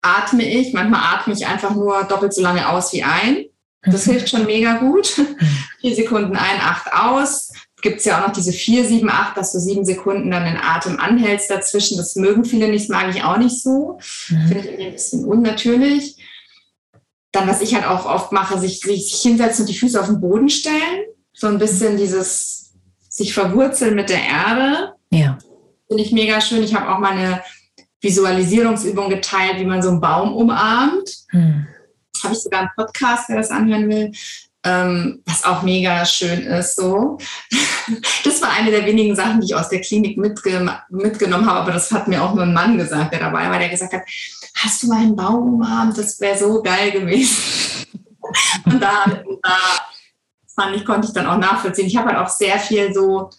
atme 0.03 0.47
ich. 0.47 0.73
Manchmal 0.73 1.01
atme 1.15 1.33
ich 1.33 1.47
einfach 1.47 1.73
nur 1.73 2.03
doppelt 2.03 2.35
so 2.35 2.43
lange 2.43 2.69
aus 2.69 2.93
wie 2.93 3.01
ein. 3.01 3.45
Das 3.81 4.05
mhm. 4.05 4.11
hilft 4.11 4.29
schon 4.29 4.45
mega 4.45 4.77
gut. 4.77 5.17
Mhm. 5.17 5.57
Vier 5.81 5.95
Sekunden 5.95 6.35
ein, 6.35 6.61
acht 6.61 6.93
aus 6.93 7.51
gibt 7.81 7.99
es 7.99 8.05
ja 8.05 8.19
auch 8.19 8.27
noch 8.27 8.33
diese 8.33 8.51
4, 8.51 8.85
7, 8.85 9.09
8, 9.09 9.37
dass 9.37 9.51
du 9.51 9.59
sieben 9.59 9.85
Sekunden 9.85 10.31
dann 10.31 10.45
den 10.45 10.57
Atem 10.57 10.99
anhältst 10.99 11.49
dazwischen. 11.49 11.97
Das 11.97 12.15
mögen 12.15 12.43
viele 12.43 12.69
nicht, 12.69 12.89
mag 12.89 13.15
ich 13.15 13.23
auch 13.23 13.37
nicht 13.37 13.61
so. 13.61 13.99
Mhm. 14.29 14.47
Finde 14.47 14.59
ich 14.59 14.65
irgendwie 14.65 14.85
ein 14.85 14.93
bisschen 14.93 15.25
unnatürlich. 15.25 16.17
Dann, 17.31 17.47
was 17.47 17.61
ich 17.61 17.75
halt 17.75 17.85
auch 17.85 18.05
oft 18.05 18.31
mache, 18.31 18.59
sich, 18.59 18.79
sich 18.79 19.21
hinsetzen 19.21 19.63
und 19.63 19.69
die 19.69 19.77
Füße 19.77 19.99
auf 19.99 20.07
den 20.07 20.19
Boden 20.19 20.49
stellen. 20.49 21.05
So 21.33 21.47
ein 21.47 21.59
bisschen 21.59 21.97
dieses 21.97 22.73
sich 23.09 23.33
verwurzeln 23.33 23.95
mit 23.95 24.09
der 24.09 24.23
Erde. 24.23 24.93
Ja. 25.11 25.37
Finde 25.87 26.03
ich 26.03 26.11
mega 26.11 26.41
schön. 26.41 26.63
Ich 26.63 26.73
habe 26.73 26.89
auch 26.89 26.99
mal 26.99 27.11
eine 27.11 27.43
Visualisierungsübung 28.01 29.09
geteilt, 29.09 29.59
wie 29.59 29.65
man 29.65 29.83
so 29.83 29.89
einen 29.89 30.01
Baum 30.01 30.35
umarmt. 30.35 31.09
Mhm. 31.31 31.67
Habe 32.23 32.33
ich 32.33 32.39
sogar 32.39 32.61
einen 32.61 32.69
Podcast, 32.75 33.29
wer 33.29 33.37
das 33.37 33.51
anhören 33.51 33.87
will 33.87 34.11
ähm, 34.63 35.21
was 35.25 35.43
auch 35.43 35.61
mega 35.61 36.05
schön 36.05 36.41
ist. 36.41 36.75
So, 36.75 37.17
das 38.23 38.41
war 38.41 38.51
eine 38.51 38.71
der 38.71 38.85
wenigen 38.85 39.15
Sachen, 39.15 39.41
die 39.41 39.47
ich 39.47 39.55
aus 39.55 39.69
der 39.69 39.81
Klinik 39.81 40.17
mitge 40.17 40.67
mitgenommen 40.89 41.45
habe, 41.45 41.59
aber 41.61 41.71
das 41.71 41.91
hat 41.91 42.07
mir 42.07 42.23
auch 42.23 42.33
nur 42.33 42.43
ein 42.43 42.53
Mann 42.53 42.77
gesagt, 42.77 43.13
der 43.13 43.19
dabei 43.19 43.49
war, 43.49 43.59
der 43.59 43.69
gesagt 43.69 43.93
hat, 43.93 44.03
hast 44.55 44.83
du 44.83 44.87
mal 44.87 45.01
einen 45.01 45.15
Baum 45.15 45.55
umarmt? 45.55 45.97
Das 45.97 46.19
wäre 46.19 46.37
so 46.37 46.61
geil 46.61 46.91
gewesen. 46.91 47.85
und 48.65 48.81
da, 48.81 49.05
da 49.05 49.57
fand 50.55 50.75
ich, 50.75 50.85
konnte 50.85 51.07
ich 51.07 51.13
dann 51.13 51.27
auch 51.27 51.37
nachvollziehen. 51.37 51.87
Ich 51.87 51.97
habe 51.97 52.09
halt 52.09 52.17
auch 52.17 52.29
sehr 52.29 52.59
viel 52.59 52.93
so 52.93 53.29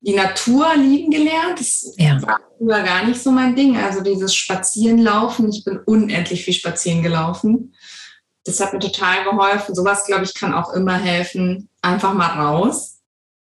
die 0.00 0.14
Natur 0.14 0.74
lieben 0.76 1.10
gelernt. 1.10 1.60
Das 1.60 1.94
ja. 1.98 2.20
war 2.22 2.40
früher 2.58 2.82
gar 2.82 3.04
nicht 3.04 3.22
so 3.22 3.30
mein 3.30 3.54
Ding. 3.54 3.76
Also 3.76 4.00
dieses 4.00 4.34
Spazierenlaufen, 4.34 5.50
ich 5.50 5.62
bin 5.62 5.78
unendlich 5.84 6.44
viel 6.44 6.54
spazieren 6.54 7.02
gelaufen 7.02 7.74
das 8.44 8.60
hat 8.60 8.72
mir 8.72 8.78
total 8.78 9.24
geholfen. 9.24 9.74
Sowas, 9.74 10.04
glaube 10.06 10.24
ich, 10.24 10.34
kann 10.34 10.54
auch 10.54 10.72
immer 10.72 10.96
helfen. 10.96 11.68
Einfach 11.82 12.14
mal 12.14 12.40
raus. 12.40 12.98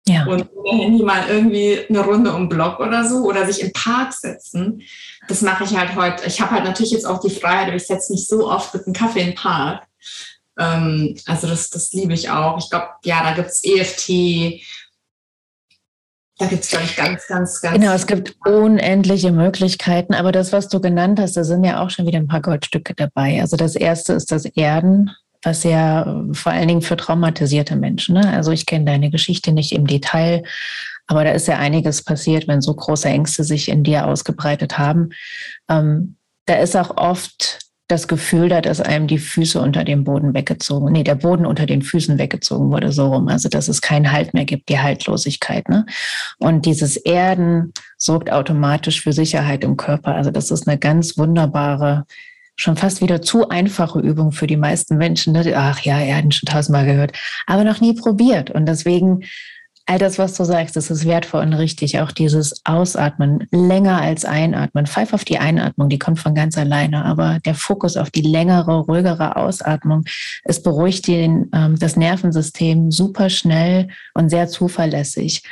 Ja. 0.07 0.25
Und 0.25 0.39
mit 0.39 0.67
dem 0.67 0.79
Handy 0.79 1.05
mal 1.05 1.29
irgendwie 1.29 1.85
eine 1.89 2.01
Runde 2.01 2.33
um 2.33 2.49
Block 2.49 2.81
oder 2.81 3.07
so 3.07 3.25
oder 3.25 3.47
sich 3.47 3.63
im 3.63 3.73
Park 3.73 4.13
setzen. 4.13 4.83
Das 5.29 5.43
mache 5.43 5.65
ich 5.65 5.77
halt 5.77 5.95
heute. 5.97 6.27
Ich 6.27 6.41
habe 6.41 6.53
halt 6.53 6.65
natürlich 6.65 6.93
jetzt 6.93 7.07
auch 7.07 7.21
die 7.21 7.31
Freiheit, 7.31 7.67
aber 7.67 7.77
ich 7.77 7.87
setze 7.87 8.13
nicht 8.13 8.27
so 8.27 8.51
oft 8.51 8.73
mit 8.75 8.87
einem 8.87 8.95
Kaffee 8.95 9.25
den 9.25 9.35
Park. 9.35 9.87
Ähm, 10.59 11.15
also 11.27 11.47
das, 11.47 11.69
das 11.71 11.93
liebe 11.93 12.15
ich 12.15 12.31
auch. 12.31 12.59
Ich 12.59 12.71
glaube, 12.71 12.89
ja, 13.05 13.23
da 13.23 13.33
gibt 13.35 13.49
es 13.49 13.63
EFT, 13.63 14.63
da 16.39 16.47
gibt 16.47 16.65
es, 16.65 16.71
glaube 16.71 16.85
ich, 16.85 16.97
ganz, 16.97 17.27
ganz, 17.27 17.61
ganz. 17.61 17.75
Genau, 17.75 17.93
es 17.93 18.07
gibt 18.07 18.37
unendliche 18.47 19.33
Möglichkeiten, 19.33 20.15
aber 20.15 20.31
das, 20.31 20.53
was 20.53 20.69
du 20.69 20.81
genannt 20.81 21.19
hast, 21.21 21.37
da 21.37 21.45
sind 21.45 21.65
ja 21.65 21.83
auch 21.83 21.91
schon 21.91 22.07
wieder 22.07 22.19
ein 22.19 22.29
paar 22.29 22.43
Goldstücke 22.43 22.95
dabei. 22.95 23.41
Also 23.41 23.57
das 23.57 23.75
erste 23.75 24.13
ist 24.13 24.31
das 24.31 24.45
Erden, 24.45 25.11
was 25.43 25.65
ja 25.65 26.23
vor 26.33 26.53
allen 26.53 26.69
Dingen 26.69 26.83
für 26.83 26.97
traumatisierte 26.97 27.77
Menschen, 27.77 28.15
ne? 28.15 28.33
also 28.33 28.53
ich 28.53 28.67
kenne 28.67 28.85
deine 28.85 29.11
Geschichte 29.11 29.53
nicht 29.53 29.73
im 29.73 29.87
Detail, 29.87 30.45
aber 31.07 31.25
da 31.25 31.31
ist 31.31 31.49
ja 31.49 31.59
einiges 31.59 32.03
passiert, 32.03 32.47
wenn 32.47 32.61
so 32.61 32.75
große 32.75 33.09
Ängste 33.09 33.43
sich 33.43 33.69
in 33.69 33.83
dir 33.83 34.07
ausgebreitet 34.07 34.79
haben. 34.79 35.11
Ähm, 35.69 36.17
da 36.47 36.55
ist 36.57 36.77
auch 36.77 36.97
oft 36.97 37.68
das 37.89 38.07
Gefühl 38.07 38.51
da, 38.51 38.61
dass 38.61 38.83
einem 38.83 39.07
die 39.07 39.19
Füße 39.19 39.59
unter 39.61 39.83
dem 39.83 40.05
Boden 40.05 40.35
weggezogen, 40.35 40.93
nee, 40.93 41.03
der 41.03 41.15
Boden 41.15 41.47
unter 41.47 41.65
den 41.65 41.81
Füßen 41.81 42.19
weggezogen 42.19 42.71
wurde, 42.71 42.93
so 42.93 43.07
rum. 43.15 43.29
Also, 43.29 43.49
dass 43.49 43.67
es 43.69 43.81
keinen 43.81 44.13
Halt 44.13 44.35
mehr 44.35 44.45
gibt, 44.45 44.69
die 44.69 44.79
Haltlosigkeit. 44.79 45.69
Ne? 45.71 45.87
Und 46.39 46.67
dieses 46.67 46.99
Erden 46.99 47.73
sorgt 47.97 48.31
automatisch 48.31 49.01
für 49.01 49.15
Sicherheit 49.15 49.65
im 49.65 49.79
Körper. 49.79 50.15
Also, 50.15 50.31
das 50.31 50.51
ist 50.51 50.69
eine 50.69 50.79
ganz 50.79 51.17
wunderbare, 51.17 52.05
schon 52.57 52.77
fast 52.77 53.01
wieder 53.01 53.23
zu 53.23 53.49
einfache 53.49 54.01
Übung 54.01 54.33
für 54.33 54.47
die 54.47 54.59
meisten 54.59 54.99
Menschen. 54.99 55.33
Ne? 55.33 55.55
Ach 55.57 55.81
ja, 55.81 55.99
Erden 55.99 56.31
schon 56.31 56.47
tausendmal 56.47 56.85
gehört, 56.85 57.13
aber 57.47 57.65
noch 57.65 57.81
nie 57.81 57.95
probiert. 57.95 58.51
Und 58.51 58.67
deswegen 58.67 59.25
all 59.89 59.99
das, 59.99 60.19
was 60.19 60.35
du 60.35 60.45
sagst, 60.45 60.77
das 60.77 60.91
ist 60.91 61.07
wertvoll 61.07 61.41
und 61.41 61.55
richtig. 61.55 61.99
Auch 61.99 62.13
dieses 62.13 62.61
Ausatmen 62.65 63.49
länger 63.51 64.01
als 64.03 64.27
Einatmen. 64.27 64.87
Pfeif 64.87 65.15
auf 65.15 65.25
die 65.25 65.39
Einatmung, 65.39 65.89
die 65.89 65.99
kommt 65.99 66.19
von 66.19 66.35
ganz 66.35 66.59
alleine. 66.59 67.07
Aber 67.07 67.39
der 67.47 67.55
Fokus 67.55 67.97
auf 67.97 68.11
die 68.11 68.21
längere, 68.21 68.81
ruhigere 68.81 69.37
Ausatmung, 69.37 70.05
es 70.45 70.63
beruhigt 70.63 71.07
den, 71.07 71.51
ähm, 71.55 71.79
das 71.79 71.97
Nervensystem 71.97 72.91
super 72.91 73.31
schnell 73.31 73.89
und 74.13 74.29
sehr 74.29 74.49
zuverlässig. 74.49 75.43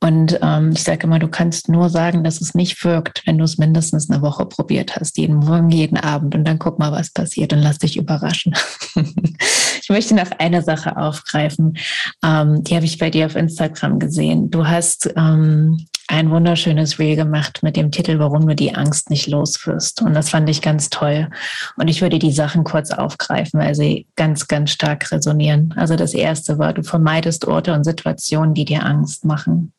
Und 0.00 0.38
ähm, 0.42 0.70
ich 0.72 0.84
sage 0.84 1.06
immer, 1.06 1.18
du 1.18 1.28
kannst 1.28 1.68
nur 1.68 1.88
sagen, 1.88 2.22
dass 2.22 2.40
es 2.40 2.54
nicht 2.54 2.84
wirkt, 2.84 3.22
wenn 3.26 3.38
du 3.38 3.44
es 3.44 3.58
mindestens 3.58 4.08
eine 4.08 4.22
Woche 4.22 4.46
probiert 4.46 4.96
hast, 4.96 5.18
jeden 5.18 5.36
Morgen, 5.36 5.70
jeden 5.70 5.98
Abend. 5.98 6.34
Und 6.36 6.44
dann 6.44 6.60
guck 6.60 6.78
mal, 6.78 6.92
was 6.92 7.10
passiert 7.10 7.52
und 7.52 7.60
lass 7.60 7.78
dich 7.78 7.96
überraschen. 7.96 8.54
ich 8.94 9.88
möchte 9.88 10.14
noch 10.14 10.30
eine 10.38 10.62
Sache 10.62 10.96
aufgreifen. 10.96 11.76
Ähm, 12.24 12.62
die 12.62 12.76
habe 12.76 12.84
ich 12.84 12.98
bei 12.98 13.10
dir 13.10 13.26
auf 13.26 13.34
Instagram 13.34 13.98
gesehen. 13.98 14.50
Du 14.50 14.68
hast 14.68 15.12
ähm, 15.16 15.84
ein 16.06 16.30
wunderschönes 16.30 16.98
Reel 16.98 17.16
gemacht 17.16 17.62
mit 17.62 17.76
dem 17.76 17.90
Titel, 17.90 18.18
warum 18.18 18.46
du 18.46 18.54
die 18.54 18.74
Angst 18.74 19.10
nicht 19.10 19.26
loswirst. 19.26 20.00
Und 20.00 20.14
das 20.14 20.30
fand 20.30 20.48
ich 20.48 20.62
ganz 20.62 20.90
toll. 20.90 21.28
Und 21.76 21.88
ich 21.88 22.00
würde 22.00 22.18
die 22.18 22.32
Sachen 22.32 22.64
kurz 22.64 22.90
aufgreifen, 22.90 23.60
weil 23.60 23.74
sie 23.74 24.06
ganz, 24.16 24.48
ganz 24.48 24.70
stark 24.70 25.12
resonieren. 25.12 25.74
Also 25.76 25.96
das 25.96 26.14
erste 26.14 26.58
war, 26.58 26.72
du 26.72 26.82
vermeidest 26.82 27.46
Orte 27.46 27.74
und 27.74 27.84
Situationen, 27.84 28.54
die 28.54 28.64
dir 28.64 28.86
Angst 28.86 29.24
machen. 29.24 29.72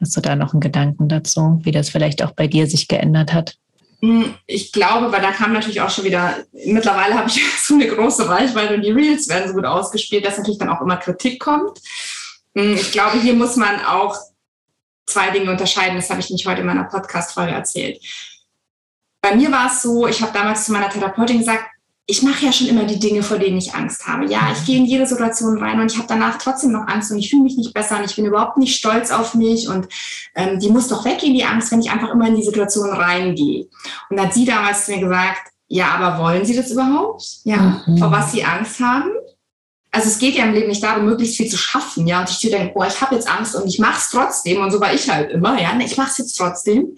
Hast 0.00 0.16
du 0.16 0.20
da 0.20 0.36
noch 0.36 0.52
einen 0.52 0.60
Gedanken 0.60 1.08
dazu, 1.08 1.60
wie 1.62 1.72
das 1.72 1.90
vielleicht 1.90 2.22
auch 2.22 2.32
bei 2.32 2.46
dir 2.46 2.66
sich 2.66 2.88
geändert 2.88 3.32
hat? 3.32 3.56
Hm, 4.00 4.34
ich 4.46 4.72
glaube, 4.72 5.10
weil 5.10 5.22
da 5.22 5.32
kam 5.32 5.52
natürlich 5.52 5.80
auch 5.80 5.90
schon 5.90 6.04
wieder, 6.04 6.36
mittlerweile 6.52 7.14
habe 7.16 7.28
ich 7.28 7.42
so 7.60 7.74
eine 7.74 7.88
große 7.88 8.28
Reichweite 8.28 8.74
und 8.74 8.82
die 8.82 8.92
Reels 8.92 9.28
werden 9.28 9.48
so 9.48 9.54
gut 9.54 9.64
ausgespielt, 9.64 10.24
dass 10.24 10.38
natürlich 10.38 10.58
dann 10.58 10.68
auch 10.68 10.80
immer 10.80 10.96
Kritik 10.96 11.40
kommt. 11.40 11.78
Hm, 12.56 12.74
ich 12.74 12.92
glaube, 12.92 13.20
hier 13.20 13.34
muss 13.34 13.56
man 13.56 13.84
auch 13.84 14.16
zwei 15.06 15.30
Dinge 15.30 15.50
unterscheiden. 15.50 15.96
Das 15.96 16.10
habe 16.10 16.20
ich 16.20 16.30
nicht 16.30 16.46
heute 16.46 16.60
in 16.60 16.66
meiner 16.66 16.84
Podcast-Folge 16.84 17.52
erzählt. 17.52 18.00
Bei 19.20 19.34
mir 19.34 19.50
war 19.50 19.66
es 19.66 19.82
so, 19.82 20.06
ich 20.06 20.22
habe 20.22 20.32
damals 20.32 20.64
zu 20.64 20.72
meiner 20.72 20.90
Therapeutin 20.90 21.38
gesagt, 21.38 21.64
ich 22.10 22.22
mache 22.22 22.46
ja 22.46 22.52
schon 22.52 22.68
immer 22.68 22.84
die 22.84 22.98
Dinge, 22.98 23.22
vor 23.22 23.38
denen 23.38 23.58
ich 23.58 23.74
Angst 23.74 24.06
habe. 24.06 24.24
Ja, 24.32 24.50
ich 24.50 24.64
gehe 24.64 24.78
in 24.78 24.86
jede 24.86 25.06
Situation 25.06 25.58
rein 25.58 25.78
und 25.78 25.92
ich 25.92 25.98
habe 25.98 26.08
danach 26.08 26.38
trotzdem 26.38 26.72
noch 26.72 26.88
Angst 26.88 27.12
und 27.12 27.18
ich 27.18 27.28
fühle 27.28 27.42
mich 27.42 27.58
nicht 27.58 27.74
besser 27.74 27.98
und 27.98 28.06
ich 28.06 28.16
bin 28.16 28.24
überhaupt 28.24 28.56
nicht 28.56 28.74
stolz 28.74 29.10
auf 29.10 29.34
mich 29.34 29.68
und 29.68 29.88
ähm, 30.34 30.58
die 30.58 30.70
muss 30.70 30.88
doch 30.88 31.04
weggehen, 31.04 31.34
die 31.34 31.44
Angst, 31.44 31.70
wenn 31.70 31.80
ich 31.80 31.90
einfach 31.90 32.08
immer 32.08 32.26
in 32.26 32.36
die 32.36 32.42
Situation 32.42 32.88
reingehe. 32.88 33.68
Und 34.08 34.16
da 34.16 34.24
hat 34.24 34.32
sie 34.32 34.46
damals 34.46 34.86
zu 34.86 34.92
mir 34.92 35.00
gesagt, 35.00 35.52
ja, 35.68 35.88
aber 35.88 36.22
wollen 36.22 36.46
Sie 36.46 36.56
das 36.56 36.70
überhaupt? 36.70 37.22
Ja, 37.44 37.84
mhm. 37.86 37.98
vor 37.98 38.10
was 38.10 38.32
Sie 38.32 38.42
Angst 38.42 38.80
haben? 38.80 39.10
Also 39.90 40.08
es 40.08 40.18
geht 40.18 40.34
ja 40.34 40.44
im 40.44 40.54
Leben 40.54 40.68
nicht 40.68 40.82
darum, 40.82 41.04
möglichst 41.04 41.36
viel 41.36 41.50
zu 41.50 41.58
schaffen, 41.58 42.06
ja. 42.06 42.20
Und 42.20 42.30
ich 42.30 42.38
denke, 42.40 42.72
boah, 42.72 42.86
ich 42.86 42.98
habe 43.02 43.16
jetzt 43.16 43.28
Angst 43.28 43.54
und 43.54 43.68
ich 43.68 43.78
mache 43.78 43.98
es 43.98 44.08
trotzdem. 44.08 44.62
Und 44.62 44.70
so 44.70 44.80
war 44.80 44.94
ich 44.94 45.10
halt 45.10 45.30
immer, 45.30 45.60
ja. 45.60 45.78
Ich 45.78 45.98
mache 45.98 46.10
es 46.10 46.18
jetzt 46.18 46.38
trotzdem. 46.38 46.96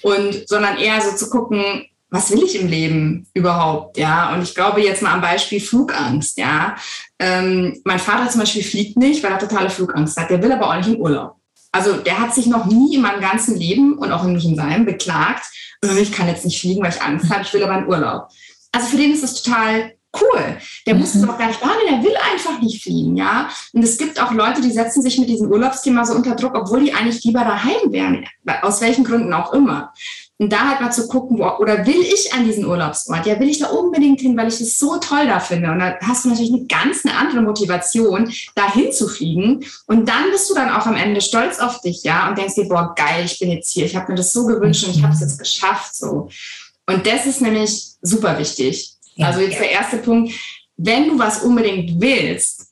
Und 0.00 0.48
sondern 0.48 0.78
eher 0.78 0.98
so 1.02 1.14
zu 1.14 1.28
gucken, 1.28 1.84
was 2.10 2.30
will 2.30 2.42
ich 2.42 2.60
im 2.60 2.68
Leben 2.68 3.26
überhaupt, 3.34 3.98
ja? 3.98 4.32
Und 4.32 4.42
ich 4.42 4.54
glaube 4.54 4.80
jetzt 4.80 5.02
mal 5.02 5.12
am 5.12 5.20
Beispiel 5.20 5.60
Flugangst, 5.60 6.38
ja. 6.38 6.76
Ähm, 7.18 7.80
mein 7.84 7.98
Vater 7.98 8.30
zum 8.30 8.40
Beispiel 8.40 8.62
fliegt 8.62 8.96
nicht, 8.96 9.22
weil 9.22 9.32
er 9.32 9.38
totale 9.38 9.70
Flugangst 9.70 10.16
hat. 10.16 10.30
Der 10.30 10.42
will 10.42 10.52
aber 10.52 10.70
auch 10.70 10.76
nicht 10.76 10.88
in 10.88 11.00
Urlaub. 11.00 11.36
Also 11.72 11.96
der 11.96 12.18
hat 12.18 12.34
sich 12.34 12.46
noch 12.46 12.66
nie 12.66 12.94
in 12.94 13.02
meinem 13.02 13.20
ganzen 13.20 13.58
Leben 13.58 13.98
und 13.98 14.12
auch 14.12 14.24
nicht 14.24 14.46
in 14.46 14.56
seinem 14.56 14.84
beklagt, 14.86 15.44
äh, 15.84 15.98
ich 15.98 16.12
kann 16.12 16.28
jetzt 16.28 16.44
nicht 16.44 16.60
fliegen, 16.60 16.82
weil 16.82 16.92
ich 16.92 17.02
Angst 17.02 17.30
habe, 17.30 17.42
ich 17.42 17.52
will 17.52 17.64
aber 17.64 17.78
in 17.78 17.88
Urlaub. 17.88 18.28
Also 18.72 18.88
für 18.88 18.96
den 18.96 19.12
ist 19.12 19.22
das 19.22 19.42
total 19.42 19.92
cool. 20.20 20.56
Der 20.86 20.94
mhm. 20.94 21.00
muss 21.00 21.14
es 21.14 21.28
auch 21.28 21.38
gar 21.38 21.48
nicht 21.48 21.60
behandeln, 21.60 22.02
der 22.02 22.02
will 22.02 22.16
einfach 22.32 22.60
nicht 22.60 22.82
fliegen, 22.82 23.16
ja. 23.16 23.48
Und 23.72 23.82
es 23.82 23.98
gibt 23.98 24.20
auch 24.20 24.32
Leute, 24.32 24.60
die 24.60 24.70
setzen 24.70 25.02
sich 25.02 25.18
mit 25.18 25.28
diesem 25.28 25.50
Urlaubsthema 25.50 26.04
so 26.04 26.14
unter 26.14 26.34
Druck, 26.34 26.54
obwohl 26.54 26.84
die 26.84 26.94
eigentlich 26.94 27.22
lieber 27.24 27.40
daheim 27.40 27.92
wären, 27.92 28.26
aus 28.62 28.80
welchen 28.80 29.04
Gründen 29.04 29.32
auch 29.32 29.52
immer. 29.52 29.92
Und 30.38 30.52
da 30.52 30.68
halt 30.68 30.82
mal 30.82 30.90
zu 30.90 31.08
gucken, 31.08 31.38
wo, 31.38 31.48
oder 31.58 31.86
will 31.86 32.02
ich 32.02 32.34
an 32.34 32.44
diesen 32.44 32.66
Urlaubsort? 32.66 33.24
Ja, 33.24 33.40
will 33.40 33.48
ich 33.48 33.58
da 33.58 33.68
unbedingt 33.68 34.20
hin, 34.20 34.36
weil 34.36 34.48
ich 34.48 34.60
es 34.60 34.78
so 34.78 34.98
toll 34.98 35.26
da 35.26 35.40
finde. 35.40 35.70
Und 35.70 35.78
da 35.78 35.96
hast 36.02 36.24
du 36.24 36.28
natürlich 36.28 36.52
eine 36.52 36.66
ganz 36.66 37.06
eine 37.06 37.16
andere 37.16 37.40
Motivation, 37.40 38.30
da 38.54 38.70
hinzufliegen. 38.70 39.64
Und 39.86 40.06
dann 40.06 40.30
bist 40.30 40.50
du 40.50 40.54
dann 40.54 40.70
auch 40.70 40.84
am 40.84 40.96
Ende 40.96 41.22
stolz 41.22 41.58
auf 41.58 41.80
dich, 41.80 42.02
ja, 42.02 42.28
und 42.28 42.36
denkst 42.36 42.54
dir, 42.54 42.68
boah, 42.68 42.94
geil, 42.94 43.24
ich 43.24 43.38
bin 43.38 43.50
jetzt 43.50 43.72
hier. 43.72 43.86
Ich 43.86 43.96
habe 43.96 44.12
mir 44.12 44.16
das 44.16 44.34
so 44.34 44.44
gewünscht 44.44 44.84
und 44.84 44.94
ich 44.94 45.02
habe 45.02 45.14
es 45.14 45.20
jetzt 45.20 45.38
geschafft, 45.38 45.96
so. 45.96 46.28
Und 46.86 47.06
das 47.06 47.24
ist 47.24 47.40
nämlich 47.40 47.94
super 48.02 48.38
wichtig. 48.38 48.92
Ja. 49.14 49.28
Also 49.28 49.40
jetzt 49.40 49.58
der 49.58 49.70
erste 49.70 49.96
Punkt. 49.98 50.32
Wenn 50.76 51.08
du 51.08 51.18
was 51.18 51.42
unbedingt 51.42 51.98
willst, 51.98 52.66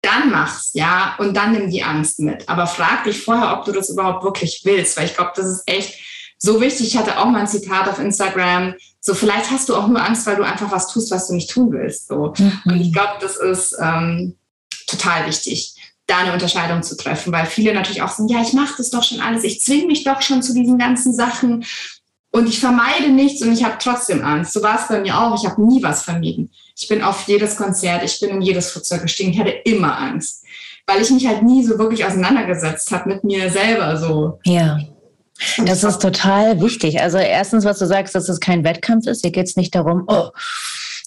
dann 0.00 0.30
mach's, 0.30 0.70
ja, 0.72 1.16
und 1.18 1.36
dann 1.36 1.52
nimm 1.52 1.70
die 1.70 1.82
Angst 1.82 2.20
mit. 2.20 2.48
Aber 2.48 2.66
frag 2.66 3.04
dich 3.04 3.20
vorher, 3.20 3.52
ob 3.52 3.64
du 3.64 3.72
das 3.72 3.90
überhaupt 3.90 4.24
wirklich 4.24 4.62
willst, 4.64 4.96
weil 4.96 5.06
ich 5.06 5.14
glaube, 5.14 5.32
das 5.34 5.46
ist 5.46 5.62
echt 5.66 6.05
so 6.38 6.60
wichtig. 6.60 6.88
Ich 6.88 6.96
hatte 6.96 7.18
auch 7.18 7.26
mal 7.26 7.40
ein 7.40 7.48
Zitat 7.48 7.88
auf 7.88 7.98
Instagram. 7.98 8.74
So, 9.00 9.14
vielleicht 9.14 9.50
hast 9.50 9.68
du 9.68 9.76
auch 9.76 9.88
nur 9.88 10.04
Angst, 10.04 10.26
weil 10.26 10.36
du 10.36 10.42
einfach 10.42 10.70
was 10.70 10.88
tust, 10.88 11.10
was 11.10 11.28
du 11.28 11.34
nicht 11.34 11.50
tun 11.50 11.72
willst. 11.72 12.08
So. 12.08 12.34
Mhm. 12.36 12.60
Und 12.64 12.80
ich 12.80 12.92
glaube, 12.92 13.14
das 13.20 13.36
ist 13.36 13.76
ähm, 13.80 14.36
total 14.86 15.26
wichtig, 15.26 15.74
da 16.06 16.18
eine 16.18 16.32
Unterscheidung 16.32 16.82
zu 16.82 16.96
treffen, 16.96 17.32
weil 17.32 17.46
viele 17.46 17.74
natürlich 17.74 18.02
auch 18.02 18.10
sagen, 18.10 18.28
ja, 18.28 18.40
ich 18.40 18.52
mache 18.52 18.74
das 18.78 18.90
doch 18.90 19.02
schon 19.02 19.20
alles, 19.20 19.44
ich 19.44 19.60
zwinge 19.60 19.86
mich 19.86 20.04
doch 20.04 20.22
schon 20.22 20.42
zu 20.42 20.54
diesen 20.54 20.78
ganzen 20.78 21.12
Sachen 21.12 21.64
und 22.30 22.48
ich 22.48 22.60
vermeide 22.60 23.08
nichts 23.08 23.42
und 23.42 23.52
ich 23.52 23.64
habe 23.64 23.76
trotzdem 23.80 24.22
Angst. 24.22 24.52
So 24.52 24.62
war 24.62 24.78
es 24.78 24.88
bei 24.88 25.00
mir 25.00 25.18
auch. 25.18 25.40
Ich 25.40 25.48
habe 25.48 25.64
nie 25.64 25.82
was 25.82 26.02
vermieden. 26.02 26.50
Ich 26.76 26.86
bin 26.86 27.02
auf 27.02 27.26
jedes 27.26 27.56
Konzert, 27.56 28.02
ich 28.04 28.20
bin 28.20 28.30
in 28.30 28.42
jedes 28.42 28.70
Flugzeug 28.70 29.02
gestiegen. 29.02 29.30
Ich 29.30 29.38
hatte 29.38 29.50
immer 29.64 29.98
Angst, 29.98 30.44
weil 30.86 31.00
ich 31.00 31.10
mich 31.10 31.26
halt 31.26 31.42
nie 31.42 31.64
so 31.64 31.78
wirklich 31.78 32.04
auseinandergesetzt 32.04 32.90
habe 32.92 33.08
mit 33.08 33.24
mir 33.24 33.50
selber. 33.50 33.96
So. 33.96 34.38
Ja. 34.44 34.78
Das 35.64 35.84
ist 35.84 36.00
total 36.00 36.60
wichtig. 36.60 37.00
Also 37.00 37.18
erstens, 37.18 37.64
was 37.64 37.78
du 37.78 37.86
sagst, 37.86 38.14
dass 38.14 38.28
es 38.28 38.40
kein 38.40 38.64
Wettkampf 38.64 39.06
ist. 39.06 39.22
Hier 39.22 39.32
geht 39.32 39.46
es 39.46 39.56
nicht 39.56 39.74
darum, 39.74 40.04
oh, 40.06 40.30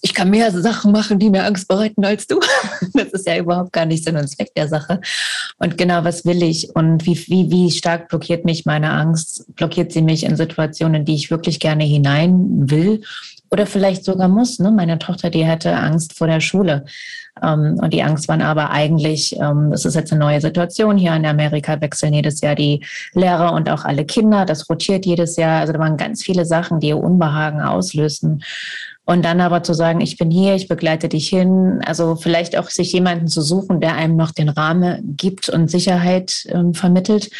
ich 0.02 0.14
kann 0.14 0.30
mehr 0.30 0.52
Sachen 0.52 0.92
machen, 0.92 1.20
die 1.20 1.30
mir 1.30 1.44
Angst 1.44 1.68
bereiten 1.68 2.06
als 2.06 2.28
du. 2.28 2.40
Das 2.94 3.10
ist 3.10 3.28
ja 3.28 3.38
überhaupt 3.38 3.74
gar 3.74 3.86
nicht 3.86 4.04
Sinn 4.04 4.18
und 4.18 4.28
Zweck 4.28 4.54
der 4.56 4.68
Sache. 4.68 5.02
Und 5.58 5.78
genau, 5.78 6.04
was 6.04 6.26
will 6.26 6.42
ich 6.42 6.76
und 6.76 7.06
wie, 7.06 7.18
wie, 7.28 7.52
wie 7.52 7.72
stark 7.72 8.10
blockiert 8.10 8.46
mich 8.46 8.66
meine 8.66 8.92
Angst? 8.92 9.46
Blockiert 9.56 9.92
sie 9.92 10.02
mich 10.02 10.24
in 10.24 10.38
Situationen, 10.38 10.96
in 10.96 11.06
die 11.06 11.16
ich 11.16 11.32
wirklich 11.32 11.60
gerne 11.60 11.84
hinein 11.84 12.70
will 12.70 13.02
oder 13.52 13.66
vielleicht 13.66 14.06
sogar 14.06 14.28
muss? 14.28 14.60
Ne? 14.60 14.72
Meine 14.72 15.00
Tochter, 15.00 15.30
die 15.30 15.48
hatte 15.48 15.76
Angst 15.76 16.18
vor 16.18 16.28
der 16.28 16.40
Schule. 16.40 16.86
Ähm, 17.44 17.78
und 17.82 17.94
die 17.94 18.04
Angst 18.04 18.28
waren 18.28 18.42
aber 18.42 18.70
eigentlich, 18.72 19.36
ähm, 19.40 19.72
es 19.74 19.86
ist 19.86 19.96
jetzt 19.96 20.12
eine 20.12 20.20
neue 20.20 20.42
Situation. 20.42 20.98
Hier 20.98 21.16
in 21.16 21.26
Amerika 21.26 21.80
wechseln 21.82 22.14
jedes 22.14 22.42
Jahr 22.42 22.56
die 22.56 22.84
Lehrer 23.14 23.54
und 23.54 23.70
auch 23.70 23.86
alle 23.86 24.06
Kinder. 24.06 24.46
Das 24.46 24.70
rotiert 24.70 25.06
jedes 25.06 25.36
Jahr. 25.36 25.62
Also 25.62 25.74
da 25.74 25.80
waren 25.80 25.98
ganz 25.98 26.24
viele 26.24 26.46
Sachen, 26.46 26.80
die 26.80 26.94
Unbehagen 26.94 27.62
auslösen. 27.62 28.44
Und 29.06 29.26
dann 29.26 29.42
aber 29.42 29.64
zu 29.64 29.74
sagen, 29.74 30.02
ich 30.02 30.18
bin 30.18 30.30
hier, 30.30 30.54
ich 30.54 30.68
begleite 30.68 31.10
dich 31.10 31.30
hin. 31.30 31.82
Also 31.84 32.16
vielleicht 32.16 32.56
auch 32.56 32.70
sich 32.70 32.94
jemanden 32.94 33.28
zu 33.28 33.42
suchen, 33.42 33.82
der 33.82 33.96
einem 33.96 34.16
noch 34.16 34.32
den 34.32 34.50
Rahmen 34.50 35.16
gibt 35.18 35.50
und 35.50 35.72
Sicherheit 35.72 36.46
ähm, 36.50 36.76
vermittelt. 36.76 37.32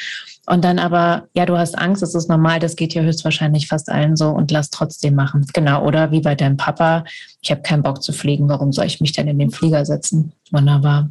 Und 0.50 0.64
dann 0.64 0.80
aber, 0.80 1.28
ja, 1.36 1.46
du 1.46 1.60
hast 1.60 1.78
Angst, 1.78 2.02
das 2.02 2.16
ist 2.16 2.28
normal, 2.28 2.60
das 2.60 2.76
geht 2.76 2.96
ja 2.96 3.04
höchstwahrscheinlich 3.04 3.68
fast 3.68 3.88
allen 3.88 4.16
so 4.16 4.30
und 4.30 4.50
lass 4.50 4.72
trotzdem 4.72 5.14
machen. 5.14 5.46
Genau, 5.54 5.86
oder 5.86 6.10
wie 6.10 6.22
bei 6.22 6.34
deinem 6.34 6.58
Papa, 6.58 7.04
ich 7.40 7.52
habe 7.52 7.62
keinen 7.62 7.84
Bock 7.84 8.02
zu 8.02 8.14
fliegen, 8.14 8.50
warum 8.50 8.74
soll 8.74 8.86
ich 8.86 9.00
mich 9.00 9.12
denn 9.12 9.28
in 9.28 9.38
den 9.38 9.52
Flieger 9.52 9.86
setzen? 9.86 10.32
Wunderbar. 10.50 11.08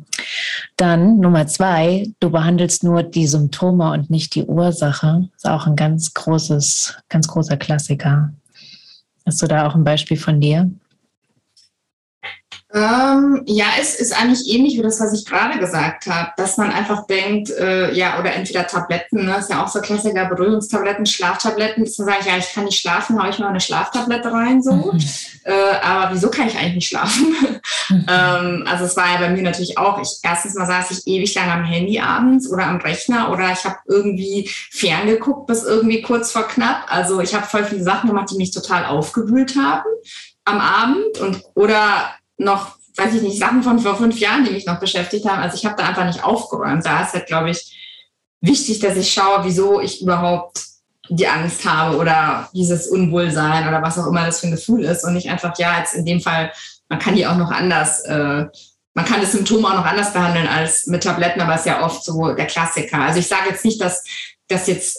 Dann 0.77 1.21
Nummer 1.21 1.47
zwei, 1.47 2.09
du 2.19 2.31
behandelst 2.31 2.83
nur 2.83 3.05
die 3.05 3.29
Symptome 3.29 3.93
und 3.93 4.11
nicht 4.11 4.35
die 4.35 4.45
Ursache. 4.45 5.29
Das 5.35 5.45
ist 5.45 5.49
auch 5.49 5.69
ein 5.69 5.77
ganz 5.77 6.15
großes, 6.15 6.97
ganz 7.09 7.29
großer 7.29 7.57
Klassiker. 7.57 8.33
Hast 9.25 9.41
du 9.41 9.47
da 9.47 9.69
auch 9.69 9.77
ein 9.77 9.85
Beispiel 9.85 10.17
von 10.17 10.41
dir? 10.41 10.69
Ähm, 12.79 13.43
ja, 13.47 13.67
es 13.81 13.97
ist 13.97 14.13
eigentlich 14.13 14.49
ähnlich 14.49 14.79
wie 14.79 14.83
das, 14.83 15.01
was 15.01 15.13
ich 15.13 15.27
gerade 15.27 15.59
gesagt 15.59 16.07
habe, 16.07 16.31
dass 16.37 16.59
man 16.59 16.71
einfach 16.71 17.07
denkt, 17.07 17.51
äh, 17.51 17.93
ja, 17.93 18.21
oder 18.21 18.33
entweder 18.33 18.67
Tabletten, 18.67 19.25
ne, 19.25 19.37
ist 19.39 19.51
ja 19.51 19.65
auch 19.65 19.69
so 19.69 19.81
Klassiker, 19.81 20.27
Beruhigungstabletten, 20.27 21.05
Schlaftabletten, 21.05 21.85
dass 21.85 21.99
man 21.99 22.07
sagt, 22.07 22.27
ja, 22.27 22.37
ich 22.37 22.53
kann 22.53 22.67
nicht 22.67 22.79
schlafen, 22.79 23.21
haue 23.21 23.31
ich 23.31 23.39
mal 23.41 23.49
eine 23.49 23.61
Schlaftablette 23.61 24.31
rein, 24.31 24.63
so. 24.63 24.73
Mhm. 24.73 25.01
Äh, 25.45 25.77
aber 25.83 26.15
wieso 26.15 26.31
kann 26.31 26.47
ich 26.47 26.57
eigentlich 26.57 26.75
nicht 26.75 26.89
schlafen? 26.89 27.35
Mhm. 27.89 28.07
ähm, 28.09 28.65
also 28.67 28.85
es 28.85 28.97
war 28.97 29.13
ja 29.13 29.19
bei 29.19 29.31
mir 29.31 29.43
natürlich 29.43 29.77
auch, 29.77 30.01
ich, 30.01 30.19
erstens 30.23 30.55
mal 30.55 30.67
saß 30.67 30.91
ich 30.93 31.07
ewig 31.07 31.35
lang 31.35 31.51
am 31.51 31.65
Handy 31.65 31.99
abends 31.99 32.49
oder 32.51 32.67
am 32.67 32.77
Rechner 32.77 33.33
oder 33.33 33.51
ich 33.53 33.65
habe 33.65 33.77
irgendwie 33.87 34.49
ferngeguckt 34.71 35.47
bis 35.47 35.65
irgendwie 35.65 36.03
kurz 36.03 36.31
vor 36.31 36.47
knapp. 36.47 36.85
Also 36.89 37.21
ich 37.21 37.35
habe 37.35 37.47
voll 37.47 37.65
viele 37.65 37.83
Sachen 37.83 38.09
gemacht, 38.09 38.31
die 38.31 38.37
mich 38.37 38.51
total 38.53 38.85
aufgewühlt 38.85 39.57
haben 39.57 39.89
am 40.45 40.61
Abend 40.61 41.19
und 41.19 41.43
oder 41.55 42.11
noch, 42.39 42.77
weiß 42.97 43.15
ich 43.15 43.23
nicht, 43.23 43.39
Sachen 43.39 43.63
von 43.63 43.79
vor 43.79 43.97
fünf 43.97 44.19
Jahren, 44.19 44.45
die 44.45 44.53
mich 44.53 44.67
noch 44.67 44.81
beschäftigt 44.81 45.29
haben. 45.29 45.43
Also 45.43 45.57
ich 45.57 45.67
habe 45.67 45.77
da 45.77 45.89
einfach 45.89 46.07
nicht 46.07 46.25
aufgeräumt. 46.25 46.87
Da 46.87 47.03
ist 47.03 47.13
halt, 47.13 47.27
glaube 47.27 47.51
ich, 47.51 47.77
wichtig, 48.41 48.79
dass 48.81 48.97
ich 48.97 49.13
schaue, 49.13 49.45
wieso 49.45 49.81
ich 49.81 50.03
überhaupt 50.03 50.65
die 51.11 51.27
Angst 51.27 51.65
habe 51.65 51.97
oder 51.97 52.49
dieses 52.53 52.87
Unwohlsein 52.87 53.67
oder 53.67 53.83
was 53.83 53.99
auch 53.99 54.07
immer 54.07 54.27
das 54.27 54.41
für 54.41 54.49
ein 54.49 54.53
Gefühl 54.53 54.85
ist 54.85 55.05
und 55.05 55.15
nicht 55.15 55.31
einfach, 55.31 55.59
ja, 55.59 55.79
jetzt 55.79 55.95
in 55.95 56.05
dem 56.05 56.21
Fall, 56.21 56.53
man 56.89 56.99
kann 56.99 57.17
die 57.17 57.27
auch 57.27 57.37
noch 57.37 57.51
anders, 57.51 58.01
äh, 58.05 58.47
man 58.95 59.05
kann 59.05 59.21
das 59.21 59.33
Symptom 59.33 59.65
auch 59.65 59.75
noch 59.75 59.87
anders 59.87 60.13
behandeln 60.13 60.47
als 60.47 60.87
mit 60.87 61.03
Tabletten, 61.03 61.41
aber 61.41 61.55
es 61.55 61.61
ist 61.61 61.67
ja 61.67 61.85
oft 61.85 62.05
so 62.05 62.35
der 62.35 62.47
Klassiker. 62.47 63.01
Also 63.01 63.21
ich 63.21 63.29
sage 63.29 63.51
jetzt 63.51 63.65
nicht, 63.65 63.81
dass 63.81 64.05
das 64.49 64.67
jetzt 64.67 64.99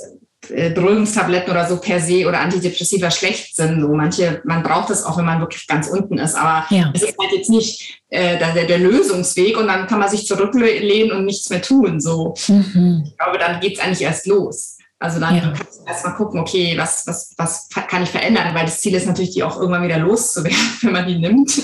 äh, 0.52 0.72
Beruhigungstabletten 0.72 1.52
oder 1.52 1.68
so 1.68 1.78
per 1.78 2.00
se 2.00 2.28
oder 2.28 2.40
Antidepressiva 2.40 3.12
schlecht 3.12 3.56
sind. 3.56 3.82
So 3.82 3.90
manche, 3.90 4.42
man 4.46 4.64
braucht 4.64 4.90
das 4.90 5.04
auch, 5.04 5.18
wenn 5.18 5.26
man 5.26 5.40
wirklich 5.40 5.68
ganz 5.68 5.88
unten 5.88 6.18
ist. 6.18 6.36
Aber 6.36 6.66
ja. 6.70 6.92
es 6.94 7.04
ist 7.04 7.18
halt 7.20 7.32
jetzt 7.32 7.50
nicht 7.50 8.02
äh, 8.10 8.38
der, 8.38 8.66
der, 8.66 8.80
Lösungsweg 8.80 9.58
und 9.58 9.68
dann 9.68 9.88
kann 9.88 10.00
man 10.00 10.10
sich 10.10 10.26
zurücklehnen 10.26 11.12
und 11.12 11.26
nichts 11.26 11.50
mehr 11.50 11.62
tun. 11.62 12.00
So, 12.00 12.36
mhm. 12.48 13.04
ich 13.06 13.18
glaube, 13.18 13.38
dann 13.38 13.60
geht 13.60 13.78
es 13.78 13.84
eigentlich 13.84 14.02
erst 14.02 14.28
los. 14.28 14.78
Also 15.02 15.22
dann 15.22 15.36
ja. 15.36 15.54
kannst 15.56 15.80
du 15.80 15.86
erstmal 15.86 16.16
gucken, 16.16 16.42
okay, 16.42 16.78
was, 16.78 17.08
was, 17.08 17.34
was 17.38 17.70
kann 17.70 18.04
ich 18.04 18.10
verändern? 18.10 18.54
Weil 18.54 18.66
das 18.66 18.82
Ziel 18.82 18.94
ist 18.96 19.08
natürlich, 19.08 19.32
die 19.32 19.44
auch 19.44 19.58
irgendwann 19.58 19.84
wieder 19.84 19.98
loszuwerden, 19.98 20.58
wenn 20.82 20.92
man 20.92 21.08
die 21.08 21.18
nimmt. 21.18 21.58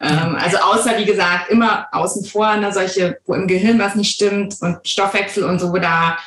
ähm, 0.00 0.36
also 0.36 0.58
außer, 0.58 0.98
wie 0.98 1.06
gesagt, 1.06 1.50
immer 1.50 1.86
außen 1.92 2.26
vor, 2.26 2.56
ne, 2.56 2.70
solche, 2.72 3.18
wo 3.24 3.34
im 3.34 3.46
Gehirn 3.46 3.78
was 3.78 3.94
nicht 3.94 4.12
stimmt 4.12 4.56
und 4.60 4.86
Stoffwechsel 4.86 5.44
und 5.44 5.58
so, 5.60 5.72
da 5.78 6.18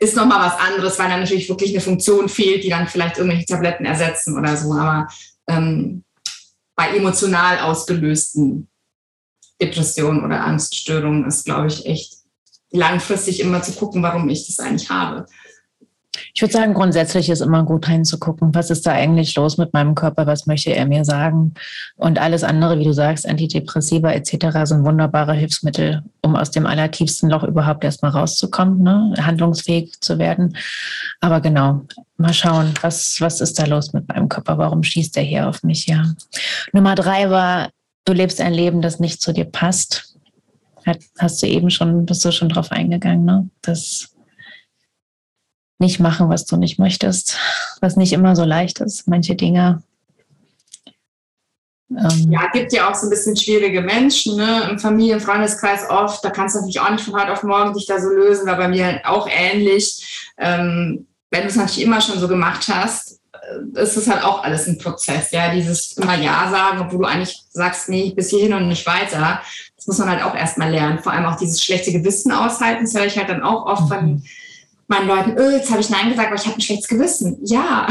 ist 0.00 0.16
nochmal 0.16 0.40
was 0.40 0.58
anderes, 0.58 0.98
weil 0.98 1.10
dann 1.10 1.20
natürlich 1.20 1.48
wirklich 1.48 1.70
eine 1.70 1.80
Funktion 1.80 2.28
fehlt, 2.28 2.64
die 2.64 2.70
dann 2.70 2.88
vielleicht 2.88 3.18
irgendwelche 3.18 3.46
Tabletten 3.46 3.84
ersetzen 3.84 4.36
oder 4.36 4.56
so. 4.56 4.72
Aber 4.72 5.06
ähm, 5.46 6.04
bei 6.74 6.96
emotional 6.96 7.58
ausgelösten 7.60 8.68
Depressionen 9.60 10.24
oder 10.24 10.42
Angststörungen 10.42 11.26
ist, 11.26 11.44
glaube 11.44 11.66
ich, 11.66 11.84
echt 11.84 12.14
langfristig 12.70 13.40
immer 13.40 13.62
zu 13.62 13.72
gucken, 13.72 14.02
warum 14.02 14.28
ich 14.30 14.46
das 14.46 14.58
eigentlich 14.58 14.88
habe. 14.88 15.26
Ich 16.34 16.42
würde 16.42 16.52
sagen, 16.52 16.74
grundsätzlich 16.74 17.28
ist 17.28 17.40
immer 17.40 17.64
gut 17.64 17.86
hinzugucken, 17.86 18.54
was 18.54 18.70
ist 18.70 18.86
da 18.86 18.92
eigentlich 18.92 19.34
los 19.36 19.58
mit 19.58 19.72
meinem 19.72 19.94
Körper, 19.94 20.26
was 20.26 20.46
möchte 20.46 20.74
er 20.74 20.86
mir 20.86 21.04
sagen. 21.04 21.54
Und 21.96 22.18
alles 22.18 22.44
andere, 22.44 22.78
wie 22.78 22.84
du 22.84 22.92
sagst, 22.92 23.28
Antidepressiva 23.28 24.12
etc. 24.12 24.64
sind 24.64 24.84
wunderbare 24.84 25.34
Hilfsmittel, 25.34 26.02
um 26.22 26.36
aus 26.36 26.50
dem 26.50 26.66
allertiefsten 26.66 27.30
Loch 27.30 27.44
überhaupt 27.44 27.84
erstmal 27.84 28.12
rauszukommen, 28.12 28.82
ne? 28.82 29.14
handlungsfähig 29.20 30.00
zu 30.00 30.18
werden. 30.18 30.56
Aber 31.20 31.40
genau, 31.40 31.82
mal 32.16 32.34
schauen, 32.34 32.74
was, 32.82 33.20
was 33.20 33.40
ist 33.40 33.58
da 33.58 33.66
los 33.66 33.92
mit 33.92 34.08
meinem 34.08 34.28
Körper, 34.28 34.58
warum 34.58 34.82
schießt 34.82 35.16
er 35.16 35.22
hier 35.22 35.48
auf 35.48 35.62
mich, 35.62 35.86
ja. 35.86 36.04
Nummer 36.72 36.94
drei 36.94 37.30
war, 37.30 37.70
du 38.04 38.12
lebst 38.12 38.40
ein 38.40 38.54
Leben, 38.54 38.82
das 38.82 39.00
nicht 39.00 39.20
zu 39.20 39.32
dir 39.32 39.44
passt. 39.44 40.16
Hast 41.18 41.42
du 41.42 41.46
eben 41.46 41.70
schon, 41.70 42.06
bist 42.06 42.24
du 42.24 42.32
schon 42.32 42.48
drauf 42.48 42.72
eingegangen, 42.72 43.24
ne? 43.24 43.50
Das 43.62 44.10
nicht 45.80 46.00
machen, 46.00 46.28
was 46.28 46.44
du 46.44 46.56
nicht 46.56 46.78
möchtest, 46.78 47.36
was 47.80 47.96
nicht 47.96 48.12
immer 48.12 48.36
so 48.36 48.44
leicht 48.44 48.80
ist, 48.80 49.08
manche 49.08 49.34
Dinge. 49.34 49.82
Ähm 51.90 52.30
ja, 52.30 52.48
gibt 52.52 52.72
ja 52.72 52.88
auch 52.88 52.94
so 52.94 53.06
ein 53.06 53.10
bisschen 53.10 53.36
schwierige 53.36 53.80
Menschen 53.80 54.36
ne? 54.36 54.68
im 54.70 54.78
Familien-, 54.78 55.20
Freundeskreis 55.20 55.88
oft. 55.88 56.24
Da 56.24 56.30
kannst 56.30 56.54
du 56.54 56.60
natürlich 56.60 56.80
auch 56.80 56.90
nicht 56.90 57.04
von 57.04 57.20
heute 57.20 57.32
auf 57.32 57.42
morgen 57.42 57.74
dich 57.74 57.86
da 57.86 58.00
so 58.00 58.08
lösen, 58.08 58.46
war 58.46 58.56
bei 58.56 58.68
mir 58.68 58.84
halt 58.84 59.04
auch 59.04 59.28
ähnlich. 59.28 60.30
Ähm, 60.38 61.06
wenn 61.30 61.42
du 61.42 61.48
es 61.48 61.56
natürlich 61.56 61.82
immer 61.82 62.00
schon 62.00 62.20
so 62.20 62.28
gemacht 62.28 62.68
hast, 62.68 63.20
äh, 63.32 63.82
ist 63.82 63.96
es 63.96 64.08
halt 64.08 64.22
auch 64.22 64.44
alles 64.44 64.68
ein 64.68 64.78
Prozess. 64.78 65.32
Ja, 65.32 65.52
dieses 65.52 65.92
immer 65.96 66.16
Ja 66.16 66.48
sagen, 66.50 66.80
obwohl 66.80 67.00
du 67.00 67.04
eigentlich 67.06 67.42
sagst, 67.50 67.88
nee, 67.88 68.12
bis 68.14 68.30
hierhin 68.30 68.54
und 68.54 68.68
nicht 68.68 68.86
weiter. 68.86 69.40
Das 69.76 69.86
muss 69.86 69.98
man 69.98 70.10
halt 70.10 70.22
auch 70.22 70.36
erstmal 70.36 70.70
lernen. 70.70 71.00
Vor 71.00 71.12
allem 71.12 71.24
auch 71.24 71.36
dieses 71.36 71.64
schlechte 71.64 71.90
Gewissen 71.90 72.30
aushalten. 72.30 72.84
Das 72.84 72.94
höre 72.94 73.06
ich 73.06 73.16
halt 73.16 73.30
dann 73.30 73.42
auch 73.42 73.66
oft 73.66 73.88
von 73.88 74.04
mhm 74.04 74.22
meinen 74.90 75.06
Leuten, 75.06 75.38
öh, 75.38 75.52
jetzt 75.52 75.70
habe 75.70 75.80
ich 75.80 75.88
Nein 75.88 76.10
gesagt, 76.10 76.26
aber 76.26 76.36
ich 76.36 76.46
habe 76.46 76.56
ein 76.56 76.60
schlechtes 76.60 76.88
Gewissen. 76.88 77.38
Ja, 77.44 77.86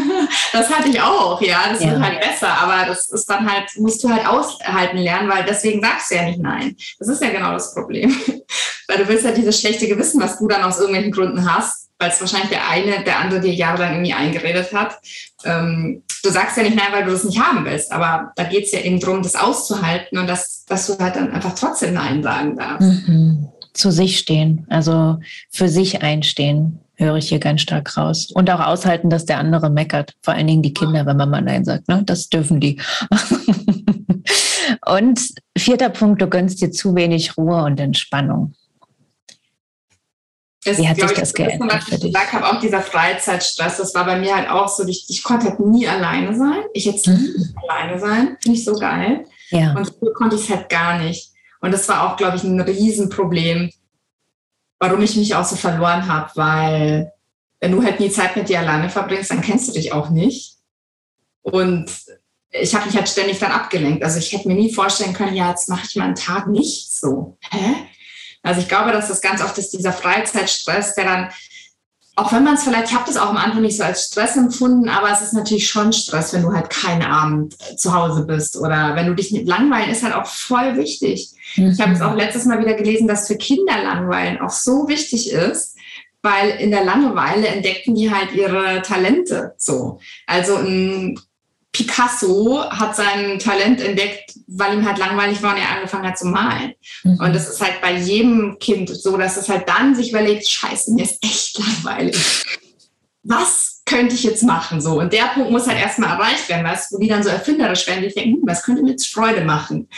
das 0.52 0.70
hatte 0.70 0.90
ich 0.90 1.00
auch, 1.00 1.40
ja, 1.40 1.70
das 1.70 1.82
ja. 1.82 1.92
wird 1.92 2.02
halt 2.02 2.20
besser, 2.20 2.48
aber 2.60 2.86
das 2.86 3.08
ist 3.10 3.28
dann 3.28 3.50
halt, 3.50 3.70
musst 3.78 4.04
du 4.04 4.10
halt 4.10 4.26
aushalten 4.26 4.98
lernen, 4.98 5.30
weil 5.30 5.44
deswegen 5.44 5.80
sagst 5.80 6.10
du 6.10 6.16
ja 6.16 6.24
nicht 6.24 6.40
Nein. 6.40 6.76
Das 6.98 7.08
ist 7.08 7.22
ja 7.22 7.30
genau 7.30 7.52
das 7.52 7.74
Problem. 7.74 8.14
weil 8.88 8.98
du 8.98 9.08
willst 9.08 9.24
ja 9.24 9.32
dieses 9.32 9.58
schlechte 9.58 9.88
Gewissen, 9.88 10.20
was 10.20 10.38
du 10.38 10.46
dann 10.46 10.62
aus 10.62 10.78
irgendwelchen 10.78 11.12
Gründen 11.12 11.50
hast, 11.50 11.88
weil 11.98 12.10
es 12.10 12.20
wahrscheinlich 12.20 12.50
der 12.50 12.68
eine, 12.68 13.02
der 13.02 13.18
andere 13.20 13.40
dir 13.40 13.54
jahrelang 13.54 13.92
irgendwie 13.94 14.12
eingeredet 14.12 14.74
hat. 14.74 14.98
Ähm, 15.44 16.02
du 16.22 16.30
sagst 16.30 16.58
ja 16.58 16.64
nicht 16.64 16.76
Nein, 16.76 16.92
weil 16.92 17.04
du 17.04 17.12
das 17.12 17.24
nicht 17.24 17.40
haben 17.40 17.64
willst, 17.64 17.90
aber 17.90 18.32
da 18.36 18.44
geht 18.44 18.66
es 18.66 18.72
ja 18.72 18.80
eben 18.80 19.00
darum, 19.00 19.22
das 19.22 19.36
auszuhalten 19.36 20.18
und 20.18 20.26
dass, 20.26 20.66
dass 20.66 20.86
du 20.86 20.98
halt 20.98 21.16
dann 21.16 21.32
einfach 21.32 21.54
trotzdem 21.54 21.94
Nein 21.94 22.22
sagen 22.22 22.56
darfst. 22.56 23.08
Mhm 23.08 23.48
zu 23.72 23.90
sich 23.90 24.18
stehen, 24.18 24.66
also 24.68 25.18
für 25.50 25.68
sich 25.68 26.02
einstehen, 26.02 26.80
höre 26.96 27.16
ich 27.16 27.28
hier 27.28 27.38
ganz 27.38 27.62
stark 27.62 27.96
raus. 27.96 28.30
Und 28.32 28.50
auch 28.50 28.60
aushalten, 28.60 29.10
dass 29.10 29.24
der 29.24 29.38
andere 29.38 29.70
meckert. 29.70 30.14
Vor 30.22 30.34
allen 30.34 30.46
Dingen 30.46 30.62
die 30.62 30.74
Kinder, 30.74 31.06
wenn 31.06 31.16
man 31.16 31.30
mal 31.30 31.42
Nein 31.42 31.64
sagt. 31.64 31.88
Ne? 31.88 32.02
Das 32.04 32.28
dürfen 32.28 32.60
die. 32.60 32.80
und 34.86 35.20
vierter 35.56 35.90
Punkt, 35.90 36.22
du 36.22 36.28
gönnst 36.28 36.60
dir 36.60 36.70
zu 36.70 36.94
wenig 36.94 37.36
Ruhe 37.36 37.64
und 37.64 37.80
Entspannung. 37.80 38.54
Das, 40.64 40.78
Wie 40.78 40.88
hat 40.88 40.96
sich 40.96 41.10
das 41.10 41.34
geändert 41.34 41.72
was 41.72 41.88
ich 41.88 42.00
gesagt 42.00 42.32
habe, 42.32 42.46
auch 42.46 42.60
dieser 42.60 42.80
Freizeitstress, 42.80 43.78
das 43.78 43.94
war 43.96 44.04
bei 44.04 44.16
mir 44.16 44.36
halt 44.36 44.48
auch 44.48 44.68
so, 44.68 44.86
ich, 44.86 45.06
ich 45.08 45.24
konnte 45.24 45.48
halt 45.48 45.58
nie 45.58 45.88
alleine 45.88 46.36
sein. 46.36 46.62
Ich 46.72 46.84
jetzt 46.84 47.08
mhm. 47.08 47.14
nicht 47.14 47.56
alleine 47.56 47.98
sein, 47.98 48.36
finde 48.40 48.58
ich 48.58 48.64
so 48.64 48.74
geil. 48.74 49.24
Ja. 49.50 49.74
Und 49.74 49.86
so 49.86 50.12
konnte 50.14 50.36
ich 50.36 50.42
es 50.42 50.50
halt 50.50 50.68
gar 50.68 50.98
nicht. 51.00 51.31
Und 51.62 51.72
das 51.72 51.88
war 51.88 52.06
auch, 52.06 52.16
glaube 52.16 52.36
ich, 52.36 52.44
ein 52.44 52.60
Riesenproblem, 52.60 53.70
warum 54.78 55.00
ich 55.00 55.16
mich 55.16 55.34
auch 55.34 55.44
so 55.44 55.56
verloren 55.56 56.08
habe, 56.08 56.30
weil 56.34 57.12
wenn 57.60 57.72
du 57.72 57.82
halt 57.82 58.00
nie 58.00 58.10
Zeit 58.10 58.36
mit 58.36 58.48
dir 58.48 58.58
alleine 58.58 58.90
verbringst, 58.90 59.30
dann 59.30 59.40
kennst 59.40 59.68
du 59.68 59.72
dich 59.72 59.92
auch 59.92 60.10
nicht. 60.10 60.56
Und 61.42 61.90
ich 62.50 62.74
habe 62.74 62.86
mich 62.86 62.96
halt 62.96 63.08
ständig 63.08 63.38
dann 63.38 63.52
abgelenkt. 63.52 64.02
Also 64.02 64.18
ich 64.18 64.32
hätte 64.32 64.48
mir 64.48 64.54
nie 64.54 64.74
vorstellen 64.74 65.14
können, 65.14 65.36
ja, 65.36 65.50
jetzt 65.50 65.68
mache 65.68 65.86
ich 65.88 65.96
mal 65.96 66.04
einen 66.06 66.16
Tag 66.16 66.48
nicht 66.48 66.92
so. 66.92 67.38
Hä? 67.50 67.74
Also 68.42 68.60
ich 68.60 68.68
glaube, 68.68 68.90
dass 68.90 69.06
das 69.06 69.20
ganz 69.20 69.40
oft 69.40 69.56
ist 69.56 69.72
dieser 69.72 69.92
Freizeitstress, 69.92 70.96
der 70.96 71.04
dann, 71.04 71.30
auch 72.14 72.32
wenn 72.32 72.44
man 72.44 72.54
es 72.54 72.64
vielleicht, 72.64 72.88
ich 72.88 72.94
habe 72.94 73.06
das 73.06 73.16
auch 73.16 73.30
am 73.30 73.38
Anfang 73.38 73.62
nicht 73.62 73.76
so 73.76 73.84
als 73.84 74.04
Stress 74.04 74.36
empfunden, 74.36 74.88
aber 74.88 75.10
es 75.10 75.22
ist 75.22 75.32
natürlich 75.32 75.68
schon 75.68 75.92
Stress, 75.92 76.32
wenn 76.32 76.42
du 76.42 76.52
halt 76.52 76.68
keinen 76.68 77.02
Abend 77.02 77.56
zu 77.78 77.94
Hause 77.94 78.26
bist 78.26 78.56
oder 78.56 78.94
wenn 78.94 79.06
du 79.06 79.14
dich 79.14 79.32
nicht 79.32 79.46
langweilen, 79.46 79.90
ist 79.90 80.02
halt 80.02 80.14
auch 80.14 80.26
voll 80.26 80.76
wichtig. 80.76 81.30
Mhm. 81.56 81.70
Ich 81.70 81.80
habe 81.80 81.92
es 81.92 82.02
auch 82.02 82.14
letztes 82.14 82.44
Mal 82.44 82.58
wieder 82.58 82.74
gelesen, 82.74 83.08
dass 83.08 83.28
für 83.28 83.36
Kinder 83.36 83.82
langweilen 83.82 84.40
auch 84.40 84.50
so 84.50 84.88
wichtig 84.88 85.32
ist, 85.32 85.76
weil 86.20 86.50
in 86.50 86.70
der 86.70 86.84
Langeweile 86.84 87.48
entdecken 87.48 87.94
die 87.94 88.12
halt 88.12 88.32
ihre 88.32 88.82
Talente 88.82 89.54
so. 89.56 89.98
Also 90.26 90.56
ein 90.56 91.18
Picasso 91.72 92.68
hat 92.68 92.94
sein 92.94 93.38
Talent 93.38 93.80
entdeckt, 93.80 94.34
weil 94.46 94.74
ihm 94.74 94.86
halt 94.86 94.98
langweilig 94.98 95.42
war 95.42 95.54
und 95.54 95.60
er 95.60 95.70
angefangen 95.70 96.06
hat 96.06 96.18
zu 96.18 96.26
malen. 96.26 96.74
Mhm. 97.02 97.18
Und 97.18 97.34
das 97.34 97.48
ist 97.48 97.62
halt 97.62 97.80
bei 97.80 97.96
jedem 97.96 98.58
Kind 98.58 98.90
so, 98.90 99.16
dass 99.16 99.38
es 99.38 99.48
halt 99.48 99.66
dann 99.68 99.94
sich 99.94 100.10
überlegt, 100.10 100.48
scheiße, 100.48 100.92
mir 100.92 101.04
ist 101.04 101.24
echt 101.24 101.58
langweilig. 101.58 102.44
Was 103.22 103.80
könnte 103.86 104.14
ich 104.14 104.22
jetzt 104.22 104.42
machen? 104.42 104.82
So. 104.82 105.00
Und 105.00 105.14
der 105.14 105.30
Punkt 105.34 105.50
muss 105.50 105.66
halt 105.66 105.78
erstmal 105.78 106.10
erreicht 106.10 106.48
werden, 106.50 106.66
weißt, 106.66 106.92
wo 106.92 106.98
die 106.98 107.08
dann 107.08 107.22
so 107.22 107.30
erfinderisch 107.30 107.86
werden, 107.86 108.02
die 108.02 108.12
denken, 108.12 108.36
hm, 108.36 108.42
was 108.44 108.62
könnte 108.62 108.82
mir 108.82 108.90
jetzt 108.90 109.12
Freude 109.12 109.42
machen? 109.42 109.88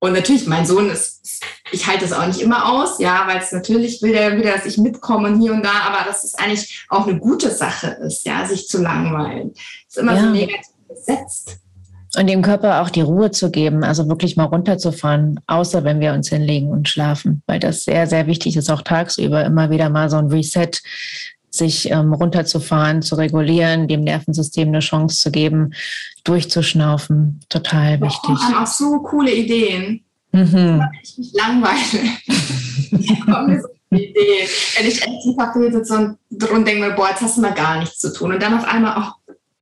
Und 0.00 0.12
natürlich, 0.12 0.46
mein 0.46 0.66
Sohn 0.66 0.90
ist, 0.90 1.42
ich 1.72 1.86
halte 1.86 2.04
es 2.04 2.12
auch 2.12 2.26
nicht 2.26 2.40
immer 2.40 2.70
aus, 2.70 3.00
ja, 3.00 3.26
weil 3.26 3.38
es 3.38 3.50
natürlich 3.50 4.00
will 4.02 4.14
er 4.14 4.36
wieder, 4.36 4.52
dass 4.52 4.66
ich 4.66 4.78
mitkomme 4.78 5.36
hier 5.38 5.52
und 5.52 5.64
da, 5.64 5.72
aber 5.86 6.04
dass 6.04 6.22
es 6.22 6.34
eigentlich 6.34 6.86
auch 6.88 7.06
eine 7.06 7.18
gute 7.18 7.50
Sache 7.50 7.98
ist, 8.06 8.24
ja, 8.24 8.46
sich 8.46 8.68
zu 8.68 8.80
langweilen. 8.80 9.54
Das 9.54 9.96
ist 9.96 9.98
immer 9.98 10.14
ja. 10.14 10.20
so 10.20 10.30
negativ 10.30 10.66
besetzt. 10.88 11.58
Und 12.16 12.26
dem 12.26 12.40
Körper 12.42 12.80
auch 12.80 12.88
die 12.88 13.02
Ruhe 13.02 13.30
zu 13.30 13.50
geben, 13.50 13.84
also 13.84 14.08
wirklich 14.08 14.36
mal 14.36 14.44
runterzufahren, 14.44 15.40
außer 15.46 15.84
wenn 15.84 16.00
wir 16.00 16.14
uns 16.14 16.30
hinlegen 16.30 16.70
und 16.70 16.88
schlafen, 16.88 17.42
weil 17.46 17.60
das 17.60 17.84
sehr, 17.84 18.06
sehr 18.06 18.26
wichtig 18.26 18.56
ist, 18.56 18.70
auch 18.70 18.82
tagsüber 18.82 19.44
immer 19.44 19.70
wieder 19.70 19.90
mal 19.90 20.08
so 20.08 20.16
ein 20.16 20.28
Reset, 20.28 20.70
sich 21.50 21.90
ähm, 21.90 22.12
runterzufahren, 22.12 23.02
zu 23.02 23.14
regulieren, 23.16 23.88
dem 23.88 24.02
Nervensystem 24.02 24.68
eine 24.68 24.80
Chance 24.80 25.18
zu 25.18 25.30
geben, 25.30 25.72
durchzuschnaufen. 26.24 27.40
Total 27.48 28.00
wichtig. 28.00 28.36
Oh, 28.36 28.62
auch 28.62 28.66
so 28.66 29.00
coole 29.00 29.32
Ideen. 29.32 30.04
Mhm. 30.32 30.82
Ich 31.02 31.18
mich 31.18 31.32
langweile. 31.34 33.24
kommen 33.24 33.62
so 33.62 33.68
Ideen. 33.96 34.48
Wenn 34.76 34.86
ich 34.86 35.02
echt 35.02 35.26
im 35.26 35.36
Café 35.36 35.72
sitze 35.72 35.96
und, 35.96 36.50
und 36.50 36.66
denke 36.66 36.88
mir, 36.88 36.94
boah, 36.94 37.08
jetzt 37.10 37.22
hast 37.22 37.36
du 37.36 37.42
mal 37.42 37.54
gar 37.54 37.80
nichts 37.80 37.98
zu 37.98 38.12
tun. 38.12 38.32
Und 38.32 38.42
dann 38.42 38.58
auf 38.58 38.66
einmal, 38.66 38.94
oh, 38.98 39.12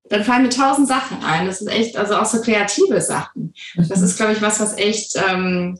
dann 0.08 0.24
fallen 0.24 0.42
mir 0.42 0.50
tausend 0.50 0.88
Sachen 0.88 1.22
ein. 1.24 1.46
Das 1.46 1.60
ist 1.60 1.68
echt, 1.68 1.96
also 1.96 2.16
auch 2.16 2.26
so 2.26 2.40
kreative 2.40 3.00
Sachen. 3.00 3.54
Das 3.76 4.00
ist, 4.00 4.16
glaube 4.16 4.32
ich, 4.32 4.42
was, 4.42 4.60
was 4.60 4.76
echt, 4.76 5.16
ähm, 5.28 5.78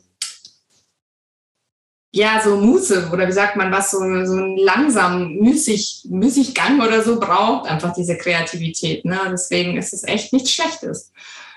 ja, 2.11 2.41
so 2.43 2.57
Muße 2.57 3.09
oder 3.11 3.27
wie 3.27 3.33
sagt 3.33 3.55
man, 3.55 3.71
was 3.71 3.91
so, 3.91 3.99
so 3.99 4.03
einen 4.03 4.57
langsam, 4.57 5.35
müßig, 5.35 6.07
müßig 6.09 6.55
Gang 6.55 6.81
oder 6.81 7.03
so 7.03 7.19
braucht, 7.19 7.69
einfach 7.69 7.93
diese 7.93 8.17
Kreativität. 8.17 9.05
Ne? 9.05 9.19
Deswegen 9.31 9.77
ist 9.77 9.93
es 9.93 10.03
echt 10.03 10.33
nichts 10.33 10.51
Schlechtes. 10.51 11.11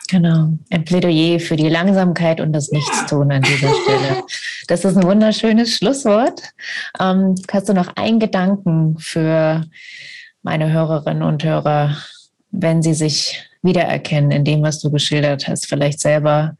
Genau, 0.08 0.48
ein 0.70 0.84
Plädoyer 0.84 1.38
für 1.38 1.54
die 1.54 1.68
Langsamkeit 1.68 2.40
und 2.40 2.52
das 2.52 2.72
Nichtstun 2.72 3.30
an 3.30 3.42
dieser 3.42 3.72
Stelle. 3.72 4.24
Das 4.66 4.84
ist 4.84 4.96
ein 4.96 5.04
wunderschönes 5.04 5.76
Schlusswort. 5.76 6.42
Ähm, 6.98 7.36
hast 7.50 7.68
du 7.68 7.74
noch 7.74 7.94
einen 7.96 8.18
Gedanken 8.18 8.98
für 8.98 9.64
meine 10.42 10.72
Hörerinnen 10.72 11.22
und 11.22 11.44
Hörer, 11.44 11.96
wenn 12.51 12.82
sie 12.82 12.94
sich 12.94 13.42
wiedererkennen 13.62 14.30
in 14.30 14.44
dem, 14.44 14.62
was 14.62 14.80
du 14.80 14.90
geschildert 14.90 15.48
hast, 15.48 15.66
vielleicht 15.66 16.01
selber 16.01 16.57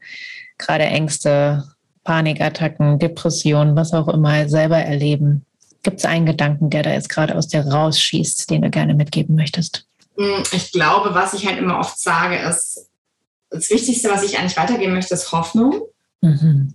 gerade 0.57 0.83
Ängste, 0.83 1.63
Panikattacken, 2.03 2.99
Depressionen, 2.99 3.75
was 3.75 3.93
auch 3.93 4.07
immer 4.07 4.47
selber 4.47 4.77
erleben. 4.77 5.45
Gibt 5.83 5.99
es 5.99 6.05
einen 6.05 6.25
Gedanken, 6.25 6.69
der 6.69 6.83
da 6.83 6.91
jetzt 6.91 7.09
gerade 7.09 7.35
aus 7.35 7.47
dir 7.47 7.65
rausschießt, 7.65 8.49
den 8.49 8.61
du 8.61 8.69
gerne 8.69 8.93
mitgeben 8.93 9.35
möchtest? 9.35 9.85
Hm, 10.17 10.43
ich 10.51 10.71
glaube, 10.71 11.13
was 11.13 11.33
ich 11.33 11.45
halt 11.45 11.57
immer 11.57 11.79
oft 11.79 11.99
sage, 11.99 12.37
ist, 12.37 12.87
das 13.49 13.69
Wichtigste, 13.69 14.09
was 14.09 14.23
ich 14.23 14.37
eigentlich 14.37 14.57
weitergeben 14.57 14.93
möchte, 14.93 15.13
ist 15.13 15.31
Hoffnung. 15.31 15.81
Mhm. 16.21 16.73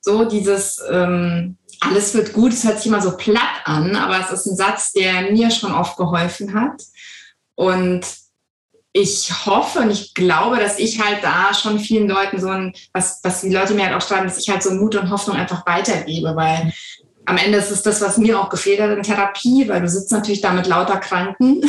So 0.00 0.24
dieses, 0.24 0.80
ähm, 0.90 1.56
alles 1.80 2.14
wird 2.14 2.32
gut, 2.32 2.52
es 2.52 2.64
hört 2.64 2.78
sich 2.78 2.86
immer 2.86 3.02
so 3.02 3.16
platt 3.16 3.62
an, 3.64 3.96
aber 3.96 4.20
es 4.20 4.30
ist 4.30 4.46
ein 4.46 4.56
Satz, 4.56 4.92
der 4.92 5.32
mir 5.32 5.50
schon 5.50 5.72
oft 5.72 5.96
geholfen 5.96 6.54
hat. 6.54 6.82
Und 7.56 8.06
ich 8.92 9.46
hoffe 9.46 9.80
und 9.80 9.90
ich 9.90 10.14
glaube, 10.14 10.56
dass 10.58 10.78
ich 10.78 11.00
halt 11.00 11.22
da 11.22 11.54
schon 11.54 11.78
vielen 11.78 12.08
Leuten 12.08 12.40
so 12.40 12.48
ein, 12.48 12.72
was, 12.92 13.20
was 13.22 13.40
die 13.40 13.52
Leute 13.52 13.74
mir 13.74 13.86
halt 13.86 13.94
auch 13.94 14.06
schreiben, 14.06 14.26
dass 14.26 14.38
ich 14.38 14.50
halt 14.50 14.62
so 14.62 14.72
Mut 14.72 14.96
und 14.96 15.10
Hoffnung 15.10 15.36
einfach 15.36 15.64
weitergebe, 15.64 16.34
weil 16.34 16.72
am 17.26 17.36
Ende 17.36 17.58
ist 17.58 17.70
es 17.70 17.82
das, 17.82 18.00
was 18.00 18.18
mir 18.18 18.40
auch 18.40 18.48
gefehlt 18.48 18.80
hat 18.80 18.90
in 18.90 19.02
Therapie, 19.04 19.68
weil 19.68 19.80
du 19.80 19.88
sitzt 19.88 20.10
natürlich 20.10 20.40
da 20.40 20.52
mit 20.52 20.66
lauter 20.66 20.96
Kranken. 20.96 21.62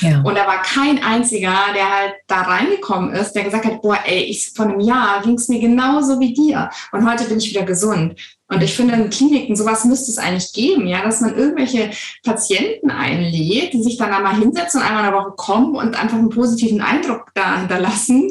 Ja. 0.00 0.20
Und 0.22 0.36
da 0.36 0.46
war 0.46 0.62
kein 0.62 1.02
einziger, 1.02 1.54
der 1.74 1.90
halt 1.90 2.14
da 2.26 2.42
reingekommen 2.42 3.14
ist, 3.14 3.32
der 3.32 3.44
gesagt 3.44 3.64
hat, 3.64 3.80
boah, 3.80 3.98
ey, 4.04 4.24
ich, 4.24 4.52
vor 4.54 4.66
einem 4.66 4.80
Jahr 4.80 5.22
ging 5.22 5.36
es 5.36 5.48
mir 5.48 5.60
genauso 5.60 6.20
wie 6.20 6.34
dir. 6.34 6.70
Und 6.92 7.08
heute 7.08 7.24
bin 7.24 7.38
ich 7.38 7.48
wieder 7.48 7.62
gesund. 7.62 8.20
Und 8.48 8.62
ich 8.62 8.76
finde, 8.76 8.94
in 8.94 9.10
Kliniken, 9.10 9.56
sowas 9.56 9.84
müsste 9.84 10.12
es 10.12 10.18
eigentlich 10.18 10.52
geben, 10.52 10.86
ja, 10.86 11.02
dass 11.02 11.20
man 11.20 11.36
irgendwelche 11.36 11.90
Patienten 12.24 12.90
einlädt, 12.90 13.72
die 13.72 13.82
sich 13.82 13.96
dann 13.96 14.12
einmal 14.12 14.36
hinsetzen 14.36 14.80
und 14.80 14.86
einmal 14.86 15.04
in 15.04 15.10
der 15.10 15.20
Woche 15.20 15.32
kommen 15.36 15.74
und 15.74 16.00
einfach 16.00 16.16
einen 16.16 16.30
positiven 16.30 16.80
Eindruck 16.80 17.32
da 17.34 17.58
hinterlassen. 17.58 18.30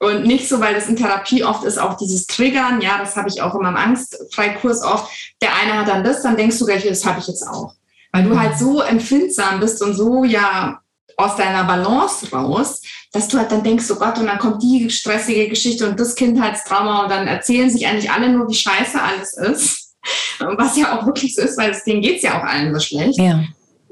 Und 0.00 0.26
nicht 0.26 0.48
so, 0.48 0.60
weil 0.60 0.74
das 0.74 0.88
in 0.88 0.96
Therapie 0.96 1.44
oft 1.44 1.64
ist, 1.64 1.78
auch 1.78 1.96
dieses 1.96 2.26
Triggern, 2.26 2.80
ja, 2.80 2.98
das 2.98 3.16
habe 3.16 3.28
ich 3.28 3.40
auch 3.40 3.54
in 3.54 3.62
meinem 3.62 3.76
Angstfreikurs 3.76 4.82
oft. 4.82 5.10
Der 5.40 5.50
eine 5.54 5.78
hat 5.78 5.88
dann 5.88 6.02
das, 6.02 6.22
dann 6.22 6.36
denkst 6.36 6.58
du 6.58 6.66
gleich, 6.66 6.86
das 6.86 7.06
habe 7.06 7.20
ich 7.20 7.28
jetzt 7.28 7.46
auch. 7.46 7.74
Weil 8.12 8.24
du 8.24 8.38
halt 8.38 8.58
so 8.58 8.80
empfindsam 8.80 9.60
bist 9.60 9.82
und 9.82 9.94
so, 9.94 10.24
ja, 10.24 10.80
aus 11.16 11.36
deiner 11.36 11.64
Balance 11.64 12.30
raus, 12.30 12.82
dass 13.12 13.28
du 13.28 13.38
halt 13.38 13.52
dann 13.52 13.62
denkst, 13.62 13.84
oh 13.90 13.96
Gott, 13.96 14.18
und 14.18 14.26
dann 14.26 14.38
kommt 14.38 14.62
die 14.62 14.90
stressige 14.90 15.48
Geschichte 15.48 15.88
und 15.88 15.98
das 15.98 16.14
Kindheitstrauma 16.14 17.04
und 17.04 17.10
dann 17.10 17.26
erzählen 17.26 17.70
sich 17.70 17.86
eigentlich 17.86 18.10
alle 18.10 18.28
nur, 18.28 18.48
wie 18.48 18.54
scheiße 18.54 19.00
alles 19.00 19.36
ist. 19.36 19.94
Was 20.38 20.76
ja 20.76 20.98
auch 20.98 21.06
wirklich 21.06 21.34
so 21.34 21.42
ist, 21.42 21.56
weil 21.56 21.74
denen 21.86 22.02
geht 22.02 22.16
es 22.16 22.22
ja 22.22 22.38
auch 22.38 22.44
allen 22.44 22.74
so 22.74 22.80
schlecht. 22.80 23.18
Ja. 23.18 23.44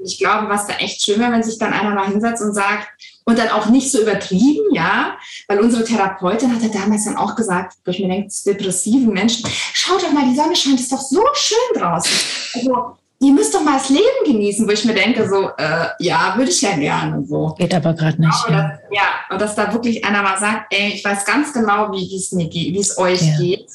Ich 0.05 0.19
glaube, 0.19 0.49
was 0.49 0.67
da 0.67 0.75
echt 0.75 1.03
schön 1.03 1.19
wäre, 1.19 1.31
wenn 1.31 1.43
sich 1.43 1.57
dann 1.57 1.73
einer 1.73 1.95
mal 1.95 2.07
hinsetzt 2.07 2.43
und 2.43 2.53
sagt, 2.53 2.89
und 3.25 3.39
dann 3.39 3.49
auch 3.49 3.67
nicht 3.67 3.89
so 3.89 4.01
übertrieben, 4.01 4.73
ja, 4.73 5.17
weil 5.47 5.59
unsere 5.59 5.85
Therapeutin 5.85 6.53
hatte 6.53 6.69
damals 6.69 7.05
dann 7.05 7.15
auch 7.15 7.35
gesagt, 7.35 7.77
wo 7.85 7.91
ich 7.91 7.99
mir 7.99 8.09
denke, 8.09 8.33
depressiven 8.45 9.13
Menschen, 9.13 9.49
schaut 9.73 10.03
doch 10.03 10.11
mal, 10.11 10.27
die 10.29 10.35
Sonne 10.35 10.55
scheint, 10.55 10.79
ist 10.79 10.91
doch 10.91 11.01
so 11.01 11.23
schön 11.33 11.81
draußen. 11.81 12.11
Also 12.55 12.97
ihr 13.23 13.33
müsst 13.33 13.53
doch 13.53 13.63
mal 13.63 13.77
das 13.77 13.89
Leben 13.89 14.03
genießen, 14.25 14.67
wo 14.67 14.71
ich 14.71 14.83
mir 14.85 14.93
denke, 14.93 15.27
so, 15.27 15.49
äh, 15.57 15.87
ja, 15.99 16.33
würde 16.35 16.51
ich 16.51 16.61
ja 16.61 16.75
gerne 16.75 17.25
so. 17.25 17.55
Geht 17.57 17.73
aber 17.73 17.93
gerade 17.93 18.21
nicht. 18.21 18.43
Aber 18.45 18.55
ja. 18.55 18.69
Dass, 18.69 18.79
ja, 18.91 19.03
und 19.29 19.41
dass 19.41 19.55
da 19.55 19.71
wirklich 19.73 20.03
einer 20.03 20.21
mal 20.21 20.37
sagt, 20.39 20.73
ey, 20.73 20.93
ich 20.93 21.03
weiß 21.03 21.25
ganz 21.25 21.53
genau, 21.53 21.91
wie 21.91 22.15
es 22.15 22.31
mir 22.33 22.49
geht, 22.49 22.73
wie 22.73 22.79
es 22.79 22.97
euch 22.97 23.21
ja. 23.21 23.37
geht. 23.37 23.67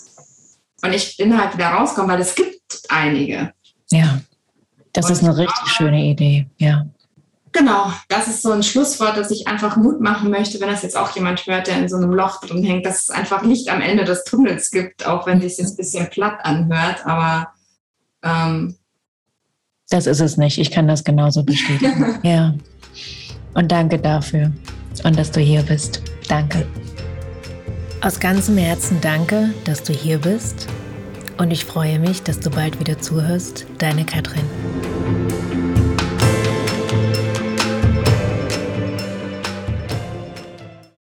Und 0.83 0.93
ich 0.93 1.17
bin 1.17 1.41
halt 1.41 1.55
wieder 1.55 1.69
rausgekommen, 1.69 2.11
weil 2.15 2.21
es 2.21 2.35
gibt 2.35 2.83
einige. 2.89 3.53
Ja, 3.91 4.21
das 4.93 5.07
und 5.07 5.13
ist 5.13 5.25
eine 5.25 5.37
richtig 5.37 5.55
glaube, 5.55 5.71
schöne 5.71 6.05
Idee, 6.05 6.47
ja. 6.59 6.87
Genau, 7.53 7.91
das 8.09 8.29
ist 8.29 8.43
so 8.43 8.53
ein 8.53 8.63
Schlusswort, 8.63 9.17
dass 9.17 9.31
ich 9.31 9.49
einfach 9.49 9.77
Mut 9.77 10.01
machen 10.01 10.31
möchte, 10.31 10.61
wenn 10.61 10.69
das 10.69 10.83
jetzt 10.83 10.97
auch 10.97 11.15
jemand 11.17 11.45
hört, 11.47 11.67
der 11.67 11.79
in 11.79 11.89
so 11.89 11.97
einem 11.97 12.13
Loch 12.13 12.41
drin 12.41 12.63
hängt, 12.63 12.85
dass 12.85 13.05
es 13.05 13.11
einfach 13.11 13.43
Licht 13.43 13.71
am 13.71 13.81
Ende 13.81 14.05
des 14.05 14.25
Tunnels 14.25 14.71
gibt, 14.71 15.07
auch 15.07 15.27
wenn 15.27 15.39
es 15.39 15.57
sich 15.57 15.59
jetzt 15.59 15.73
ein 15.73 15.77
bisschen 15.77 16.11
platt 16.11 16.39
anhört, 16.43 17.07
aber 17.07 17.53
ähm, 18.23 18.78
das 19.91 20.07
ist 20.07 20.21
es 20.21 20.37
nicht. 20.37 20.59
Ich 20.59 20.71
kann 20.71 20.87
das 20.87 21.05
genauso 21.05 21.43
bestätigen. 21.43 22.19
ja. 22.23 22.55
Und 23.55 23.73
danke 23.73 23.99
dafür 23.99 24.53
und 25.05 25.19
dass 25.19 25.31
du 25.31 25.41
hier 25.41 25.63
bist. 25.63 26.03
Danke. 26.29 26.67
Aus 28.01 28.21
ganzem 28.21 28.57
Herzen 28.59 28.99
danke, 29.01 29.51
dass 29.65 29.83
du 29.83 29.93
hier 29.93 30.19
bist. 30.19 30.69
Und 31.39 31.51
ich 31.51 31.65
freue 31.65 31.99
mich, 31.99 32.23
dass 32.23 32.41
du 32.41 32.51
bald 32.51 32.79
wieder 32.81 32.99
zuhörst. 32.99 33.67
Deine 33.79 34.05
Katrin. 34.05 34.45